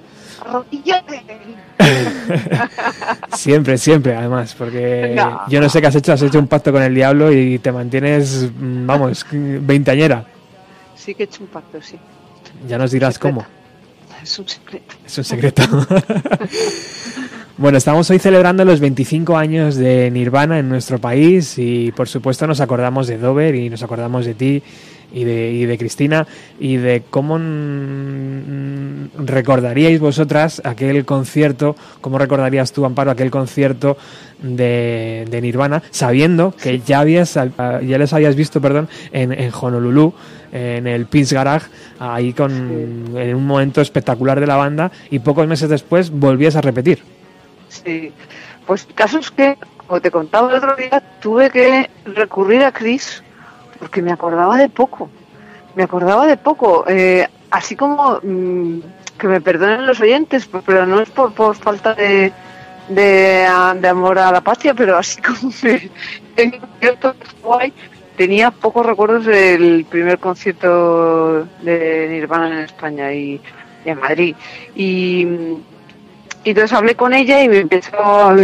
Siempre, 3.35 3.77
siempre, 3.77 4.15
además, 4.15 4.55
porque 4.57 5.13
No. 5.15 5.41
yo 5.47 5.61
no 5.61 5.69
sé 5.69 5.81
qué 5.81 5.87
has 5.87 5.95
hecho, 5.95 6.13
has 6.13 6.21
hecho 6.21 6.39
un 6.39 6.47
pacto 6.47 6.71
con 6.71 6.81
el 6.81 6.93
diablo 6.95 7.31
y 7.31 7.59
te 7.59 7.71
mantienes, 7.71 8.49
vamos, 8.57 9.25
veinteañera. 9.31 10.25
Sí 10.95 11.13
que 11.13 11.23
he 11.23 11.25
hecho 11.25 11.43
un 11.43 11.49
pacto, 11.49 11.81
sí. 11.81 11.97
Ya 12.67 12.77
nos 12.77 12.91
dirás 12.91 13.19
cómo. 13.19 13.45
Es 14.25 14.39
un 14.39 14.47
secreto. 14.47 14.95
Es 15.05 15.17
un 15.19 15.23
secreto. 15.23 15.61
bueno, 17.59 17.77
estamos 17.77 18.09
hoy 18.09 18.17
celebrando 18.17 18.65
los 18.65 18.79
25 18.79 19.37
años 19.37 19.75
de 19.75 20.09
Nirvana 20.09 20.57
en 20.57 20.67
nuestro 20.67 20.97
país 20.97 21.59
y 21.59 21.91
por 21.91 22.07
supuesto 22.09 22.47
nos 22.47 22.59
acordamos 22.59 23.05
de 23.05 23.19
Dover 23.19 23.53
y 23.53 23.69
nos 23.69 23.83
acordamos 23.83 24.25
de 24.25 24.33
ti 24.33 24.63
y 25.13 25.25
de, 25.25 25.51
y 25.51 25.65
de 25.65 25.77
Cristina 25.77 26.25
y 26.59 26.77
de 26.77 27.03
cómo 27.07 27.37
recordaríais 29.19 29.99
vosotras 29.99 30.59
aquel 30.65 31.05
concierto, 31.05 31.75
cómo 32.01 32.17
recordarías 32.17 32.71
tú, 32.71 32.83
Amparo, 32.83 33.11
aquel 33.11 33.29
concierto 33.29 33.95
de, 34.45 35.25
de 35.29 35.41
Nirvana, 35.41 35.81
sabiendo 35.91 36.53
que 36.55 36.79
ya 36.79 36.99
habías 36.99 37.33
ya 37.33 37.97
les 37.97 38.13
habías 38.13 38.35
visto, 38.35 38.61
perdón, 38.61 38.87
en, 39.11 39.31
en 39.31 39.51
Honolulu, 39.53 40.13
en 40.51 40.87
el 40.87 41.05
Pins 41.07 41.33
Garage, 41.33 41.67
ahí 41.99 42.33
con 42.33 42.51
en 43.17 43.35
un 43.35 43.45
momento 43.45 43.81
espectacular 43.81 44.39
de 44.39 44.47
la 44.47 44.55
banda 44.55 44.91
y 45.09 45.19
pocos 45.19 45.47
meses 45.47 45.69
después 45.69 46.11
volvías 46.11 46.55
a 46.55 46.61
repetir. 46.61 47.03
Sí. 47.69 48.11
Pues 48.65 48.85
el 48.87 48.95
caso 48.95 49.19
es 49.19 49.31
que, 49.31 49.57
como 49.77 50.01
te 50.01 50.09
contaba 50.11 50.49
el 50.49 50.57
otro 50.57 50.75
día, 50.75 51.01
tuve 51.21 51.49
que 51.49 51.89
recurrir 52.05 52.63
a 52.63 52.71
Chris 52.71 53.23
porque 53.79 54.01
me 54.01 54.11
acordaba 54.11 54.57
de 54.57 54.69
poco. 54.69 55.09
Me 55.75 55.83
acordaba 55.83 56.25
de 56.25 56.37
poco. 56.37 56.85
Eh, 56.87 57.27
así 57.51 57.75
como 57.75 58.19
mm, 58.23 58.79
que 59.17 59.27
me 59.27 59.41
perdonen 59.41 59.85
los 59.85 59.99
oyentes, 59.99 60.49
pero 60.65 60.85
no 60.85 61.01
es 61.01 61.09
por, 61.09 61.33
por 61.33 61.55
falta 61.55 61.93
de, 61.93 62.31
de, 62.89 63.47
de 63.81 63.87
amor 63.87 64.19
a 64.19 64.31
la 64.31 64.41
patria, 64.41 64.73
pero 64.73 64.97
así 64.97 65.21
como 65.21 65.51
me, 65.63 65.89
en 66.37 66.51
concierto 66.51 67.15
guay, 67.43 67.73
tenía 68.17 68.51
pocos 68.51 68.85
recuerdos 68.85 69.25
del 69.25 69.85
primer 69.89 70.19
concierto 70.19 71.45
de 71.61 72.07
Nirvana 72.09 72.47
en 72.59 72.65
España 72.65 73.11
y, 73.13 73.41
y 73.85 73.89
en 73.89 73.99
Madrid. 73.99 74.35
Y, 74.75 75.21
y 76.43 76.49
entonces 76.49 76.73
hablé 76.73 76.95
con 76.95 77.13
ella 77.13 77.41
y 77.43 77.49
me 77.49 77.57
empezó 77.59 77.97
a... 77.97 78.35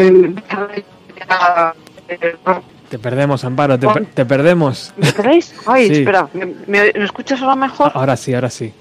a- 1.29 1.73
Te 2.89 2.99
perdemos, 2.99 3.45
Amparo, 3.45 3.79
te, 3.79 3.87
per- 3.87 4.05
te 4.07 4.25
perdemos. 4.25 4.93
¿Me 4.97 5.11
perdéis? 5.13 5.53
Ay, 5.65 5.87
Sí. 5.93 5.93
espera, 5.99 6.27
¿me, 6.33 6.45
me- 6.67 6.91
me 6.93 7.05
escuchas 7.05 7.41
ahora 7.41 7.55
mejor? 7.55 7.91
Ahora 7.93 8.17
sí, 8.17 8.33
ahora 8.33 8.49
sí. 8.49 8.73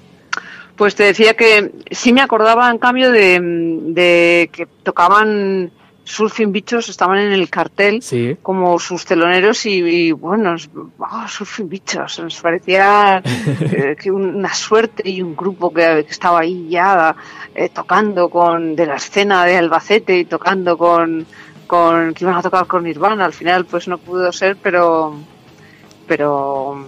Pues 0.81 0.95
te 0.95 1.03
decía 1.03 1.35
que 1.35 1.71
sí 1.91 2.11
me 2.11 2.21
acordaba, 2.21 2.67
en 2.71 2.79
cambio, 2.79 3.11
de, 3.11 3.39
de 3.39 4.49
que 4.51 4.65
tocaban 4.65 5.69
Surfing 6.03 6.51
Bichos, 6.51 6.89
estaban 6.89 7.19
en 7.19 7.33
el 7.33 7.51
cartel 7.51 8.01
Sí. 8.01 8.35
como 8.41 8.79
sus 8.79 9.05
teloneros 9.05 9.63
y, 9.67 9.73
y, 9.73 10.11
bueno, 10.11 10.55
ah, 11.01 11.27
Surfing 11.29 11.69
Bichos, 11.69 12.17
nos 12.17 12.41
parecía 12.41 13.21
eh, 13.61 13.95
que 13.95 14.09
una 14.09 14.51
suerte 14.55 15.07
y 15.07 15.21
un 15.21 15.35
grupo 15.35 15.71
que, 15.71 16.03
que 16.03 16.09
estaba 16.11 16.39
ahí 16.39 16.67
ya 16.69 17.15
eh, 17.53 17.69
tocando 17.69 18.31
con 18.31 18.75
de 18.75 18.87
la 18.87 18.95
escena 18.95 19.45
de 19.45 19.57
Albacete 19.57 20.17
y 20.17 20.25
tocando 20.25 20.79
con, 20.79 21.27
con 21.67 22.15
que 22.15 22.23
iban 22.23 22.37
a 22.37 22.41
tocar 22.41 22.65
con 22.65 22.85
Nirvana. 22.85 23.23
Al 23.25 23.33
final, 23.33 23.65
pues 23.65 23.87
no 23.87 23.99
pudo 23.99 24.31
ser, 24.31 24.57
pero 24.59 25.13
pero 26.07 26.87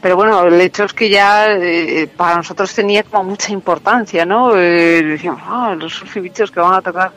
pero 0.00 0.16
bueno, 0.16 0.46
el 0.46 0.60
hecho 0.60 0.84
es 0.84 0.94
que 0.94 1.10
ya 1.10 1.52
eh, 1.52 2.08
para 2.16 2.36
nosotros 2.36 2.74
tenía 2.74 3.02
como 3.02 3.24
mucha 3.24 3.52
importancia, 3.52 4.24
¿no? 4.24 4.56
Eh, 4.56 5.02
decíamos, 5.02 5.42
ah, 5.44 5.76
los 5.78 5.92
surfibichos 5.92 6.50
que 6.50 6.60
van 6.60 6.74
a 6.74 6.82
tocar 6.82 7.12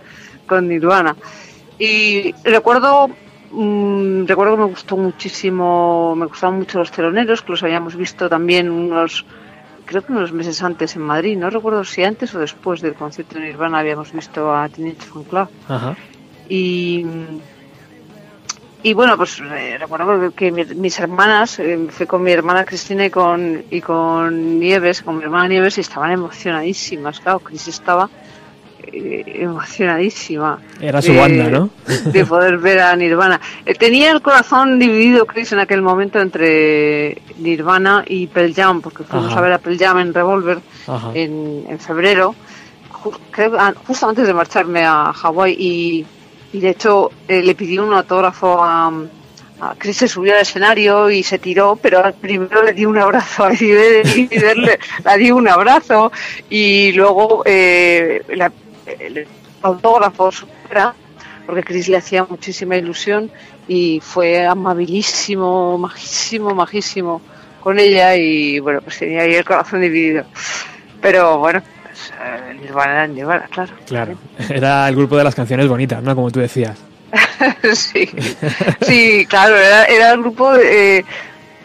con 0.45 0.67
Nirvana. 0.67 1.15
Y 1.79 2.33
recuerdo, 2.43 3.09
mm, 3.51 4.25
recuerdo 4.25 4.55
que 4.55 4.61
me 4.63 4.67
gustó 4.69 4.97
muchísimo, 4.97 6.13
me 6.15 6.25
gustaban 6.25 6.57
mucho 6.57 6.79
los 6.79 6.91
teloneros, 6.91 7.41
que 7.41 7.51
los 7.53 7.63
habíamos 7.63 7.95
visto 7.95 8.27
también 8.27 8.69
unos, 8.69 9.25
creo 9.85 10.05
que 10.05 10.11
unos 10.11 10.33
meses 10.33 10.61
antes 10.61 10.95
en 10.97 11.03
Madrid, 11.03 11.37
no 11.37 11.49
recuerdo 11.49 11.85
si 11.85 12.03
antes 12.03 12.35
o 12.35 12.39
después 12.39 12.81
del 12.81 12.95
concierto 12.95 13.39
de 13.39 13.45
Nirvana 13.45 13.79
habíamos 13.79 14.11
visto 14.11 14.53
a 14.53 14.67
Teenage 14.67 15.01
Fan 15.01 15.23
Club. 15.23 15.47
Ajá. 15.69 15.95
Y, 16.49 17.05
y 18.83 18.93
bueno, 18.93 19.15
pues 19.17 19.39
eh, 19.41 19.77
recuerdo 19.79 20.31
que 20.35 20.51
mi- 20.51 20.65
mis 20.65 20.99
hermanas, 20.99 21.57
eh, 21.59 21.87
fui 21.89 22.05
con 22.05 22.21
mi 22.21 22.31
hermana 22.31 22.65
Cristina 22.65 23.05
y 23.05 23.09
con, 23.09 23.63
y 23.71 23.81
con 23.81 24.59
Nieves, 24.59 25.01
con 25.01 25.17
mi 25.17 25.23
hermana 25.23 25.47
Nieves, 25.47 25.77
y 25.77 25.81
estaban 25.81 26.11
emocionadísimas. 26.11 27.19
Claro, 27.21 27.39
Cris 27.39 27.67
estaba 27.67 28.09
eh, 28.85 29.23
emocionadísima. 29.41 30.59
Era 30.79 31.01
su 31.01 31.13
banda, 31.15 31.49
¿no? 31.49 31.69
De 32.11 32.25
poder 32.25 32.57
ver 32.57 32.79
a 32.81 32.95
Nirvana. 32.95 33.39
Eh, 33.65 33.73
tenía 33.75 34.11
el 34.11 34.21
corazón 34.21 34.77
dividido, 34.79 35.25
Chris, 35.25 35.51
en 35.53 35.59
aquel 35.59 35.81
momento 35.81 36.19
entre 36.19 37.21
Nirvana 37.37 38.03
y 38.07 38.27
Pearl 38.27 38.53
Jam, 38.53 38.81
porque 38.81 39.03
fuimos 39.03 39.31
Ajá. 39.31 39.39
a 39.39 39.41
ver 39.41 39.53
a 39.53 39.57
Pearl 39.59 39.77
Jam 39.79 39.99
en 39.99 40.13
Revolver 40.13 40.59
en, 41.13 41.65
en 41.69 41.79
febrero, 41.79 42.35
ju- 42.91 43.17
creo- 43.31 43.55
ah, 43.57 43.73
justo 43.87 44.07
antes 44.09 44.27
de 44.27 44.33
marcharme 44.33 44.83
a 44.85 45.13
Hawái 45.13 45.55
y, 45.57 46.05
y 46.53 46.59
de 46.59 46.69
hecho 46.69 47.11
eh, 47.27 47.41
le 47.41 47.55
pedí 47.55 47.77
un 47.77 47.93
autógrafo 47.93 48.63
a, 48.63 48.87
a 49.59 49.75
Chris 49.77 49.97
se 49.97 50.07
subió 50.07 50.33
al 50.35 50.41
escenario 50.41 51.09
y 51.09 51.23
se 51.23 51.39
tiró, 51.39 51.75
pero 51.75 52.01
primero 52.21 52.63
le 52.63 52.73
di 52.73 52.85
un 52.85 52.97
abrazo 52.97 53.45
a 53.45 53.53
y 53.53 53.63
Iber 54.31 54.57
le, 54.57 54.79
le 55.05 55.17
di 55.17 55.31
un 55.31 55.47
abrazo 55.47 56.11
y 56.49 56.91
luego 56.93 57.43
eh, 57.45 58.21
la- 58.35 58.51
el 58.99 59.27
autógrafo 59.61 60.31
supera 60.31 60.93
porque 61.45 61.63
Chris 61.63 61.87
le 61.89 61.97
hacía 61.97 62.23
muchísima 62.25 62.77
ilusión 62.77 63.29
y 63.67 63.99
fue 64.01 64.45
amabilísimo, 64.45 65.77
majísimo, 65.77 66.53
majísimo 66.53 67.21
con 67.61 67.79
ella 67.79 68.15
y 68.15 68.59
bueno, 68.59 68.81
pues 68.81 68.99
tenía 68.99 69.21
ahí 69.21 69.35
el 69.35 69.45
corazón 69.45 69.81
dividido. 69.81 70.25
Pero 71.01 71.39
bueno, 71.39 71.61
Nirvana 72.59 72.91
era 72.93 73.07
Nirvana, 73.07 73.47
claro. 73.49 73.73
Claro. 73.85 74.17
Era 74.49 74.87
el 74.87 74.95
grupo 74.95 75.17
de 75.17 75.23
las 75.23 75.35
canciones 75.35 75.67
bonitas, 75.67 76.01
¿no? 76.01 76.15
Como 76.15 76.31
tú 76.31 76.39
decías. 76.39 76.77
sí, 77.73 78.09
sí, 78.81 79.25
claro, 79.27 79.55
era, 79.55 79.85
era 79.85 80.13
el 80.13 80.19
grupo 80.19 80.55
eh, 80.55 81.05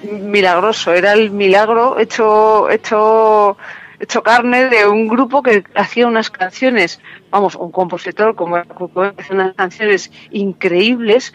milagroso, 0.02 0.92
era 0.92 1.12
el 1.12 1.30
milagro 1.30 1.98
hecho, 1.98 2.68
hecho, 2.68 3.56
hecho 3.98 4.22
carne 4.22 4.68
de 4.68 4.86
un 4.86 5.08
grupo 5.08 5.42
que 5.42 5.64
hacía 5.74 6.06
unas 6.06 6.30
canciones, 6.30 7.00
vamos, 7.30 7.54
un 7.54 7.70
compositor 7.70 8.34
como 8.34 8.62
Cobain, 8.64 9.14
hacía 9.16 9.34
unas 9.34 9.54
canciones 9.54 10.10
increíbles 10.30 11.32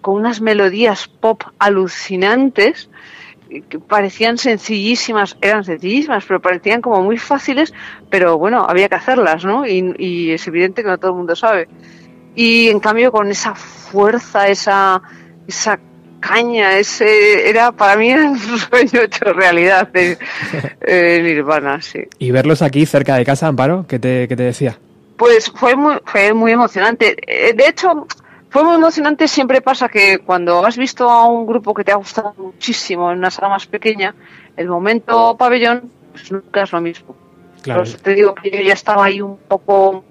con 0.00 0.16
unas 0.16 0.40
melodías 0.40 1.08
pop 1.08 1.42
alucinantes 1.58 2.88
que 3.62 3.78
parecían 3.78 4.38
sencillísimas, 4.38 5.36
eran 5.40 5.64
sencillísimas, 5.64 6.24
pero 6.26 6.40
parecían 6.40 6.80
como 6.80 7.02
muy 7.02 7.18
fáciles, 7.18 7.72
pero 8.10 8.38
bueno, 8.38 8.64
había 8.68 8.88
que 8.88 8.94
hacerlas, 8.96 9.44
¿no? 9.44 9.66
Y, 9.66 9.94
y 9.98 10.30
es 10.32 10.46
evidente 10.46 10.82
que 10.82 10.88
no 10.88 10.98
todo 10.98 11.12
el 11.12 11.16
mundo 11.18 11.36
sabe. 11.36 11.68
Y 12.34 12.68
en 12.68 12.80
cambio 12.80 13.10
con 13.10 13.30
esa 13.30 13.54
fuerza, 13.54 14.48
esa, 14.48 15.00
esa 15.48 15.78
caña, 16.20 16.76
ese 16.78 17.48
era 17.48 17.72
para 17.72 17.96
mí 17.96 18.12
un 18.12 18.38
sueño 18.58 19.00
hecho 19.02 19.32
realidad 19.32 19.88
de 19.88 20.18
eh, 20.80 21.20
Nirvana, 21.22 21.80
sí. 21.80 22.00
Y 22.18 22.30
verlos 22.30 22.62
aquí 22.62 22.84
cerca 22.86 23.16
de 23.16 23.24
casa, 23.24 23.46
Amparo, 23.46 23.86
¿qué 23.88 23.98
te, 23.98 24.28
qué 24.28 24.36
te 24.36 24.42
decía? 24.42 24.78
Pues 25.16 25.50
fue 25.50 25.76
muy, 25.76 25.94
fue 26.04 26.34
muy 26.34 26.52
emocionante. 26.52 27.16
Eh, 27.26 27.54
De 27.54 27.68
hecho, 27.68 28.06
fue 28.56 28.64
muy 28.64 28.76
emocionante. 28.76 29.28
Siempre 29.28 29.60
pasa 29.60 29.86
que 29.90 30.20
cuando 30.20 30.64
has 30.64 30.78
visto 30.78 31.10
a 31.10 31.26
un 31.26 31.46
grupo 31.46 31.74
que 31.74 31.84
te 31.84 31.92
ha 31.92 31.96
gustado 31.96 32.34
muchísimo 32.38 33.12
en 33.12 33.18
una 33.18 33.30
sala 33.30 33.50
más 33.50 33.66
pequeña, 33.66 34.14
el 34.56 34.68
momento 34.68 35.36
pabellón 35.36 35.90
pues 36.12 36.32
nunca 36.32 36.62
es 36.62 36.72
lo 36.72 36.80
mismo. 36.80 37.14
Claro. 37.60 37.80
Por 37.80 37.88
eso 37.88 37.98
te 37.98 38.14
digo 38.14 38.34
que 38.34 38.50
yo 38.50 38.62
ya 38.62 38.72
estaba 38.72 39.04
ahí 39.04 39.20
un 39.20 39.36
poco 39.36 40.04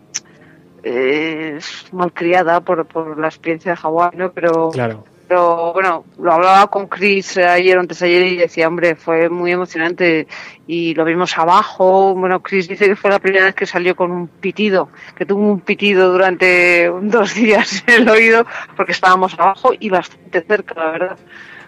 eh, 0.83 1.57
malcriada 1.91 2.61
por, 2.61 2.85
por 2.85 3.17
la 3.17 3.29
experiencia 3.29 3.71
de 3.71 3.77
Hawái, 3.77 4.11
¿no? 4.15 4.31
Pero, 4.31 4.69
Claro. 4.69 5.05
Pero 5.27 5.73
bueno, 5.73 6.05
lo 6.19 6.33
hablaba 6.33 6.67
con 6.67 6.87
Chris 6.87 7.37
eh, 7.37 7.45
ayer 7.45 7.77
antes 7.77 8.01
ayer 8.01 8.27
y 8.27 8.37
decía, 8.37 8.67
hombre, 8.67 8.95
fue 8.95 9.29
muy 9.29 9.51
emocionante 9.51 10.27
y 10.67 10.93
lo 10.93 11.05
vimos 11.05 11.37
abajo. 11.37 12.13
Bueno, 12.13 12.41
Chris 12.41 12.67
dice 12.67 12.85
que 12.85 12.95
fue 12.95 13.09
la 13.09 13.19
primera 13.19 13.45
vez 13.45 13.55
que 13.55 13.65
salió 13.65 13.95
con 13.95 14.11
un 14.11 14.27
pitido, 14.27 14.89
que 15.15 15.25
tuvo 15.25 15.41
un 15.41 15.61
pitido 15.61 16.11
durante 16.11 16.91
dos 17.01 17.33
días 17.33 17.83
en 17.87 18.03
el 18.03 18.09
oído 18.09 18.45
porque 18.75 18.91
estábamos 18.91 19.33
abajo 19.33 19.71
y 19.79 19.89
bastante 19.89 20.41
cerca, 20.41 20.75
la 20.75 20.91
verdad, 20.91 21.17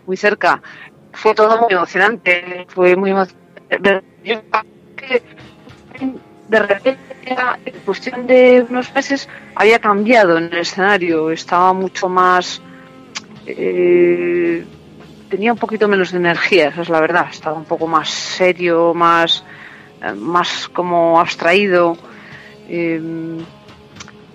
muy 0.06 0.18
cerca. 0.18 0.62
Fue 1.14 1.34
todo 1.34 1.62
muy 1.62 1.74
emocionante, 1.74 2.68
fue 2.70 2.96
muy 2.96 3.12
emocionante. 3.12 4.04
De 6.48 6.60
repente, 6.60 7.00
en 7.66 7.80
cuestión 7.86 8.28
de 8.28 8.66
unos 8.70 8.94
meses, 8.94 9.28
había 9.56 9.80
cambiado 9.80 10.38
en 10.38 10.46
el 10.46 10.60
escenario, 10.60 11.32
estaba 11.32 11.74
mucho 11.74 12.08
más. 12.08 12.62
Eh, 13.48 14.66
tenía 15.30 15.54
un 15.54 15.60
poquito 15.60 15.88
menos 15.88 16.12
de 16.12 16.18
energía, 16.18 16.70
esa 16.70 16.82
es 16.82 16.90
la 16.90 17.00
verdad, 17.02 17.28
estaba 17.32 17.58
un 17.58 17.66
poco 17.66 17.88
más 17.88 18.10
serio, 18.10 18.94
más, 18.94 19.44
eh, 20.04 20.12
más 20.14 20.68
como 20.70 21.20
abstraído. 21.20 21.98
eh, 22.70 23.02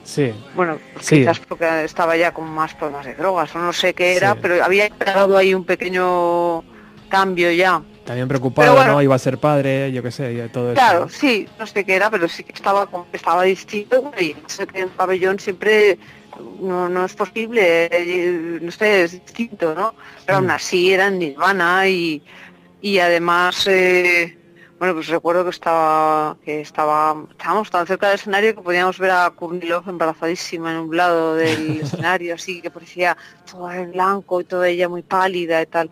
Sí. 0.04 0.32
bueno, 0.56 0.78
Sí. 1.00 1.18
quizás 1.20 1.38
porque 1.38 1.84
estaba 1.84 2.16
ya 2.16 2.32
con 2.34 2.50
más 2.50 2.74
problemas 2.74 3.06
de 3.06 3.14
drogas 3.14 3.54
o 3.54 3.58
no 3.58 3.72
sé 3.72 3.94
qué 3.94 4.16
era, 4.16 4.32
Sí. 4.32 4.38
pero 4.42 4.62
había 4.64 4.88
dado 4.98 5.36
ahí 5.36 5.54
un 5.54 5.64
pequeño 5.64 6.64
cambio 7.08 7.50
ya. 7.52 7.80
También 8.04 8.26
preocupado, 8.26 8.74
bueno. 8.74 8.92
¿no? 8.94 9.02
Iba 9.02 9.14
a 9.14 9.18
ser 9.18 9.38
padre, 9.38 9.92
yo 9.92 10.02
qué 10.02 10.10
sé, 10.10 10.48
todo 10.52 10.72
eso. 10.72 10.74
Claro, 10.74 11.08
sí, 11.08 11.46
no 11.58 11.66
sé 11.66 11.84
qué 11.84 11.94
era, 11.94 12.10
pero 12.10 12.26
sí 12.28 12.42
que 12.42 12.52
estaba 12.52 12.88
estaba 13.12 13.44
distinto 13.44 14.12
y 14.20 14.34
en 14.74 14.88
pabellón 14.90 15.38
siempre 15.38 15.98
no, 16.61 16.89
no 16.89 17.05
es 17.05 17.14
posible, 17.14 17.89
eh, 17.91 18.59
no 18.61 18.70
sé, 18.70 19.05
es 19.05 19.12
distinto, 19.12 19.74
¿no? 19.74 19.95
Pero 20.24 20.39
aún 20.39 20.51
así 20.51 20.93
era 20.93 21.09
en 21.09 21.18
Nirvana 21.18 21.89
y, 21.89 22.22
y 22.80 22.99
además, 22.99 23.66
eh, 23.66 24.37
bueno, 24.78 24.95
pues 24.95 25.09
recuerdo 25.09 25.45
que 25.45 25.51
estaba, 25.51 26.37
que 26.45 26.61
estaba, 26.61 27.24
estábamos 27.30 27.70
tan 27.70 27.87
cerca 27.87 28.09
del 28.09 28.16
escenario 28.16 28.55
que 28.55 28.62
podíamos 28.62 28.99
ver 28.99 29.11
a 29.11 29.30
Kurnilov 29.30 29.89
embarazadísima 29.89 30.72
en 30.72 30.78
un 30.78 30.97
lado 30.97 31.35
del 31.37 31.80
escenario, 31.83 32.35
así 32.35 32.61
que 32.61 32.70
parecía 32.70 33.16
todo 33.51 33.70
en 33.70 33.93
blanco 33.93 34.41
y 34.41 34.45
toda 34.45 34.68
ella 34.68 34.89
muy 34.89 35.03
pálida 35.03 35.62
y 35.62 35.66
tal 35.66 35.91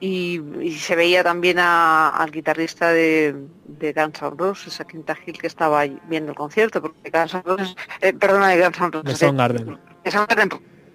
y, 0.00 0.40
y 0.60 0.72
se 0.72 0.94
veía 0.96 1.22
también 1.24 1.58
a- 1.58 2.10
al 2.10 2.30
guitarrista 2.30 2.90
de, 2.92 3.34
de 3.64 3.92
Guns 3.92 4.20
N' 4.22 4.30
Roses, 4.36 4.80
a 4.80 4.84
Quinta 4.86 5.16
Hill, 5.26 5.38
que 5.38 5.46
estaba 5.46 5.84
viendo 6.08 6.32
el 6.32 6.36
concierto, 6.36 6.82
porque 6.82 7.10
Guns 7.10 7.34
N' 7.34 7.42
Roses, 7.44 7.76
eh, 8.00 8.12
perdona, 8.12 8.48
de 8.48 8.62
Guns 8.62 8.78
N' 8.80 8.90
De 8.90 8.98
Roses, 9.02 9.18
Soundgarden. 9.18 9.78
de 10.04 10.10
Soundgarden, 10.10 10.48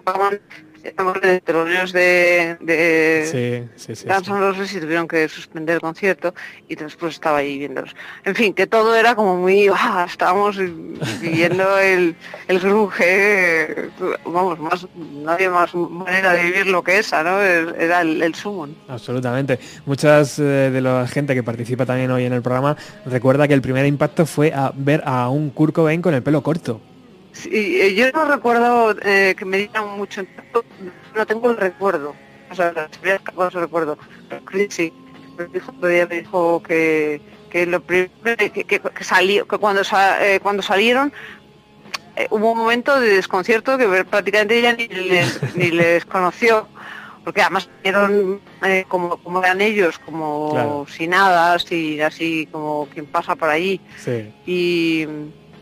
tocaban- 0.04 0.40
estamos 0.84 1.20
de 1.22 1.42
teloneros 1.42 1.92
de, 1.94 2.58
de 2.60 3.70
Sí, 3.76 3.96
sí. 3.96 4.08
Guns 4.08 4.28
N' 4.28 4.40
Roses 4.40 4.74
y 4.74 4.80
tuvieron 4.80 5.08
que 5.08 5.28
suspender 5.28 5.76
el 5.76 5.82
concierto 5.82 6.34
y 6.68 6.76
después 6.76 7.16
estaba 7.16 7.38
ahí 7.38 7.58
viéndolos. 7.60 7.96
En 8.24 8.36
fin, 8.36 8.54
que 8.54 8.68
todo 8.68 8.96
era 8.96 9.16
como 9.16 9.38
muy, 9.38 9.68
ah, 9.74 10.06
estábamos 10.10 10.58
viviendo 11.22 11.78
el, 11.80 12.16
el 12.48 12.60
grunge, 12.60 13.04
eh, 13.04 13.90
vamos, 14.26 14.60
más, 14.60 14.88
no 14.96 15.32
había 15.32 15.50
más 15.50 15.74
manera 15.76 16.34
de 16.34 16.44
vivir 16.44 16.68
lo 16.68 16.84
que 16.84 17.00
esa, 17.00 17.24
¿no? 17.24 17.42
Era 17.42 18.02
el, 18.02 18.22
el 18.22 18.36
sumo. 18.36 18.68
¿no? 18.68 18.74
Absolutamente. 18.88 19.60
Muchas 19.86 20.40
eh, 20.40 20.44
de 20.72 20.82
la 20.82 21.08
gente 21.08 21.34
que 21.34 21.44
participa 21.44 21.86
también 21.86 22.12
hoy 22.12 22.26
en 22.26 22.34
el 22.34 22.42
programa 22.42 22.76
recuerda 23.06 23.48
que 23.48 23.54
el 23.54 23.62
primer 23.62 23.86
impacto 23.86 24.26
fue 24.26 24.54
a 24.54 24.72
ver 24.76 25.02
a 25.06 25.30
un 25.30 25.50
Kurt 25.50 25.74
Cobain 25.74 26.02
con 26.02 26.14
el 26.14 26.24
pelo 26.24 26.42
corto. 26.44 26.82
Sí, 27.34 27.80
eh, 27.82 27.94
yo 27.96 28.12
no 28.12 28.26
recuerdo 28.26 28.96
eh, 29.04 29.36
que 29.38 29.46
me 29.46 29.58
dieran 29.60 29.98
mucho 29.98 30.22
no 31.16 31.26
tengo 31.26 31.50
el 31.52 31.58
recuerdo, 31.58 32.14
o 32.50 32.56
sea, 32.56 32.74
primeras 33.00 33.22
cosas 33.34 33.54
recuerdo, 33.54 33.98
sí, 34.70 34.92
me 35.38 35.46
dijo, 35.48 35.72
otro 35.76 35.88
día 35.90 36.08
me 36.08 36.20
dijo 36.22 36.62
que, 36.62 37.22
que 37.50 37.66
lo 37.66 37.82
primero 37.82 38.10
que, 38.38 38.50
que, 38.52 38.80
que 38.80 39.04
salió, 39.04 39.48
que 39.48 39.58
cuando, 39.58 39.84
sa- 39.84 40.26
eh, 40.26 40.40
cuando 40.42 40.62
salieron 40.62 41.12
eh, 42.18 42.28
hubo 42.32 42.52
un 42.52 42.58
momento 42.58 43.00
de 43.00 43.16
desconcierto 43.16 43.78
que 43.78 43.88
prácticamente 44.06 44.60
ella 44.60 44.74
ni 44.74 44.88
les, 44.88 45.40
ni 45.56 45.72
les 45.72 46.04
conoció, 46.06 46.68
porque 47.24 47.42
además 47.42 47.70
vieron 47.82 48.42
eh, 48.64 48.84
como, 48.90 49.18
como 49.18 49.42
eran 49.44 49.62
ellos, 49.62 49.98
como 50.00 50.50
Claro. 50.52 50.86
sin 50.90 51.12
nada, 51.12 51.58
y 51.70 52.02
así 52.02 52.48
como 52.52 52.88
quien 52.88 53.06
pasa 53.06 53.36
por 53.36 53.50
allí 53.50 53.80
Sí. 53.98 54.34
y, 54.46 55.06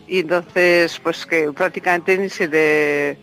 y 0.10 0.20
entonces 0.20 1.00
pues 1.02 1.26
que 1.26 1.52
prácticamente 1.54 2.18
ni 2.18 2.30
se 2.30 2.48
le 2.48 3.18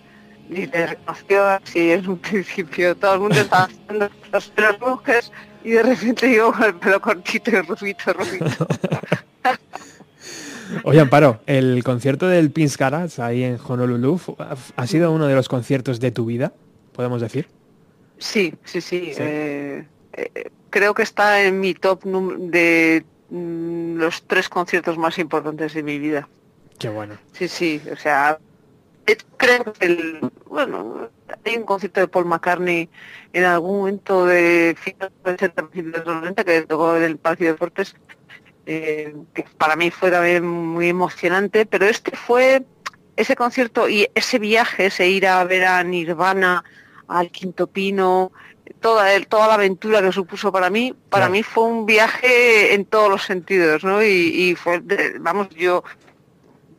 ni 0.48 0.66
le 0.66 0.86
reconoció 0.86 1.44
así 1.44 1.90
en 1.90 2.08
un 2.08 2.18
principio 2.30 2.96
todo 2.96 3.14
el 3.14 3.20
mundo 3.20 3.36
estaba 3.40 3.64
haciendo 3.64 4.08
los 4.32 4.48
pelos 4.48 5.32
y 5.64 5.70
de 5.70 5.82
repente 5.82 6.32
yo 6.32 6.52
con 6.52 6.62
el 6.64 6.74
pelo 6.76 7.00
cortito 7.00 7.50
y 7.50 7.60
rubito 7.60 8.12
rubito 8.12 8.66
Oye, 10.82 11.00
Amparo, 11.00 11.40
el 11.46 11.84
concierto 11.84 12.26
del 12.26 12.50
Pins 12.50 12.76
Garage 12.76 13.22
ahí 13.22 13.44
en 13.44 13.56
Honolulu 13.64 14.20
ha 14.76 14.86
sido 14.88 15.12
uno 15.12 15.26
de 15.28 15.34
los 15.36 15.48
conciertos 15.48 16.00
de 16.00 16.10
tu 16.10 16.26
vida, 16.26 16.52
podemos 16.92 17.20
decir. 17.20 17.46
sí 18.18 18.52
sí 18.64 18.80
sí, 18.80 19.12
Sí. 19.14 19.22
eh, 19.22 19.86
eh, 20.12 20.50
creo 20.70 20.92
que 20.94 21.02
está 21.02 21.42
en 21.44 21.60
mi 21.60 21.74
top 21.74 22.02
de 22.04 23.04
mm, 23.30 23.96
los 23.96 24.24
tres 24.26 24.48
conciertos 24.48 24.98
más 24.98 25.18
importantes 25.18 25.72
de 25.74 25.82
mi 25.84 25.98
vida 26.00 26.28
Qué 26.78 26.88
bueno. 26.88 27.16
Sí, 27.32 27.48
sí, 27.48 27.82
o 27.90 27.96
sea, 27.96 28.38
creo 29.36 29.72
que 29.72 29.86
el, 29.86 30.20
bueno, 30.46 31.08
hay 31.44 31.56
un 31.56 31.64
concierto 31.64 32.00
de 32.00 32.08
Paul 32.08 32.26
McCartney 32.26 32.88
en 33.32 33.44
algún 33.44 33.78
momento 33.78 34.26
de 34.26 34.76
finales 34.78 35.12
de 35.24 35.30
los 35.32 35.34
80, 35.34 35.68
principios 35.68 36.04
de 36.04 36.10
los 36.10 36.20
90 36.22 36.44
que 36.44 36.62
tocó 36.62 36.96
en 36.96 37.02
el 37.04 37.18
Parque 37.18 37.44
de 37.44 37.52
Deportes, 37.52 37.94
eh, 38.66 39.14
que 39.34 39.44
para 39.58 39.76
mí 39.76 39.90
fue 39.90 40.10
también 40.10 40.46
muy 40.46 40.88
emocionante, 40.88 41.66
pero 41.66 41.86
este 41.86 42.16
fue 42.16 42.64
ese 43.16 43.36
concierto 43.36 43.88
y 43.88 44.08
ese 44.14 44.38
viaje, 44.38 44.86
ese 44.86 45.08
ir 45.08 45.26
a 45.26 45.42
ver 45.44 45.64
a 45.64 45.82
Nirvana, 45.84 46.64
al 47.08 47.30
Quinto 47.30 47.68
Pino, 47.68 48.32
toda, 48.80 49.14
el- 49.14 49.28
toda 49.28 49.46
la 49.48 49.54
aventura 49.54 50.02
que 50.02 50.12
supuso 50.12 50.50
para 50.52 50.68
mí, 50.70 50.92
para 51.08 51.26
Claro. 51.26 51.32
mí 51.32 51.42
fue 51.42 51.64
un 51.64 51.86
viaje 51.86 52.74
en 52.74 52.84
todos 52.84 53.08
los 53.08 53.22
sentidos, 53.22 53.84
¿no? 53.84 54.02
Y, 54.02 54.08
y 54.50 54.54
fue, 54.56 54.80
de- 54.80 55.16
vamos, 55.20 55.48
yo 55.50 55.84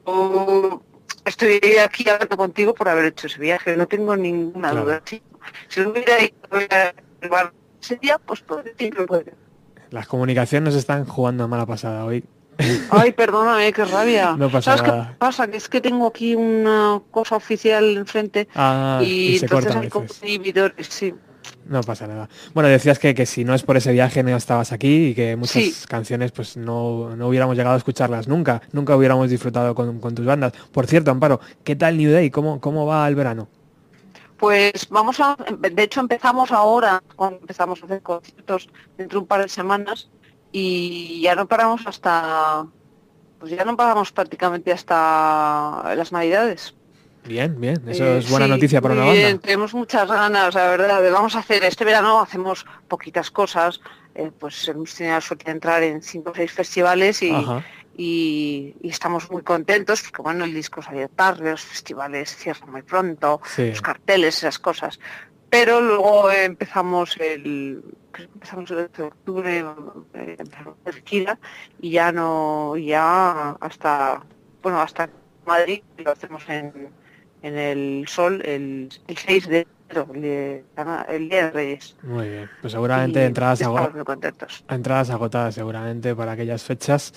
yo 0.08 0.82
estoy 1.26 1.60
aquí 1.84 2.08
hablando 2.10 2.38
contigo 2.38 2.74
por 2.74 2.88
haber 2.90 3.06
hecho 3.06 3.28
ese 3.28 3.40
viaje, 3.40 3.76
no 3.76 3.88
tengo 3.88 4.16
ninguna 4.16 4.72
Claro. 4.72 4.86
duda. 4.86 5.02
Si, 5.06 5.22
si 5.68 5.82
hubiera 5.82 6.24
ido 6.24 6.34
a 7.32 7.52
ese 7.82 7.96
día, 7.98 8.18
pues 8.20 8.44
todo 8.44 8.64
puede. 9.08 9.34
Las 9.92 10.08
comunicaciones 10.08 10.76
están 10.76 11.06
jugando 11.06 11.48
mala 11.48 11.66
pasada 11.66 12.06
hoy. 12.06 12.24
Ay, 12.90 13.12
perdóname, 13.12 13.72
qué 13.72 13.86
rabia. 13.86 14.36
No 14.38 14.50
pasa 14.50 14.76
¿Sabes 14.78 14.92
nada. 14.92 15.10
qué 15.12 15.18
pasa? 15.18 15.48
Que 15.48 15.58
es 15.58 15.70
que 15.70 15.80
tengo 15.82 16.08
aquí 16.08 16.36
una 16.36 17.02
cosa 17.12 17.36
oficial 17.36 17.98
enfrente 17.98 18.48
Ah, 18.56 19.00
y, 19.04 19.36
y 19.36 19.38
entonces 19.38 19.76
a 19.76 19.80
hay 19.80 19.90
inhibidores, 20.24 20.88
sí. 20.88 21.14
No 21.69 21.81
pasa 21.81 22.07
nada. 22.07 22.30
Bueno, 22.53 22.69
decías 22.69 22.98
que, 22.99 23.14
que 23.14 23.26
si 23.26 23.44
no 23.44 23.53
es 23.53 23.64
por 23.64 23.76
ese 23.77 23.91
viaje 23.91 24.23
no 24.23 24.35
estabas 24.35 24.72
aquí 24.72 25.07
y 25.07 25.15
que 25.15 25.35
muchas 25.35 25.64
Sí. 25.64 25.73
canciones 25.88 26.31
pues 26.31 26.56
no, 26.57 27.15
no 27.15 27.27
hubiéramos 27.27 27.56
llegado 27.57 27.76
a 27.76 27.77
escucharlas 27.77 28.27
nunca. 28.27 28.61
Nunca 28.72 28.95
hubiéramos 28.95 29.30
disfrutado 29.30 29.76
con, 29.76 29.99
con 29.99 30.15
tus 30.15 30.26
bandas. 30.26 30.53
Por 30.72 30.88
cierto, 30.88 31.11
Amparo, 31.11 31.39
¿qué 31.64 31.76
tal 31.76 31.98
New 31.98 32.11
Day? 32.11 32.30
¿Cómo, 32.31 32.61
cómo 32.61 32.85
va 32.85 33.07
el 33.07 33.15
verano? 33.15 33.49
Pues 34.38 34.88
vamos 34.89 35.19
a, 35.19 35.35
de 35.60 35.84
hecho 35.84 35.99
empezamos 35.99 36.52
ahora, 36.52 37.02
cuando 37.15 37.39
empezamos 37.39 37.81
a 37.81 37.85
hacer 37.85 38.02
conciertos 38.03 38.69
dentro 38.98 39.18
de 39.19 39.22
un 39.23 39.27
par 39.27 39.41
de 39.41 39.49
semanas 39.49 40.10
y 40.52 41.22
ya 41.22 41.34
no 41.35 41.48
paramos 41.48 41.88
hasta, 41.88 42.68
pues 43.39 43.52
ya 43.52 43.65
no 43.65 43.76
paramos 43.76 44.11
prácticamente 44.11 44.72
hasta 44.72 45.94
las 45.95 46.11
navidades. 46.11 46.76
Bien, 47.28 47.60
bien. 47.60 47.82
Eso 47.88 48.06
Eh, 48.06 48.18
es 48.20 48.30
buena 48.30 48.45
sí, 48.45 48.52
noticia 48.52 48.82
para 48.82 48.94
una 48.94 49.12
bien, 49.12 49.24
banda. 49.24 49.41
Tenemos 49.41 49.74
muchas 49.74 50.08
ganas, 50.10 50.54
la 50.56 50.68
verdad. 50.70 51.02
de- 51.02 51.12
Vamos 51.12 51.36
a 51.36 51.40
hacer 51.40 51.64
este 51.64 51.84
verano, 51.86 52.22
hacemos 52.22 52.66
poquitas 52.88 53.32
cosas. 53.32 53.82
eh, 54.20 54.32
pues 54.40 54.68
hemos 54.68 54.95
tenido 54.95 55.14
la 55.14 55.22
suerte 55.22 55.45
de 55.45 55.52
entrar 55.52 55.84
en 55.84 56.02
cinco 56.02 56.32
o 56.32 56.34
seis 56.36 56.52
festivales 56.52 57.22
y, 57.22 57.30
Ajá. 57.30 57.64
y, 57.95 58.74
y 58.82 58.90
estamos 58.90 59.30
muy 59.30 59.44
contentos 59.44 60.02
porque 60.02 60.24
bueno, 60.24 60.44
el 60.45 60.56
disco 60.56 60.82
salió 60.82 61.08
tarde, 61.08 61.52
los 61.52 61.62
festivales 61.62 62.36
cierran 62.36 62.72
muy 62.72 62.82
pronto, 62.82 63.40
Sí. 63.45 63.70
los 63.70 63.82
carteles, 63.84 64.38
esas 64.38 64.58
cosas. 64.58 64.99
pero 65.52 65.82
luego 65.82 66.32
empezamos 66.32 67.16
el 67.18 67.84
empezamos 68.18 68.72
el 68.72 68.78
8 68.80 69.02
de 69.04 69.08
octubre 69.10 69.66
eh, 70.16 70.36
empezamos 70.40 70.78
y 71.80 71.91
ya 71.91 72.12
no 72.12 72.76
ya 72.76 73.52
hasta 73.62 74.24
bueno 74.64 74.82
hasta 74.82 75.10
Madrid 75.45 75.84
lo 75.99 76.12
hacemos 76.12 76.44
en, 76.49 76.90
en 77.48 77.57
el 77.57 78.07
Sol 78.07 78.41
el, 78.45 78.90
el 79.07 79.18
6 79.18 79.48
de 79.48 79.68
enero 79.90 80.07
el, 81.10 81.30
día 81.30 81.45
de 81.45 81.52
Reyes 81.52 81.95
Muy 82.03 82.28
bien, 82.28 82.49
pues 82.61 82.74
seguramente 82.74 83.24
entradas, 83.24 83.61
ago- 83.61 83.78
estamos 83.78 83.95
muy 83.95 84.03
contentos 84.03 84.65
entradas 84.69 85.10
agotadas 85.10 85.56
seguramente 85.56 86.14
para 86.14 86.34
aquellas 86.34 86.61
fechas 86.64 87.14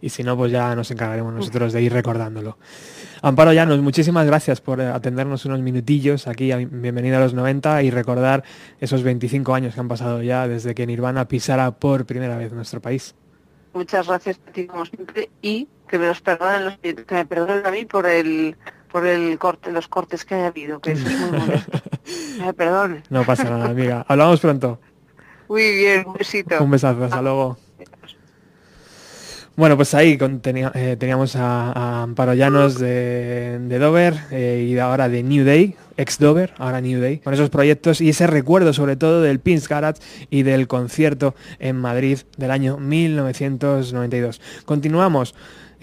y 0.00 0.08
si 0.08 0.22
no, 0.22 0.34
pues 0.36 0.50
ya 0.50 0.74
nos 0.74 0.90
encargaremos 0.90 1.34
nosotros 1.34 1.72
de 1.74 1.82
ir 1.82 1.92
recordándolo. 1.92 2.56
Amparo 3.20 3.52
Llanos, 3.52 3.78
muchísimas 3.80 4.26
gracias 4.26 4.60
por 4.60 4.80
atendernos 4.80 5.44
unos 5.44 5.60
minutillos 5.60 6.26
aquí, 6.26 6.50
a 6.52 6.56
bienvenida 6.56 7.18
a 7.18 7.20
los 7.20 7.34
90 7.34 7.82
y 7.82 7.90
recordar 7.90 8.42
esos 8.80 9.02
25 9.02 9.54
años 9.54 9.74
que 9.74 9.80
han 9.80 9.88
pasado 9.88 10.22
ya 10.22 10.48
desde 10.48 10.74
que 10.74 10.86
Nirvana 10.86 11.28
pisara 11.28 11.70
por 11.72 12.06
primera 12.06 12.36
vez 12.38 12.52
nuestro 12.52 12.80
país. 12.80 13.14
muchas 13.74 14.06
gracias 14.06 14.40
a 14.48 14.50
ti 14.52 14.66
como 14.66 14.86
siempre 14.86 15.28
y 15.42 15.68
que 15.88 15.98
me 15.98 16.06
los 16.06 16.20
perdonen 16.22 16.64
los 16.64 16.78
que 16.78 16.94
me 17.14 17.26
perdonen 17.26 17.66
a 17.66 17.70
mí 17.70 17.84
por 17.84 18.06
el 18.06 18.56
por 18.94 19.08
el 19.08 19.36
corte 19.40 19.72
los 19.72 19.88
cortes 19.88 20.24
que 20.24 20.36
haya 20.36 20.46
habido 20.46 20.78
que 20.78 20.92
eso 20.92 21.08
es 21.08 21.18
muy 21.18 21.40
molesto 21.40 21.80
perdonen 22.56 23.02
No 23.10 23.24
pasa 23.24 23.42
nada, 23.42 23.64
amiga. 23.64 24.06
Hablamos 24.06 24.38
pronto. 24.38 24.78
muy 25.48 25.74
bien 25.74 26.04
un 26.06 26.12
besito 26.12 26.62
Un 26.62 26.70
besazo, 26.70 27.02
hasta 27.02 27.20
luego. 27.20 27.58
Bueno, 29.56 29.74
pues 29.74 29.94
ahí 29.94 30.16
eh, 30.20 30.96
teníamos 30.96 31.34
a, 31.34 31.72
a 31.72 32.02
Amparo 32.02 32.34
Llanos 32.34 32.78
de, 32.78 33.58
de 33.62 33.78
Dover 33.80 34.14
eh, 34.30 34.64
y 34.68 34.78
ahora 34.78 35.08
de 35.08 35.24
New 35.24 35.44
Day, 35.44 35.74
ex 35.96 36.20
Dover, 36.20 36.54
ahora 36.58 36.80
New 36.80 37.00
Day, 37.00 37.18
con 37.18 37.34
esos 37.34 37.50
proyectos 37.50 38.00
y 38.00 38.10
ese 38.10 38.28
recuerdo 38.28 38.72
sobre 38.72 38.94
todo 38.94 39.22
del 39.22 39.40
Pins 39.40 39.68
Garage 39.68 40.00
y 40.30 40.44
del 40.44 40.68
concierto 40.68 41.34
en 41.58 41.74
Madrid 41.74 42.20
del 42.36 42.52
año 42.52 42.76
1992. 42.76 44.40
Continuamos. 44.64 45.34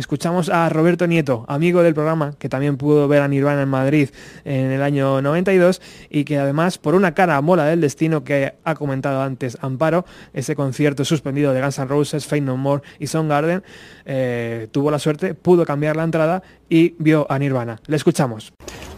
Escuchamos 0.02 0.50
a 0.50 0.68
Roberto 0.68 1.06
Nieto, 1.06 1.46
amigo 1.48 1.84
del 1.84 1.94
programa, 1.94 2.34
que 2.40 2.50
también 2.50 2.76
pudo 2.76 3.08
ver 3.08 3.22
a 3.22 3.28
Nirvana 3.28 3.62
en 3.62 3.70
Madrid 3.70 4.10
en 4.46 4.72
el 4.72 4.82
año 4.82 5.22
92 5.22 5.80
y 6.10 6.24
que 6.24 6.40
además, 6.40 6.80
por 6.80 6.96
una 6.96 7.14
cara 7.14 7.40
mola 7.42 7.66
del 7.66 7.82
destino 7.82 8.24
que 8.24 8.56
ha 8.64 8.74
comentado 8.74 9.22
antes 9.22 9.60
Amparo, 9.62 10.04
ese 10.34 10.56
concierto 10.56 11.06
suspendido 11.06 11.54
de 11.54 11.62
Guns 11.62 11.78
N' 11.78 11.86
Roses, 11.86 12.26
Fate 12.26 12.42
No 12.42 12.58
More 12.58 12.82
y 12.98 13.06
Soundgarden, 13.06 13.64
eh, 14.06 14.70
tuvo 14.72 14.90
la 14.90 14.98
suerte, 14.98 15.36
pudo 15.36 15.68
cambiar 15.68 15.96
la 15.96 16.04
entrada 16.04 16.42
y 16.68 16.96
vio 16.98 17.28
a 17.30 17.38
Nirvana. 17.38 17.80
Le 17.86 17.96
escuchamos. 17.96 18.54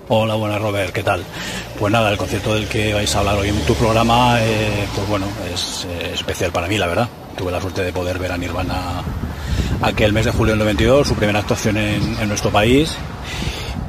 Hola, 0.07 0.35
buenas 0.35 0.61
Robert, 0.61 0.93
¿qué 0.93 1.03
tal? 1.03 1.21
Pues 1.77 1.91
nada, 1.91 2.13
el 2.13 2.17
concierto 2.17 2.55
del 2.55 2.69
que 2.69 2.93
vais 2.93 3.13
a 3.13 3.19
hablar 3.19 3.35
hoy 3.35 3.49
en 3.49 3.59
tu 3.65 3.73
programa, 3.73 4.37
eh, 4.39 4.87
pues 4.95 5.05
bueno, 5.09 5.25
es 5.53 5.85
eh, 5.85 6.11
especial 6.13 6.53
para 6.53 6.69
mí, 6.69 6.77
la 6.77 6.87
verdad. 6.87 7.09
Tuve 7.35 7.51
la 7.51 7.59
suerte 7.59 7.83
de 7.83 7.91
poder 7.91 8.19
ver 8.19 8.31
a 8.31 8.37
Nirvana 8.37 9.03
aquel 9.83 10.13
mes 10.13 10.25
de 10.25 10.31
julio 10.31 10.53
del 10.53 10.59
92, 10.59 11.07
su 11.07 11.15
primera 11.15 11.39
actuación 11.39 11.77
en, 11.77 12.27
nuestro 12.27 12.51
país, 12.51 12.95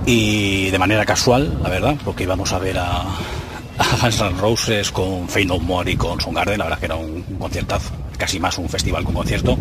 y 0.06 0.70
de 0.70 0.78
manera 0.78 1.06
casual, 1.06 1.58
la 1.62 1.70
verdad, 1.70 1.96
porque 2.04 2.24
íbamos 2.24 2.52
a 2.52 2.58
ver 2.58 2.78
a, 2.78 3.02
a 3.02 3.96
Guns 4.02 4.38
Roses 4.38 4.90
con 4.90 5.28
Fade 5.28 5.46
No 5.46 5.58
More 5.58 5.92
y 5.92 5.96
con 5.96 6.20
Soundgarden, 6.20 6.58
la 6.58 6.64
verdad 6.64 6.78
que 6.78 6.86
era 6.86 6.96
un 6.96 7.22
conciertazo, 7.38 7.92
casi 8.18 8.40
más 8.40 8.58
un 8.58 8.68
festival 8.68 9.02
que 9.02 9.08
un 9.08 9.14
concierto. 9.14 9.58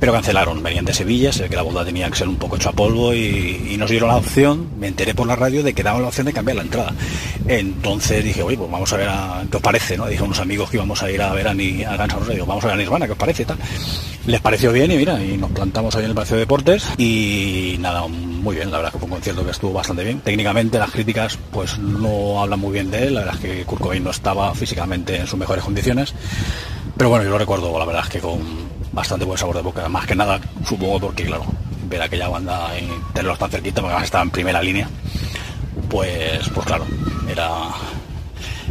Pero 0.00 0.12
cancelaron, 0.12 0.62
venían 0.62 0.84
de 0.84 0.94
Sevilla, 0.94 1.32
sé 1.32 1.48
que 1.48 1.56
la 1.56 1.62
boda 1.62 1.84
tenía 1.84 2.08
que 2.10 2.16
ser 2.16 2.28
un 2.28 2.36
poco 2.36 2.56
hecho 2.56 2.70
a 2.70 2.72
polvo 2.72 3.12
y, 3.14 3.76
nos 3.78 3.90
dieron 3.90 4.08
la 4.08 4.16
opción, 4.16 4.68
me 4.78 4.88
enteré 4.88 5.14
por 5.14 5.26
la 5.26 5.36
radio 5.36 5.62
de 5.62 5.74
que 5.74 5.82
daban 5.82 6.00
la 6.02 6.08
opción 6.08 6.26
de 6.26 6.32
cambiar 6.32 6.56
la 6.56 6.62
entrada. 6.62 6.94
Entonces 7.46 8.24
dije, 8.24 8.42
oye, 8.42 8.56
pues 8.56 8.70
vamos 8.70 8.90
a 8.92 8.96
ver 8.96 9.08
a, 9.08 9.44
qué 9.50 9.56
os 9.56 9.62
parece, 9.62 9.96
¿no? 9.96 10.06
Dije 10.06 10.22
a 10.22 10.24
unos 10.24 10.40
amigos 10.40 10.70
que 10.70 10.76
íbamos 10.78 11.02
a 11.02 11.10
ir 11.10 11.20
a 11.20 11.32
ver 11.32 11.48
a, 11.48 11.54
Ni- 11.54 11.84
a 11.84 11.96
Guns 11.96 12.28
N' 12.28 12.42
vamos 12.42 12.64
a 12.64 12.68
ver 12.68 12.74
a 12.76 12.78
Nirvana, 12.78 13.06
¿qué 13.06 13.12
os 13.12 13.18
parece? 13.18 13.42
y 13.42 13.46
tal. 13.46 13.58
Les 14.26 14.40
pareció 14.40 14.72
bien 14.72 14.90
y 14.92 14.96
mira, 14.96 15.22
y 15.22 15.36
nos 15.36 15.50
plantamos 15.50 15.94
ahí 15.94 16.04
en 16.04 16.08
el 16.10 16.14
Palacio 16.14 16.36
de 16.36 16.40
Deportes 16.40 16.86
y 16.98 17.76
nada, 17.78 18.06
muy 18.06 18.56
bien, 18.56 18.70
la 18.70 18.78
verdad 18.78 18.92
que 18.92 18.98
fue 18.98 19.06
un 19.06 19.12
concierto 19.12 19.44
que 19.44 19.50
estuvo 19.50 19.72
bastante 19.72 20.04
bien. 20.04 20.20
Técnicamente 20.20 20.78
las 20.78 20.90
críticas 20.90 21.38
pues 21.52 21.78
no 21.78 22.40
hablan 22.42 22.60
muy 22.60 22.72
bien 22.72 22.90
de 22.90 23.06
él, 23.08 23.14
la 23.14 23.20
verdad 23.20 23.34
es 23.36 23.40
que 23.40 23.64
Kurt 23.64 23.82
Cobain 23.82 24.02
no 24.02 24.10
estaba 24.10 24.54
físicamente 24.54 25.16
en 25.16 25.26
sus 25.26 25.38
mejores 25.38 25.62
condiciones, 25.64 26.14
pero 26.96 27.10
bueno, 27.10 27.24
yo 27.24 27.30
lo 27.30 27.38
recuerdo, 27.38 27.78
la 27.78 27.84
verdad 27.84 28.02
es 28.04 28.10
que 28.10 28.18
con 28.20 28.65
bastante 28.96 29.26
buen 29.26 29.36
sabor 29.36 29.56
de 29.56 29.62
boca, 29.62 29.86
más 29.90 30.06
que 30.06 30.16
nada, 30.16 30.40
supongo 30.66 30.98
porque 30.98 31.26
claro, 31.26 31.44
ver 31.86 32.00
aquella 32.00 32.28
banda 32.28 32.70
y 32.80 32.88
tenerlos 33.12 33.38
tan 33.38 33.50
cerquita, 33.50 33.82
porque 33.82 33.92
además 33.92 34.04
estaba 34.04 34.24
en 34.24 34.30
primera 34.30 34.62
línea, 34.62 34.88
pues, 35.90 36.48
pues 36.54 36.66
claro, 36.66 36.86
era, 37.30 37.68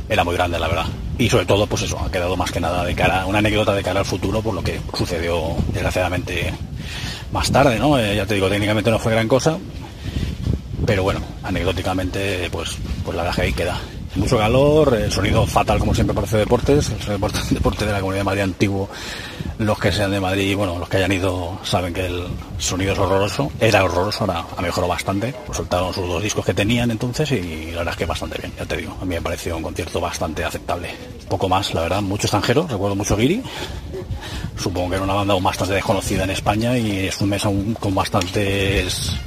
era 0.09 0.23
muy 0.23 0.33
grande 0.33 0.57
la 0.57 0.67
verdad. 0.67 0.87
Y 1.19 1.29
sobre 1.29 1.45
todo, 1.45 1.67
pues 1.67 1.83
eso, 1.83 1.99
ha 1.99 2.11
quedado 2.11 2.35
más 2.35 2.51
que 2.51 2.59
nada 2.59 2.83
de 2.83 2.95
cara, 2.95 3.25
una 3.27 3.37
anécdota 3.37 3.73
de 3.75 3.83
cara 3.83 3.99
al 3.99 4.05
futuro 4.05 4.41
por 4.41 4.55
lo 4.55 4.63
que 4.63 4.81
sucedió 4.97 5.55
desgraciadamente 5.71 6.51
más 7.31 7.51
tarde, 7.51 7.77
¿no? 7.77 7.97
Eh, 7.99 8.15
ya 8.15 8.25
te 8.25 8.33
digo, 8.33 8.49
técnicamente 8.49 8.89
no 8.89 8.97
fue 8.97 9.11
gran 9.11 9.27
cosa, 9.27 9.59
pero 10.87 11.03
bueno, 11.03 11.19
anecdóticamente, 11.43 12.49
pues, 12.49 12.77
pues 13.05 13.15
la 13.15 13.23
verdad 13.23 13.41
ahí 13.41 13.53
queda. 13.53 13.79
Mucho 14.15 14.37
calor, 14.37 14.95
el 14.95 15.11
sonido 15.11 15.45
fatal 15.45 15.77
como 15.77 15.93
siempre 15.93 16.15
parece 16.15 16.37
deportes, 16.37 16.89
el 16.89 17.05
deporte, 17.05 17.39
deporte 17.51 17.85
de 17.85 17.91
la 17.91 17.99
comunidad 17.99 18.21
de 18.21 18.25
Madrid 18.25 18.41
antiguo, 18.41 18.89
los 19.57 19.79
que 19.79 19.91
sean 19.91 20.11
de 20.11 20.19
Madrid, 20.19 20.55
bueno, 20.55 20.77
los 20.77 20.89
que 20.89 20.97
hayan 20.97 21.11
ido 21.11 21.59
saben 21.63 21.93
que 21.93 22.05
el 22.05 22.27
sonido 22.57 22.93
es 22.93 22.99
horroroso, 22.99 23.51
era 23.59 23.83
horroroso, 23.83 24.21
ahora 24.21 24.45
ha 24.55 24.61
mejorado 24.61 24.89
bastante, 24.89 25.33
soltaron 25.53 25.93
sus 25.93 26.07
dos 26.07 26.21
discos 26.21 26.45
que 26.45 26.53
tenían 26.53 26.91
entonces 26.91 27.31
y 27.31 27.71
la 27.71 27.79
verdad 27.79 27.93
es 27.93 27.97
que 27.97 28.05
bastante 28.05 28.37
bien, 28.39 28.53
ya 28.57 28.65
te 28.65 28.77
digo, 28.77 28.97
a 28.99 29.05
mí 29.05 29.15
me 29.15 29.21
pareció 29.21 29.55
un 29.55 29.63
concierto 29.63 30.01
bastante 30.01 30.43
aceptable. 30.43 30.89
Poco 31.29 31.49
más, 31.49 31.73
la 31.73 31.81
verdad, 31.81 32.01
mucho 32.01 32.27
extranjero, 32.27 32.67
recuerdo 32.67 32.95
mucho 32.95 33.17
Giri, 33.17 33.41
supongo 34.57 34.89
que 34.89 34.95
era 34.95 35.03
una 35.03 35.13
banda 35.13 35.33
aún 35.33 35.43
bastante 35.43 35.73
desconocida 35.73 36.23
en 36.23 36.31
España 36.31 36.77
y 36.77 37.07
es 37.07 37.21
un 37.21 37.29
mes 37.29 37.43
con 37.79 37.95
bastantes 37.95 39.17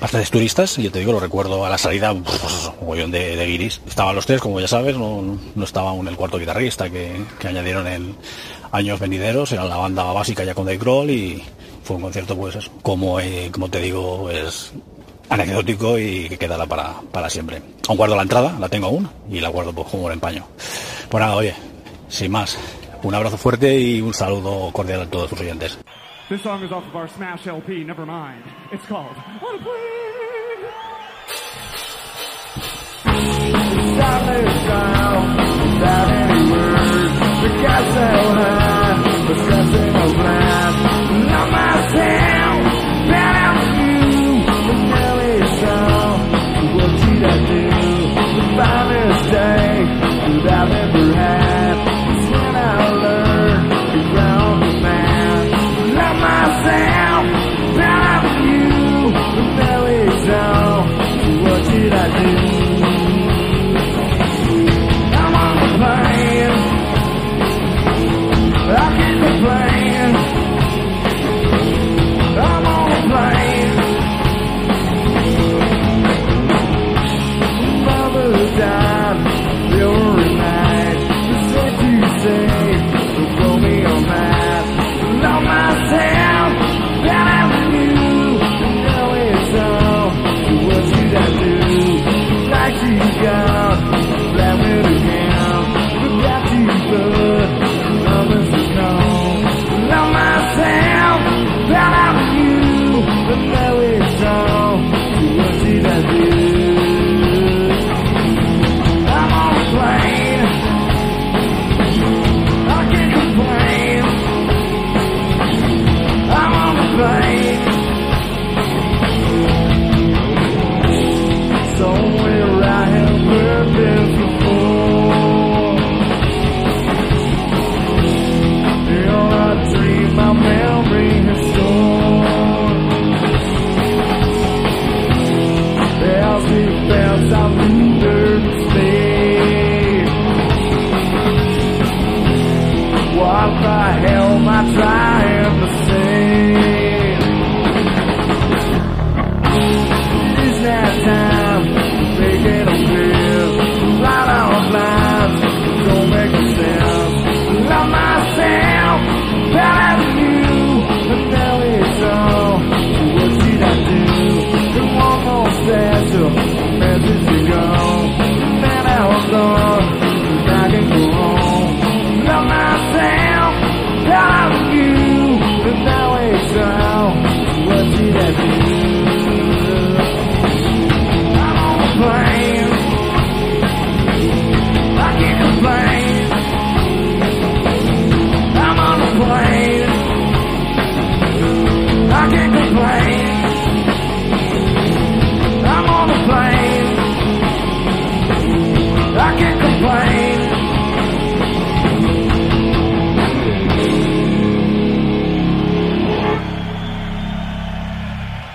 bastantes 0.00 0.30
turistas, 0.30 0.78
y 0.78 0.82
yo 0.82 0.92
te 0.92 0.98
digo, 0.98 1.12
lo 1.12 1.20
recuerdo 1.20 1.64
a 1.64 1.70
la 1.70 1.78
salida, 1.78 2.12
pues 2.12 2.70
un 2.78 2.80
mogollón 2.80 3.10
de, 3.10 3.36
de. 3.36 3.64
Estaban 3.64 4.14
los 4.14 4.26
tres, 4.26 4.40
como 4.40 4.60
ya 4.60 4.68
sabes, 4.68 4.96
no, 4.96 5.38
no 5.54 5.64
estaba 5.64 5.90
aún 5.90 6.06
el 6.08 6.16
cuarto 6.16 6.38
guitarrista 6.38 6.90
que, 6.90 7.24
que 7.38 7.48
añadieron 7.48 7.86
en 7.86 8.16
años 8.74 8.98
venideros, 8.98 9.52
era 9.52 9.64
la 9.64 9.76
banda 9.76 10.02
básica 10.12 10.42
ya 10.42 10.52
con 10.52 10.66
Dave 10.66 10.78
Grohl 10.78 11.08
y 11.10 11.42
fue 11.84 11.96
un 11.96 12.02
concierto, 12.02 12.36
pues 12.36 12.56
eso, 12.56 12.72
como, 12.82 13.20
eh, 13.20 13.48
como 13.52 13.68
te 13.68 13.80
digo, 13.80 14.28
es 14.30 14.72
anecdótico 15.28 15.96
y 15.96 16.28
que 16.28 16.36
quedará 16.36 16.66
para, 16.66 16.94
para 17.12 17.30
siempre. 17.30 17.62
Aún 17.88 17.96
guardo 17.96 18.16
la 18.16 18.22
entrada, 18.22 18.56
la 18.58 18.68
tengo 18.68 18.88
aún, 18.88 19.08
y 19.30 19.38
la 19.40 19.48
guardo 19.48 19.72
pues, 19.72 19.88
como 19.88 20.06
un 20.06 20.12
empaño. 20.12 20.44
Pues 21.08 21.20
nada, 21.20 21.36
oye, 21.36 21.54
sin 22.08 22.32
más, 22.32 22.58
un 23.04 23.14
abrazo 23.14 23.36
fuerte 23.36 23.78
y 23.78 24.00
un 24.00 24.12
saludo 24.12 24.72
cordial 24.72 25.02
a 25.02 25.06
todos 25.06 25.30
tus 25.30 25.40
oyentes. 25.40 25.78
This 26.28 26.42
song 26.42 26.64
is 26.64 26.72
off 26.72 26.84
of 26.88 26.96
our 26.96 27.08
Smash 27.08 27.46
LP, 27.46 27.84
never 27.84 28.04
mind. 28.04 28.42
It's 28.72 28.84
called 28.86 29.14
On 29.40 29.54
a 29.54 29.58
Plane. 29.62 30.04
Silent 34.00 34.50
sound, 34.66 35.36
without 35.36 36.10
any 36.10 36.50
words. 36.50 37.24
The 37.42 37.48
got 37.62 38.63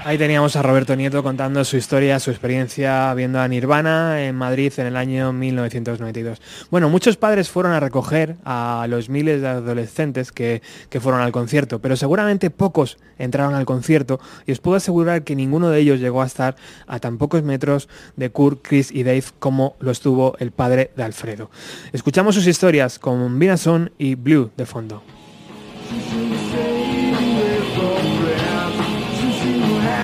Ahí 0.10 0.18
teníamos 0.18 0.56
a 0.56 0.64
Roberto 0.64 0.96
Nieto 0.96 1.22
contando 1.22 1.64
su 1.64 1.78
historia, 1.78 2.20
su 2.20 2.32
experiencia 2.32 3.14
viendo 3.14 3.40
a 3.40 3.48
Nirvana 3.48 4.26
en 4.26 4.36
Madrid 4.36 4.74
en 4.78 4.88
el 4.88 4.98
año 4.98 5.32
1992. 5.32 6.42
Bueno, 6.72 6.90
muchos 6.90 7.16
padres 7.16 7.52
fueron 7.52 7.74
a 7.74 7.80
recoger 7.80 8.38
a 8.44 8.88
los 8.90 9.08
miles 9.08 9.42
de 9.42 9.50
adolescentes 9.50 10.32
que, 10.32 10.64
que 10.90 11.00
fueron 11.00 11.22
al 11.22 11.32
concierto, 11.32 11.78
pero 11.78 11.96
seguramente 11.96 12.50
pocos 12.50 12.98
entraron 13.20 13.54
al 13.54 13.68
concierto 13.68 14.20
y 14.48 14.52
os 14.52 14.60
puedo 14.60 14.78
asegurar 14.78 15.24
que 15.24 15.36
ninguno 15.36 15.70
de 15.70 15.80
ellos 15.80 16.00
llegó 16.00 16.24
a 16.24 16.26
estar 16.26 16.56
a 16.88 16.98
tan 16.98 17.20
pocos 17.20 17.44
metros 17.44 17.88
de 18.16 18.32
Kurt, 18.32 18.64
Chris 18.64 18.92
y 18.92 19.04
Dave 19.04 19.26
como 19.38 19.76
lo 19.80 19.92
estuvo 19.92 20.36
el 20.40 20.50
padre 20.50 20.90
de 20.96 21.04
Alfredo. 21.04 21.52
Escuchamos 21.94 22.34
sus 22.34 22.48
historias 22.48 22.98
con 22.98 23.38
Vinason 23.38 23.92
y 24.00 24.16
Blue 24.16 24.50
de 24.58 24.66
fondo. 24.66 25.04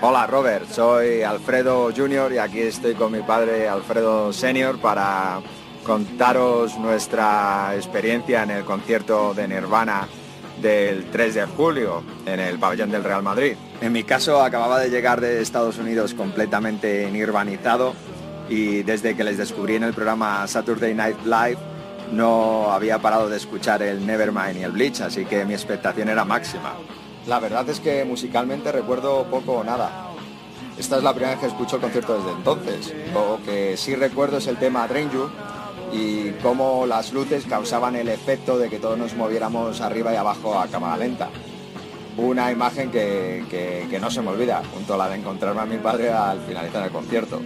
Hola 0.07 0.27
Robert, 0.27 0.69
soy 0.69 1.23
Alfredo 1.23 1.89
Junior 1.91 2.31
y 2.31 2.37
aquí 2.37 2.59
estoy 2.59 2.93
con 2.93 3.11
mi 3.11 3.21
padre 3.23 3.67
Alfredo 3.67 4.31
Senior 4.31 4.77
para 4.77 5.39
contaros 5.83 6.77
nuestra 6.77 7.71
experiencia 7.73 8.43
en 8.43 8.51
el 8.51 8.65
concierto 8.65 9.33
de 9.33 9.47
Nirvana 9.47 10.07
del 10.61 11.05
3 11.05 11.33
de 11.33 11.45
julio 11.47 12.03
en 12.27 12.39
el 12.39 12.59
pabellón 12.59 12.91
del 12.91 13.03
Real 13.03 13.23
Madrid. 13.23 13.55
En 13.81 13.93
mi 13.93 14.03
caso 14.03 14.43
acababa 14.43 14.79
de 14.79 14.91
llegar 14.91 15.21
de 15.21 15.41
Estados 15.41 15.79
Unidos 15.79 16.13
completamente 16.13 17.09
nirvanizado 17.09 17.95
y 18.47 18.83
desde 18.83 19.15
que 19.15 19.23
les 19.23 19.39
descubrí 19.39 19.73
en 19.73 19.85
el 19.85 19.95
programa 19.95 20.45
Saturday 20.45 20.93
Night 20.93 21.17
Live 21.25 21.57
no 22.11 22.71
había 22.71 22.99
parado 22.99 23.27
de 23.27 23.37
escuchar 23.37 23.81
el 23.81 24.05
Nevermind 24.05 24.57
y 24.57 24.61
el 24.61 24.71
Bleach, 24.71 25.01
así 25.01 25.25
que 25.25 25.45
mi 25.45 25.55
expectación 25.55 26.09
era 26.09 26.23
máxima. 26.23 26.75
La 27.27 27.39
verdad 27.39 27.67
es 27.69 27.79
que 27.79 28.05
musicalmente 28.05 28.71
recuerdo 28.71 29.23
poco 29.25 29.53
o 29.53 29.63
nada. 29.63 30.11
Esta 30.77 30.97
es 30.97 31.03
la 31.03 31.11
primera 31.13 31.31
vez 31.31 31.39
que 31.39 31.47
escucho 31.47 31.77
el 31.77 31.81
concierto 31.81 32.17
desde 32.17 32.31
entonces. 32.31 32.93
Lo 33.13 33.39
que 33.45 33.77
sí 33.77 33.95
recuerdo 33.95 34.37
es 34.37 34.47
el 34.47 34.57
tema 34.57 34.87
Drain 34.87 35.09
You 35.09 35.29
y 35.93 36.31
cómo 36.43 36.85
las 36.85 37.13
luces 37.13 37.45
causaban 37.45 37.95
el 37.95 38.09
efecto 38.09 38.57
de 38.57 38.69
que 38.69 38.79
todos 38.79 38.97
nos 38.97 39.15
moviéramos 39.15 39.81
arriba 39.81 40.13
y 40.13 40.17
abajo 40.17 40.59
a 40.59 40.67
cámara 40.67 40.97
lenta. 40.97 41.29
Una 42.17 42.51
imagen 42.51 42.91
que, 42.91 43.43
que- 43.49 43.87
que 43.89 43.99
no 43.99 44.09
se 44.11 44.21
me 44.21 44.29
olvida, 44.29 44.61
junto 44.73 44.93
a 44.93 44.97
la 44.97 45.09
de 45.09 45.15
encontrarme 45.15 45.61
a 45.61 45.65
mi 45.65 45.77
padre 45.77 46.11
al 46.11 46.39
finalizar 46.41 46.83
el 46.85 46.91
concierto. 46.91 47.41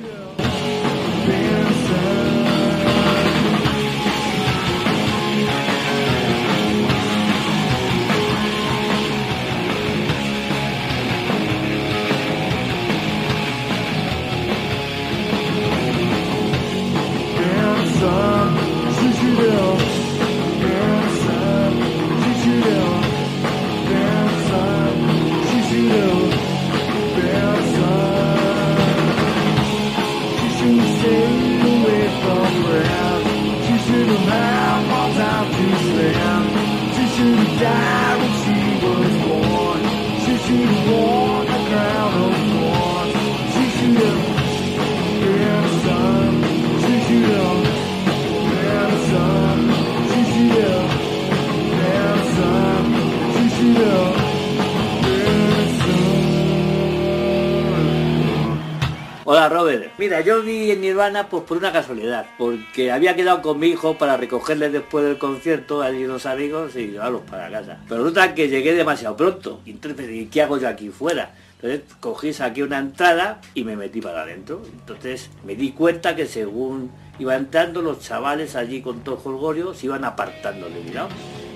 Hola 59.40 59.48
Robert, 59.48 59.94
mira, 59.98 60.20
yo 60.20 60.42
vi 60.42 60.70
en 60.70 60.82
Nirvana 60.82 61.30
pues 61.30 61.44
por 61.44 61.56
una 61.56 61.72
casualidad, 61.72 62.26
porque 62.38 62.92
había 62.92 63.16
quedado 63.16 63.42
con 63.42 63.58
mi 63.58 63.68
hijo 63.68 63.98
para 63.98 64.18
recogerle 64.18 64.70
después 64.70 65.06
del 65.06 65.18
concierto 65.18 65.82
allí 65.82 66.06
los 66.06 66.26
amigos 66.26 66.76
y 66.76 66.88
llevarlos 66.88 67.22
para 67.22 67.50
casa. 67.50 67.78
Pero 67.88 68.02
resulta 68.02 68.36
que 68.36 68.50
llegué 68.50 68.74
demasiado 68.74 69.16
pronto, 69.16 69.62
y 69.66 69.72
entonces 69.72 70.10
dije, 70.10 70.28
¿qué 70.30 70.42
hago 70.42 70.58
yo 70.58 70.68
aquí 70.68 70.90
fuera? 70.90 71.36
Entonces 71.56 71.84
cogí, 72.02 72.34
saqué 72.34 72.64
una 72.64 72.80
entrada 72.80 73.40
y 73.54 73.64
me 73.64 73.78
metí 73.78 74.02
para 74.02 74.24
adentro. 74.24 74.62
Entonces 74.74 75.30
me 75.46 75.56
di 75.56 75.72
cuenta 75.72 76.18
que 76.18 76.26
según 76.26 76.92
iba 77.18 77.34
entrando 77.38 77.82
los 77.82 78.02
chavales 78.02 78.58
allí 78.58 78.82
con 78.82 79.06
todo 79.06 79.16
jolgorio 79.16 79.74
se 79.74 79.86
iban 79.86 80.04
apartando 80.04 80.68
de 80.68 80.94
lado. 80.94 81.08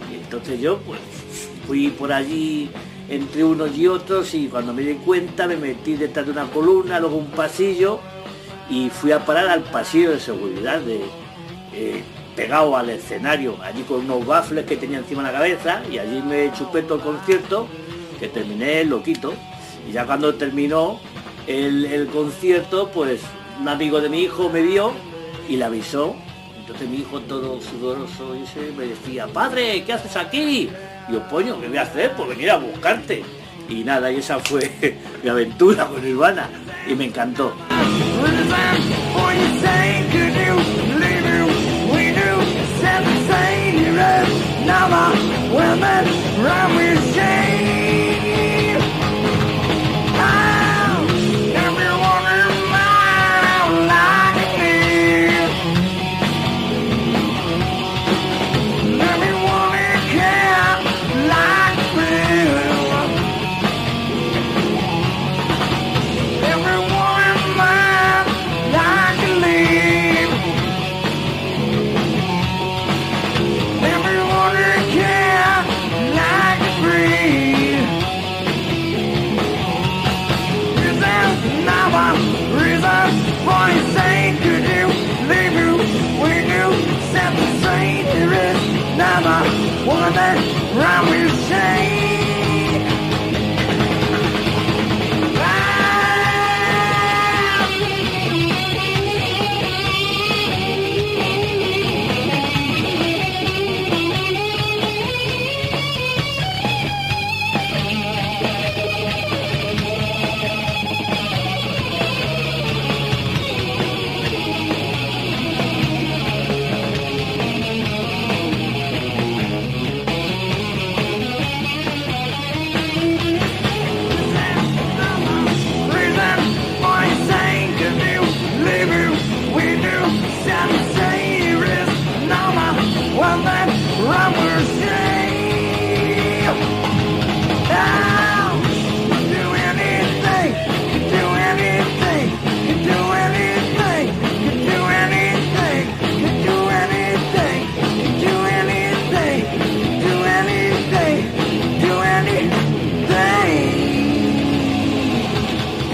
Y 0.09 0.23
entonces 0.23 0.57
yo 0.61 0.79
pues 0.83 1.01
fui 1.67 1.89
por 1.89 2.13
allí 2.13 2.71
entre 3.15 3.43
unos 3.43 3.77
y 3.77 3.87
otros 3.87 4.33
y 4.33 4.47
cuando 4.47 4.73
me 4.73 4.81
di 4.81 4.95
cuenta 4.95 5.47
me 5.47 5.55
metí 5.55 5.95
detrás 5.95 6.25
de 6.25 6.31
una 6.31 6.45
columna, 6.45 6.99
luego 6.99 7.17
un 7.17 7.31
pasillo 7.31 7.99
y 8.69 8.89
fui 8.89 9.11
a 9.11 9.25
parar 9.25 9.47
al 9.47 9.63
pasillo 9.63 10.11
de 10.11 10.19
seguridad 10.19 10.79
de, 10.79 11.01
eh, 11.73 12.03
pegado 12.35 12.75
al 12.75 12.89
escenario, 12.89 13.57
allí 13.61 13.83
con 13.83 13.99
unos 13.99 14.25
baffles 14.25 14.65
que 14.65 14.77
tenía 14.77 14.97
encima 14.97 15.21
de 15.21 15.31
la 15.31 15.37
cabeza 15.37 15.83
y 15.91 15.97
allí 15.99 16.21
me 16.21 16.51
chupé 16.53 16.81
todo 16.81 16.95
el 16.95 17.03
concierto 17.03 17.67
que 18.19 18.27
terminé 18.27 18.83
loquito 18.83 19.33
y 19.87 19.91
ya 19.91 20.05
cuando 20.05 20.33
terminó 20.35 20.99
el, 21.45 22.07
concierto 22.11 22.89
pues 22.93 23.21
un 23.61 23.67
amigo 23.67 24.01
de 24.01 24.09
mi 24.09 24.21
hijo 24.21 24.49
me 24.49 24.61
vio 24.61 24.93
y 25.47 25.57
le 25.57 25.65
avisó 25.65 26.15
entonces 26.59 26.89
mi 26.89 26.97
hijo 26.97 27.19
todo 27.19 27.59
sudoroso 27.61 28.35
y 28.35 28.47
se 28.47 28.71
me 28.71 28.85
decía, 28.85 29.27
padre, 29.27 29.83
¿qué 29.83 29.93
haces 29.93 30.15
aquí? 30.15 30.69
Y 31.07 31.13
yo, 31.13 31.27
coño, 31.27 31.59
¿qué 31.59 31.67
voy 31.67 31.77
a 31.77 31.83
hacer? 31.83 32.11
Pues 32.15 32.29
venir 32.29 32.51
a 32.51 32.57
buscarte. 32.57 33.23
Y 33.69 33.83
nada, 33.83 34.11
y 34.11 34.17
esa 34.17 34.39
fue 34.39 34.97
mi 35.23 35.29
aventura 35.29 35.87
con 35.87 36.03
Nirvana. 36.03 36.49
Y 36.87 36.95
me 36.95 37.05
encantó. 37.05 37.55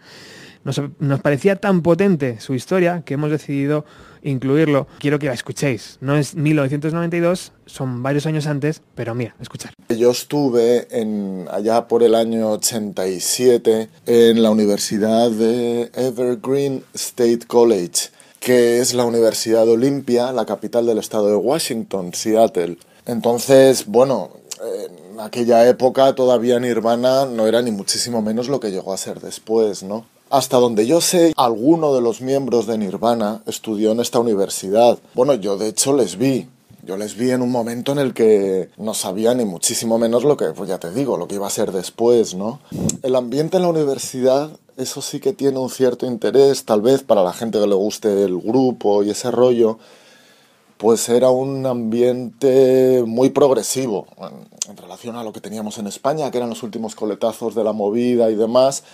Nos, 0.64 0.80
parecía 1.20 1.56
tan 1.56 1.82
potente 1.82 2.38
su 2.40 2.54
historia 2.54 3.02
que 3.04 3.14
hemos 3.14 3.30
decidido 3.30 3.84
incluirlo. 4.22 4.86
Quiero 4.98 5.18
que 5.18 5.26
la 5.26 5.32
escuchéis. 5.32 5.96
No 6.00 6.16
es 6.16 6.34
1992, 6.34 7.52
son 7.64 8.02
varios 8.02 8.26
años 8.26 8.46
antes, 8.46 8.82
pero 8.94 9.14
mira, 9.14 9.34
escuchar. 9.40 9.72
Yo 9.88 10.10
estuve 10.10 10.86
en, 10.90 11.46
allá 11.50 11.88
por 11.88 12.02
el 12.02 12.14
año 12.14 12.50
87 12.50 13.88
en 14.06 14.42
la 14.42 14.50
Universidad 14.50 15.30
de 15.30 15.90
Evergreen 15.94 16.84
State 16.94 17.46
College, 17.46 18.10
que 18.38 18.80
es 18.80 18.92
la 18.92 19.04
Universidad 19.04 19.66
Olimpia, 19.66 20.32
la 20.32 20.44
capital 20.44 20.84
del 20.86 20.98
estado 20.98 21.28
de 21.28 21.36
Washington, 21.36 22.12
Seattle. 22.12 22.76
Entonces, 23.06 23.86
bueno, 23.86 24.30
en 24.62 25.20
aquella 25.20 25.66
época 25.66 26.14
todavía 26.14 26.60
Nirvana 26.60 27.24
no 27.26 27.46
era 27.46 27.62
ni 27.62 27.70
muchísimo 27.70 28.20
menos 28.20 28.48
lo 28.48 28.60
que 28.60 28.70
llegó 28.70 28.92
a 28.92 28.98
ser 28.98 29.20
después, 29.20 29.82
¿no? 29.82 30.04
Hasta 30.31 30.59
donde 30.59 30.86
yo 30.86 31.01
sé, 31.01 31.32
alguno 31.36 31.93
de 31.93 32.01
los 32.01 32.20
miembros 32.20 32.69
de 32.69 32.78
Nirvana 32.78 33.43
estudió 33.47 33.90
en 33.90 33.98
esta 33.98 34.20
universidad. 34.20 34.97
Bueno, 35.15 35.35
yo 35.35 35.59
de 35.59 35.66
hecho 35.66 35.93
les 35.93 36.16
vi. 36.16 36.47
Yo 36.85 36.97
les 36.97 37.16
vi 37.16 37.32
en 37.32 37.43
un 37.43 37.51
momento 37.51 37.90
en 37.90 37.98
el 37.98 38.15
que 38.15 38.70
no 38.78 38.94
sabía 38.94 39.35
ni 39.35 39.44
muchísimo 39.44 39.98
menos 39.98 40.23
lo 40.23 40.36
que, 40.36 40.47
pues 40.47 40.69
ya 40.69 40.78
te 40.78 40.93
digo, 40.93 41.16
lo 41.16 41.27
que 41.27 41.35
iba 41.35 41.48
a 41.48 41.51
ser 41.51 41.73
después, 41.73 42.35
¿no? 42.35 42.61
El 43.02 43.16
ambiente 43.16 43.57
en 43.57 43.65
la 43.65 43.69
universidad, 43.70 44.51
eso 44.77 45.02
sí 45.02 45.19
que 45.19 45.32
tiene 45.32 45.59
un 45.59 45.69
cierto 45.69 46.07
interés, 46.07 46.65
tal 46.65 46.81
vez 46.81 47.02
para 47.02 47.24
la 47.24 47.32
gente 47.32 47.59
que 47.59 47.66
le 47.66 47.74
guste 47.74 48.23
el 48.23 48.39
grupo 48.39 49.02
y 49.02 49.11
ese 49.11 49.32
rollo, 49.32 49.78
pues 50.78 51.09
era 51.11 51.31
un 51.31 51.66
ambiente 51.66 53.02
muy 53.05 53.31
progresivo 53.31 54.07
en, 54.69 54.77
relación 54.77 55.16
a 55.16 55.24
lo 55.24 55.32
que 55.32 55.40
teníamos 55.40 55.77
en 55.78 55.89
España, 55.89 56.31
que 56.31 56.39
eran 56.39 56.48
los 56.48 56.62
últimos 56.62 56.94
coletazos 56.94 57.55
de 57.55 57.65
la 57.65 57.73
movida 57.73 58.31
y 58.31 58.36
demás. 58.36 58.85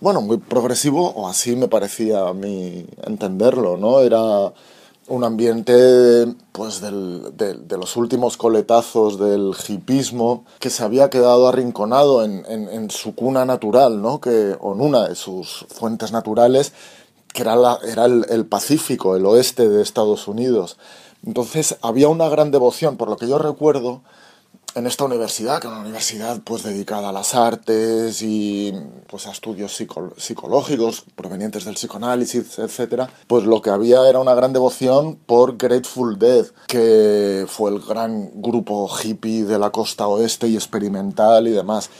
Bueno, 0.00 0.20
muy 0.20 0.38
progresivo, 0.38 1.10
o 1.10 1.28
así 1.28 1.54
me 1.54 1.68
parecía 1.68 2.26
a 2.28 2.34
mí 2.34 2.84
entenderlo, 3.04 3.76
¿no? 3.76 4.00
Era 4.00 4.52
un 5.08 5.24
ambiente 5.24 5.72
pues 6.52 6.80
del- 6.80 7.36
de, 7.36 7.54
de 7.54 7.76
los 7.78 7.96
últimos 7.96 8.36
coletazos 8.36 9.18
del 9.18 9.52
hipismo 9.68 10.44
que 10.58 10.70
se 10.70 10.82
había 10.84 11.10
quedado 11.10 11.48
arrinconado 11.48 12.24
en, 12.24 12.90
su 12.90 13.14
cuna 13.14 13.44
natural, 13.44 14.02
¿no? 14.02 14.20
Que, 14.20 14.56
o 14.60 14.72
en 14.74 14.80
una 14.80 15.08
de 15.08 15.14
sus 15.14 15.66
fuentes 15.68 16.10
naturales, 16.12 16.72
que 17.32 17.42
era, 17.42 17.54
el 18.28 18.46
Pacífico, 18.46 19.16
el 19.16 19.24
oeste 19.26 19.68
de 19.68 19.82
Estados 19.82 20.26
Unidos. 20.28 20.78
Entonces 21.24 21.76
había 21.82 22.08
una 22.08 22.28
gran 22.28 22.50
devoción, 22.50 22.96
por 22.96 23.08
lo 23.08 23.16
que 23.16 23.28
yo 23.28 23.38
recuerdo, 23.38 24.02
en 24.74 24.86
esta 24.86 25.04
universidad, 25.04 25.60
que 25.60 25.66
era 25.66 25.76
una 25.76 25.84
universidad 25.84 26.40
pues 26.44 26.62
dedicada 26.62 27.10
a 27.10 27.12
las 27.12 27.34
artes 27.34 28.22
y 28.22 28.72
pues 29.06 29.26
a 29.26 29.30
estudios 29.30 29.72
psico- 29.78 30.14
psicológicos 30.16 31.04
provenientes 31.14 31.64
del 31.64 31.74
psicoanálisis, 31.74 32.58
etcétera, 32.58 33.10
pues 33.26 33.44
lo 33.44 33.60
que 33.60 33.70
había 33.70 34.08
era 34.08 34.18
una 34.18 34.34
gran 34.34 34.52
devoción 34.52 35.16
por 35.26 35.56
Grateful 35.58 36.18
Dead, 36.18 36.46
que 36.66 37.44
fue 37.48 37.70
el 37.70 37.80
gran 37.80 38.30
grupo 38.34 38.88
hippie 39.02 39.44
de 39.44 39.58
la 39.58 39.70
costa 39.70 40.06
oeste 40.08 40.48
y 40.48 40.54
experimental 40.54 41.46
y 41.48 41.50
demás. 41.50 41.90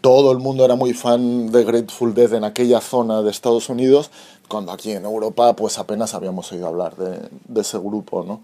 Todo 0.00 0.30
el 0.30 0.38
mundo 0.38 0.64
era 0.64 0.76
muy 0.76 0.92
fan 0.94 1.50
de 1.50 1.64
Grateful 1.64 2.14
Dead 2.14 2.32
en 2.34 2.44
aquella 2.44 2.80
zona 2.80 3.22
de 3.22 3.30
Estados 3.30 3.68
Unidos, 3.68 4.10
cuando 4.48 4.72
aquí 4.72 4.92
en 4.92 5.04
Europa 5.04 5.54
pues 5.56 5.78
apenas 5.78 6.14
habíamos 6.14 6.52
oído 6.52 6.66
hablar 6.68 6.96
de, 6.96 7.28
de 7.48 7.60
ese 7.60 7.78
grupo, 7.78 8.22
¿no? 8.22 8.42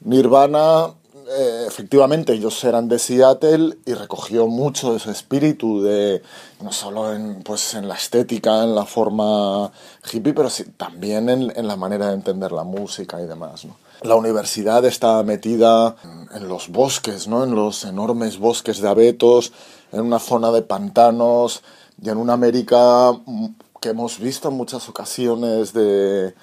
Nirvana 0.00 0.94
eh, 1.28 1.64
efectivamente 1.66 2.32
ellos 2.32 2.62
eran 2.64 2.88
de 2.88 2.98
Seattle 2.98 3.78
y 3.84 3.94
recogió 3.94 4.46
mucho 4.46 4.90
de 4.90 4.98
ese 4.98 5.10
espíritu 5.10 5.82
de 5.82 6.22
no 6.60 6.72
solo 6.72 7.14
en 7.14 7.42
pues 7.42 7.74
en 7.74 7.88
la 7.88 7.94
estética 7.94 8.62
en 8.62 8.74
la 8.74 8.84
forma 8.84 9.70
hippie 10.10 10.34
pero 10.34 10.50
sí, 10.50 10.64
también 10.76 11.28
en, 11.28 11.52
en 11.56 11.66
la 11.66 11.76
manera 11.76 12.08
de 12.08 12.14
entender 12.14 12.52
la 12.52 12.64
música 12.64 13.20
y 13.20 13.26
demás 13.26 13.64
¿no? 13.64 13.76
la 14.02 14.16
universidad 14.16 14.84
está 14.84 15.22
metida 15.22 15.96
en, 16.04 16.42
en 16.42 16.48
los 16.48 16.68
bosques 16.68 17.28
no 17.28 17.44
en 17.44 17.54
los 17.54 17.84
enormes 17.84 18.38
bosques 18.38 18.80
de 18.80 18.88
abetos 18.88 19.52
en 19.92 20.00
una 20.00 20.18
zona 20.18 20.50
de 20.50 20.62
pantanos 20.62 21.62
y 22.02 22.08
en 22.08 22.18
una 22.18 22.32
América 22.32 23.12
mm, 23.12 23.46
que 23.80 23.90
hemos 23.90 24.18
visto 24.18 24.48
en 24.48 24.54
muchas 24.54 24.88
ocasiones 24.88 25.72
de 25.72 26.34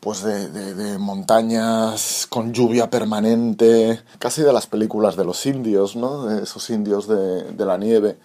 pues 0.00 0.22
de, 0.22 0.48
de- 0.50 0.98
montañas 0.98 2.26
con 2.28 2.52
lluvia 2.52 2.88
permanente, 2.90 4.00
casi 4.18 4.42
de 4.42 4.52
las 4.52 4.66
películas 4.66 5.16
de 5.16 5.24
los 5.24 5.44
indios, 5.46 5.94
¿no? 5.96 6.24
De 6.26 6.42
esos 6.42 6.68
indios 6.70 7.06
de, 7.06 7.52
de 7.52 7.64
la 7.66 7.76
nieve. 7.76 8.16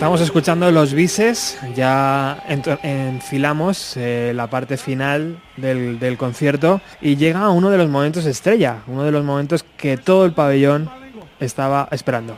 Estamos 0.00 0.22
escuchando 0.22 0.70
los 0.70 0.94
bises, 0.94 1.58
ya 1.76 2.42
enfilamos 2.48 3.98
eh, 3.98 4.32
la 4.34 4.48
parte 4.48 4.78
final 4.78 5.42
del, 5.58 6.16
concierto 6.16 6.80
y 7.02 7.16
llega 7.16 7.50
uno 7.50 7.68
de 7.68 7.76
los 7.76 7.90
momentos 7.90 8.24
estrella, 8.24 8.78
uno 8.86 9.04
de 9.04 9.12
los 9.12 9.26
momentos 9.26 9.62
que 9.76 9.98
todo 9.98 10.24
el 10.24 10.32
pabellón 10.32 10.88
estaba 11.38 11.86
esperando. 11.90 12.34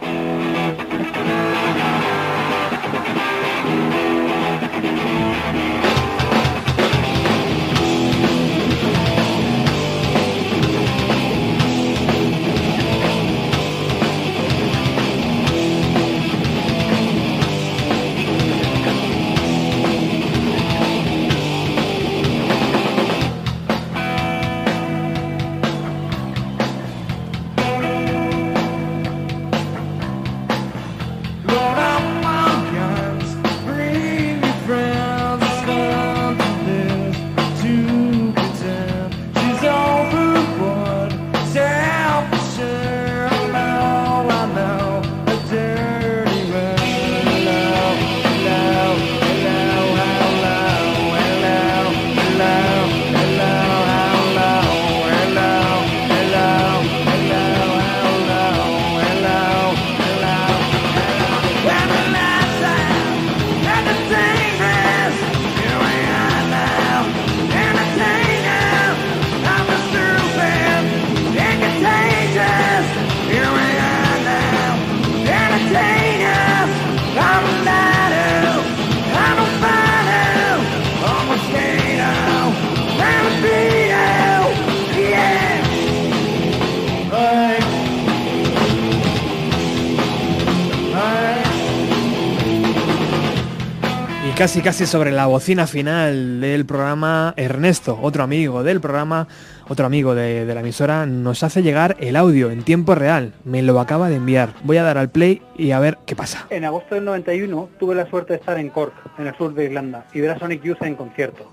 Casi 94.53 94.63
casi 94.63 94.85
sobre 94.85 95.13
la 95.13 95.25
bocina 95.25 95.67
final 95.67 96.43
del 96.43 96.67
programa, 96.67 97.33
Ernesto, 97.39 97.99
otro 98.03 98.23
amigo 98.23 98.63
del 98.63 98.83
programa, 98.83 99.27
otro 99.67 99.87
amigo 99.87 100.15
de, 100.15 100.45
la 100.45 100.61
emisora, 100.61 101.07
nos 101.07 101.43
hace 101.43 101.63
llegar 101.63 101.97
el 102.01 102.17
audio 102.17 102.51
en 102.51 102.63
tiempo 102.63 102.95
real. 102.95 103.33
Me 103.45 103.63
lo 103.63 103.81
acaba 103.81 104.11
de 104.11 104.17
enviar. 104.17 104.51
Voy 104.65 104.77
a 104.77 104.83
dar 104.83 104.99
al 104.99 105.09
play 105.09 105.41
y 105.57 105.71
a 105.71 105.81
ver 105.81 105.97
qué 106.05 106.15
pasa. 106.15 106.49
En 106.51 106.67
agosto 106.67 106.97
del 106.97 107.07
91 107.07 107.71
tuve 107.79 107.95
la 107.95 108.05
suerte 108.11 108.35
de 108.35 108.41
estar 108.41 108.59
en 108.59 108.69
Cork, 108.69 108.93
en 109.17 109.27
el 109.27 109.35
sur 109.37 109.55
de 109.55 109.65
Irlanda, 109.65 110.07
y 110.13 110.21
ver 110.21 110.33
a 110.33 110.39
Sonic 110.39 110.63
Youth 110.63 110.83
en 110.83 110.97
concierto. 110.97 111.51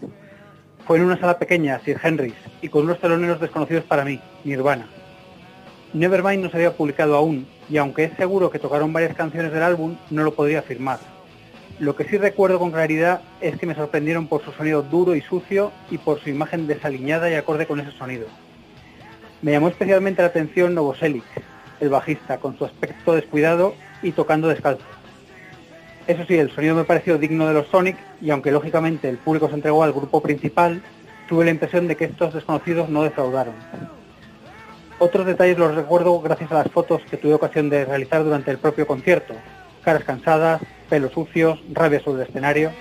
Fue 0.85 0.97
en 0.97 1.05
una 1.05 1.17
sala 1.17 1.39
pequeña, 1.39 1.79
Sir 1.85 2.01
Henry's, 2.03 2.35
y 2.61 2.67
con 2.67 2.83
unos 2.83 2.99
teloneros 2.99 3.39
desconocidos 3.39 3.85
para 3.85 4.03
mí, 4.03 4.19
Nirvana. 4.43 4.89
Nevermind 5.93 6.43
no 6.43 6.49
se 6.49 6.57
había 6.57 6.75
publicado 6.75 7.15
aún, 7.15 7.47
y 7.69 7.77
aunque 7.77 8.03
es 8.03 8.17
seguro 8.17 8.51
que 8.51 8.59
tocaron 8.59 8.91
varias 8.91 9.15
canciones 9.15 9.53
del 9.53 9.63
álbum, 9.63 9.95
no 10.09 10.23
lo 10.23 10.33
podría 10.33 10.59
afirmar. 10.59 11.18
Lo 11.79 11.95
que 11.95 12.03
sí 12.03 12.17
recuerdo 12.17 12.59
con 12.59 12.71
claridad 12.71 13.21
es 13.39 13.57
que 13.57 13.65
me 13.65 13.73
sorprendieron 13.73 14.27
por 14.27 14.43
su 14.43 14.51
sonido 14.51 14.81
duro 14.81 15.15
y 15.15 15.21
sucio 15.21 15.71
y 15.89 15.97
por 15.97 16.19
su 16.19 16.29
imagen 16.29 16.67
desaliñada 16.67 17.29
y 17.29 17.35
acorde 17.35 17.67
con 17.67 17.79
ese 17.79 17.91
sonido. 17.91 18.27
Me 19.41 19.53
llamó 19.53 19.69
especialmente 19.69 20.21
la 20.21 20.27
atención 20.27 20.75
Novoselic, 20.75 21.23
el 21.79 21.87
bajista, 21.87 22.37
con 22.39 22.57
su 22.57 22.65
aspecto 22.65 23.13
descuidado 23.13 23.75
y 24.01 24.11
tocando 24.11 24.49
descalzo. 24.49 24.83
Eso 26.05 26.25
sí, 26.27 26.35
el 26.37 26.51
sonido 26.51 26.75
me 26.75 26.83
pareció 26.83 27.17
digno 27.17 27.47
de 27.47 27.53
los 27.53 27.67
Sonic 27.67 27.95
y 28.19 28.29
aunque 28.31 28.51
lógicamente 28.51 29.07
el 29.07 29.17
público 29.17 29.47
se 29.47 29.55
entregó 29.55 29.81
al 29.81 29.93
grupo 29.93 30.21
principal, 30.21 30.81
tuve 31.29 31.45
la 31.45 31.51
impresión 31.51 31.87
de 31.87 31.95
que 31.95 32.05
estos 32.05 32.33
desconocidos 32.33 32.89
no 32.89 33.03
defraudaron. 33.03 33.53
Otros 34.97 35.25
detalles 35.25 35.57
los 35.57 35.75
recuerdo 35.75 36.19
gracias 36.19 36.51
a 36.51 36.55
las 36.55 36.71
fotos 36.71 37.03
que 37.09 37.15
tuve 37.15 37.35
ocasión 37.35 37.69
de 37.69 37.85
realizar 37.85 38.21
durante 38.21 38.51
el 38.51 38.57
propio 38.57 38.85
concierto. 38.85 39.33
Caras 39.83 40.03
cansadas, 40.03 40.61
pelos 40.89 41.13
sucios, 41.13 41.59
rabia 41.73 42.01
sobre 42.01 42.23
el 42.23 42.29
escenario. 42.29 42.71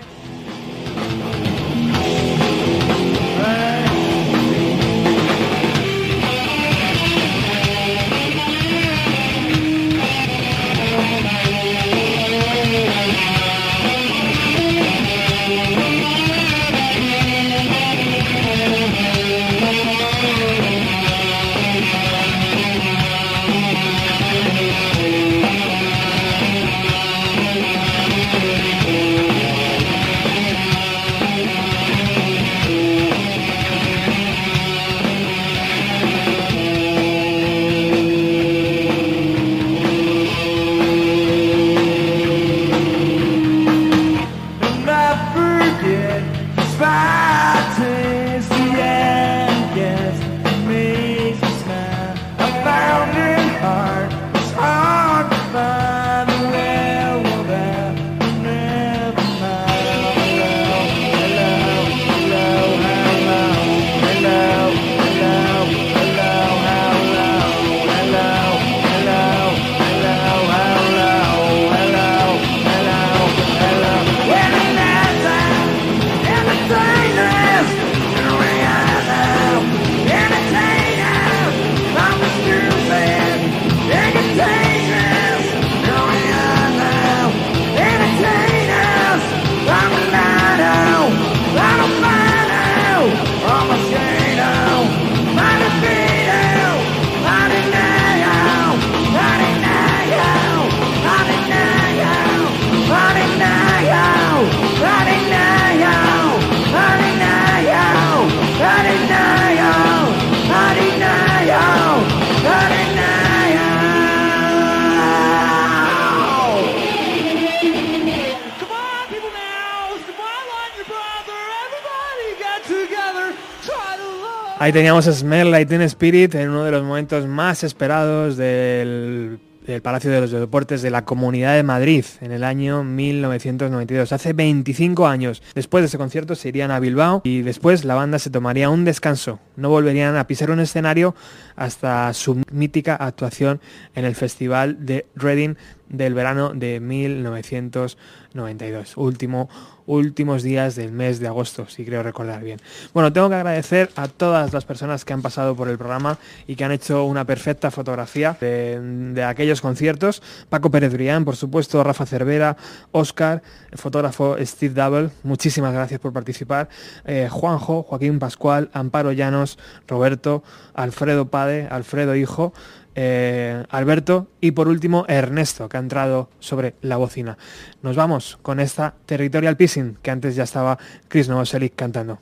Ahí 124.69 124.73
teníamos 124.73 125.07
Smell 125.07 125.51
Like 125.51 125.65
Teen 125.65 125.81
Spirit 125.81 126.35
en 126.35 126.51
uno 126.51 126.63
de 126.63 126.71
los 126.71 126.83
momentos 126.83 127.27
más 127.27 127.65
esperados 127.65 128.37
del, 128.37 129.39
del 129.67 129.81
Palacio 129.81 130.11
de 130.11 130.21
los 130.21 130.31
Deportes 130.31 130.83
de 130.83 130.91
la 130.91 131.07
Comunidad 131.07 131.55
de 131.55 131.63
Madrid 131.63 132.05
en 132.21 132.33
el 132.33 132.45
año 132.45 132.85
1992. 132.85 134.13
Hace 134.13 134.35
25 134.35 135.07
años. 135.07 135.43
Después 135.55 135.81
de 135.81 135.87
ese 135.87 135.97
concierto 135.97 136.35
se 136.35 136.51
irían 136.51 136.71
a 136.71 136.81
Bilbao 136.81 137.23
y 137.25 137.41
después 137.41 137.87
la 137.87 137.95
banda 137.95 138.19
se 138.19 138.29
tomaría 138.29 138.69
un 138.69 138.85
descanso. 138.85 139.41
No 139.57 139.71
volverían 139.71 140.17
a 140.17 140.27
pisar 140.27 140.51
un 140.51 140.61
escenario 140.61 141.15
hasta 141.57 142.13
su 142.13 142.43
mítica 142.53 142.95
actuación 142.95 143.63
en 143.95 144.05
el 144.05 144.15
Festival 144.15 144.85
de 144.85 145.07
Reading 145.17 145.55
del 145.89 146.15
verano 146.15 146.53
de 146.55 146.81
1992. 146.81 148.97
Último 148.97 149.49
últimos 149.89 150.43
días 150.43 150.77
del 150.77 150.93
mes 150.93 151.19
de 151.19 151.29
agosto, 151.29 151.67
si 151.67 151.85
creo 151.85 152.03
recordar 152.03 152.45
bien. 152.45 152.61
Bueno, 152.93 153.11
tengo 153.11 153.31
que 153.31 153.37
agradecer 153.37 153.91
a 153.97 154.07
todas 154.07 154.53
las 154.53 154.67
personas 154.67 155.07
que 155.07 155.15
han 155.15 155.23
pasado 155.23 155.57
por 155.57 155.69
el 155.69 155.79
programa 155.79 156.19
y 156.47 156.57
que 156.57 156.65
han 156.65 156.73
hecho 156.73 157.05
una 157.05 157.25
perfecta 157.25 157.71
fotografía 157.71 158.37
de, 158.39 159.25
aquellos 159.27 159.63
conciertos. 159.63 160.23
Paco 160.51 160.71
Pérez 160.71 160.93
Brián, 160.93 161.25
por 161.25 161.37
supuesto, 161.37 161.83
Rafa 161.83 162.05
Cervera, 162.05 162.59
Oscar, 162.93 163.43
el 163.73 163.79
fotógrafo 163.79 164.37
Steve 164.41 164.75
Double, 164.75 165.09
muchísimas 165.23 165.73
gracias 165.73 166.01
por 166.01 166.13
participar. 166.13 166.69
Eh, 167.07 167.29
Juanjo, 167.31 167.83
Joaquín 167.83 168.19
Pascual, 168.19 168.69
Amparo 168.75 169.13
Llanos, 169.13 169.59
Roberto, 169.87 170.43
Alfredo 170.75 171.29
Pade, 171.29 171.67
Alfredo 171.71 172.15
Hijo, 172.15 172.53
eh, 173.01 173.63
Alberto 173.71 174.27
y 174.41 174.51
por 174.51 174.67
último 174.67 175.05
Ernesto, 175.07 175.69
que 175.69 175.77
ha 175.77 175.81
entrado 175.81 176.31
sobre 176.41 176.75
la 176.81 176.97
bocina. 176.97 177.39
Nos 177.81 177.95
vamos 177.95 178.41
con 178.43 178.59
esta 178.59 178.93
Territorial 179.07 179.57
Pissing, 179.57 179.99
que 180.03 180.11
antes 180.11 180.35
ya 180.35 180.43
estaba 180.43 180.81
Chris 181.07 181.29
Novoselic 181.29 181.77
cantando. 181.77 182.19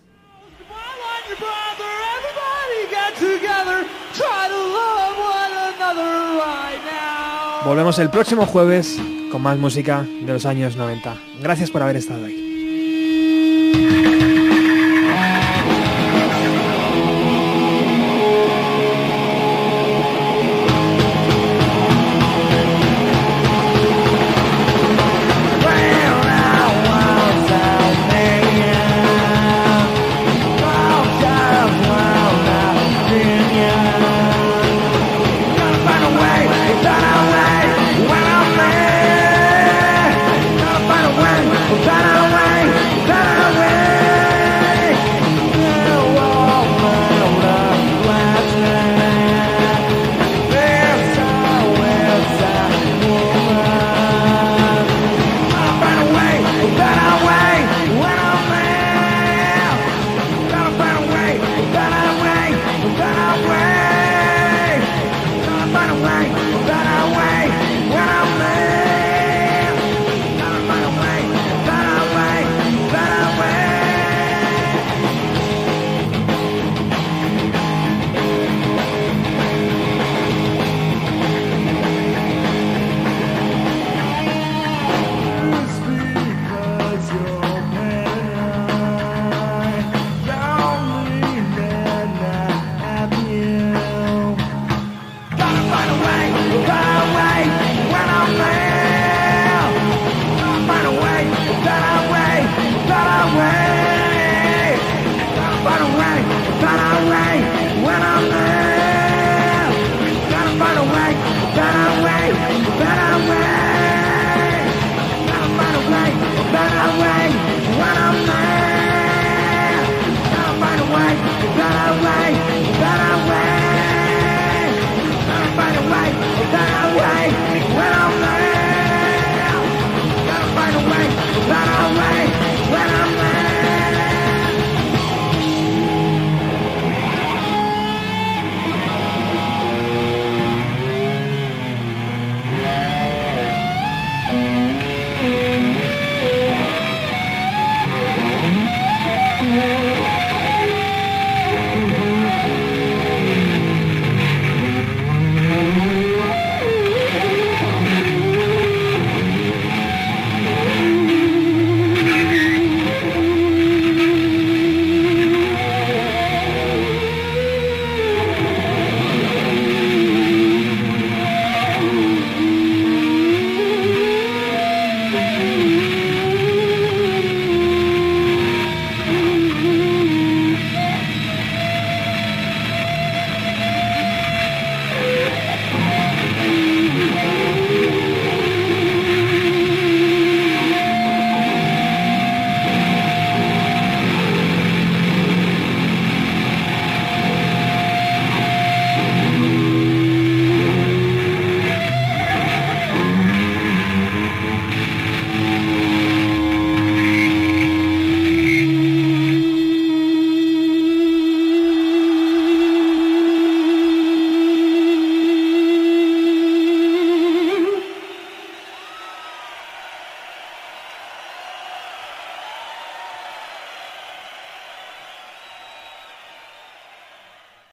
Volvemos 7.64 7.98
el 7.98 8.10
próximo 8.10 8.44
jueves 8.44 9.00
con 9.32 9.40
más 9.40 9.56
música 9.56 10.02
de 10.02 10.30
los 10.30 10.44
años 10.44 10.76
90. 10.76 11.16
Gracias 11.40 11.70
por 11.70 11.80
haber 11.80 11.96
estado 11.96 12.26
ahí. 12.26 12.46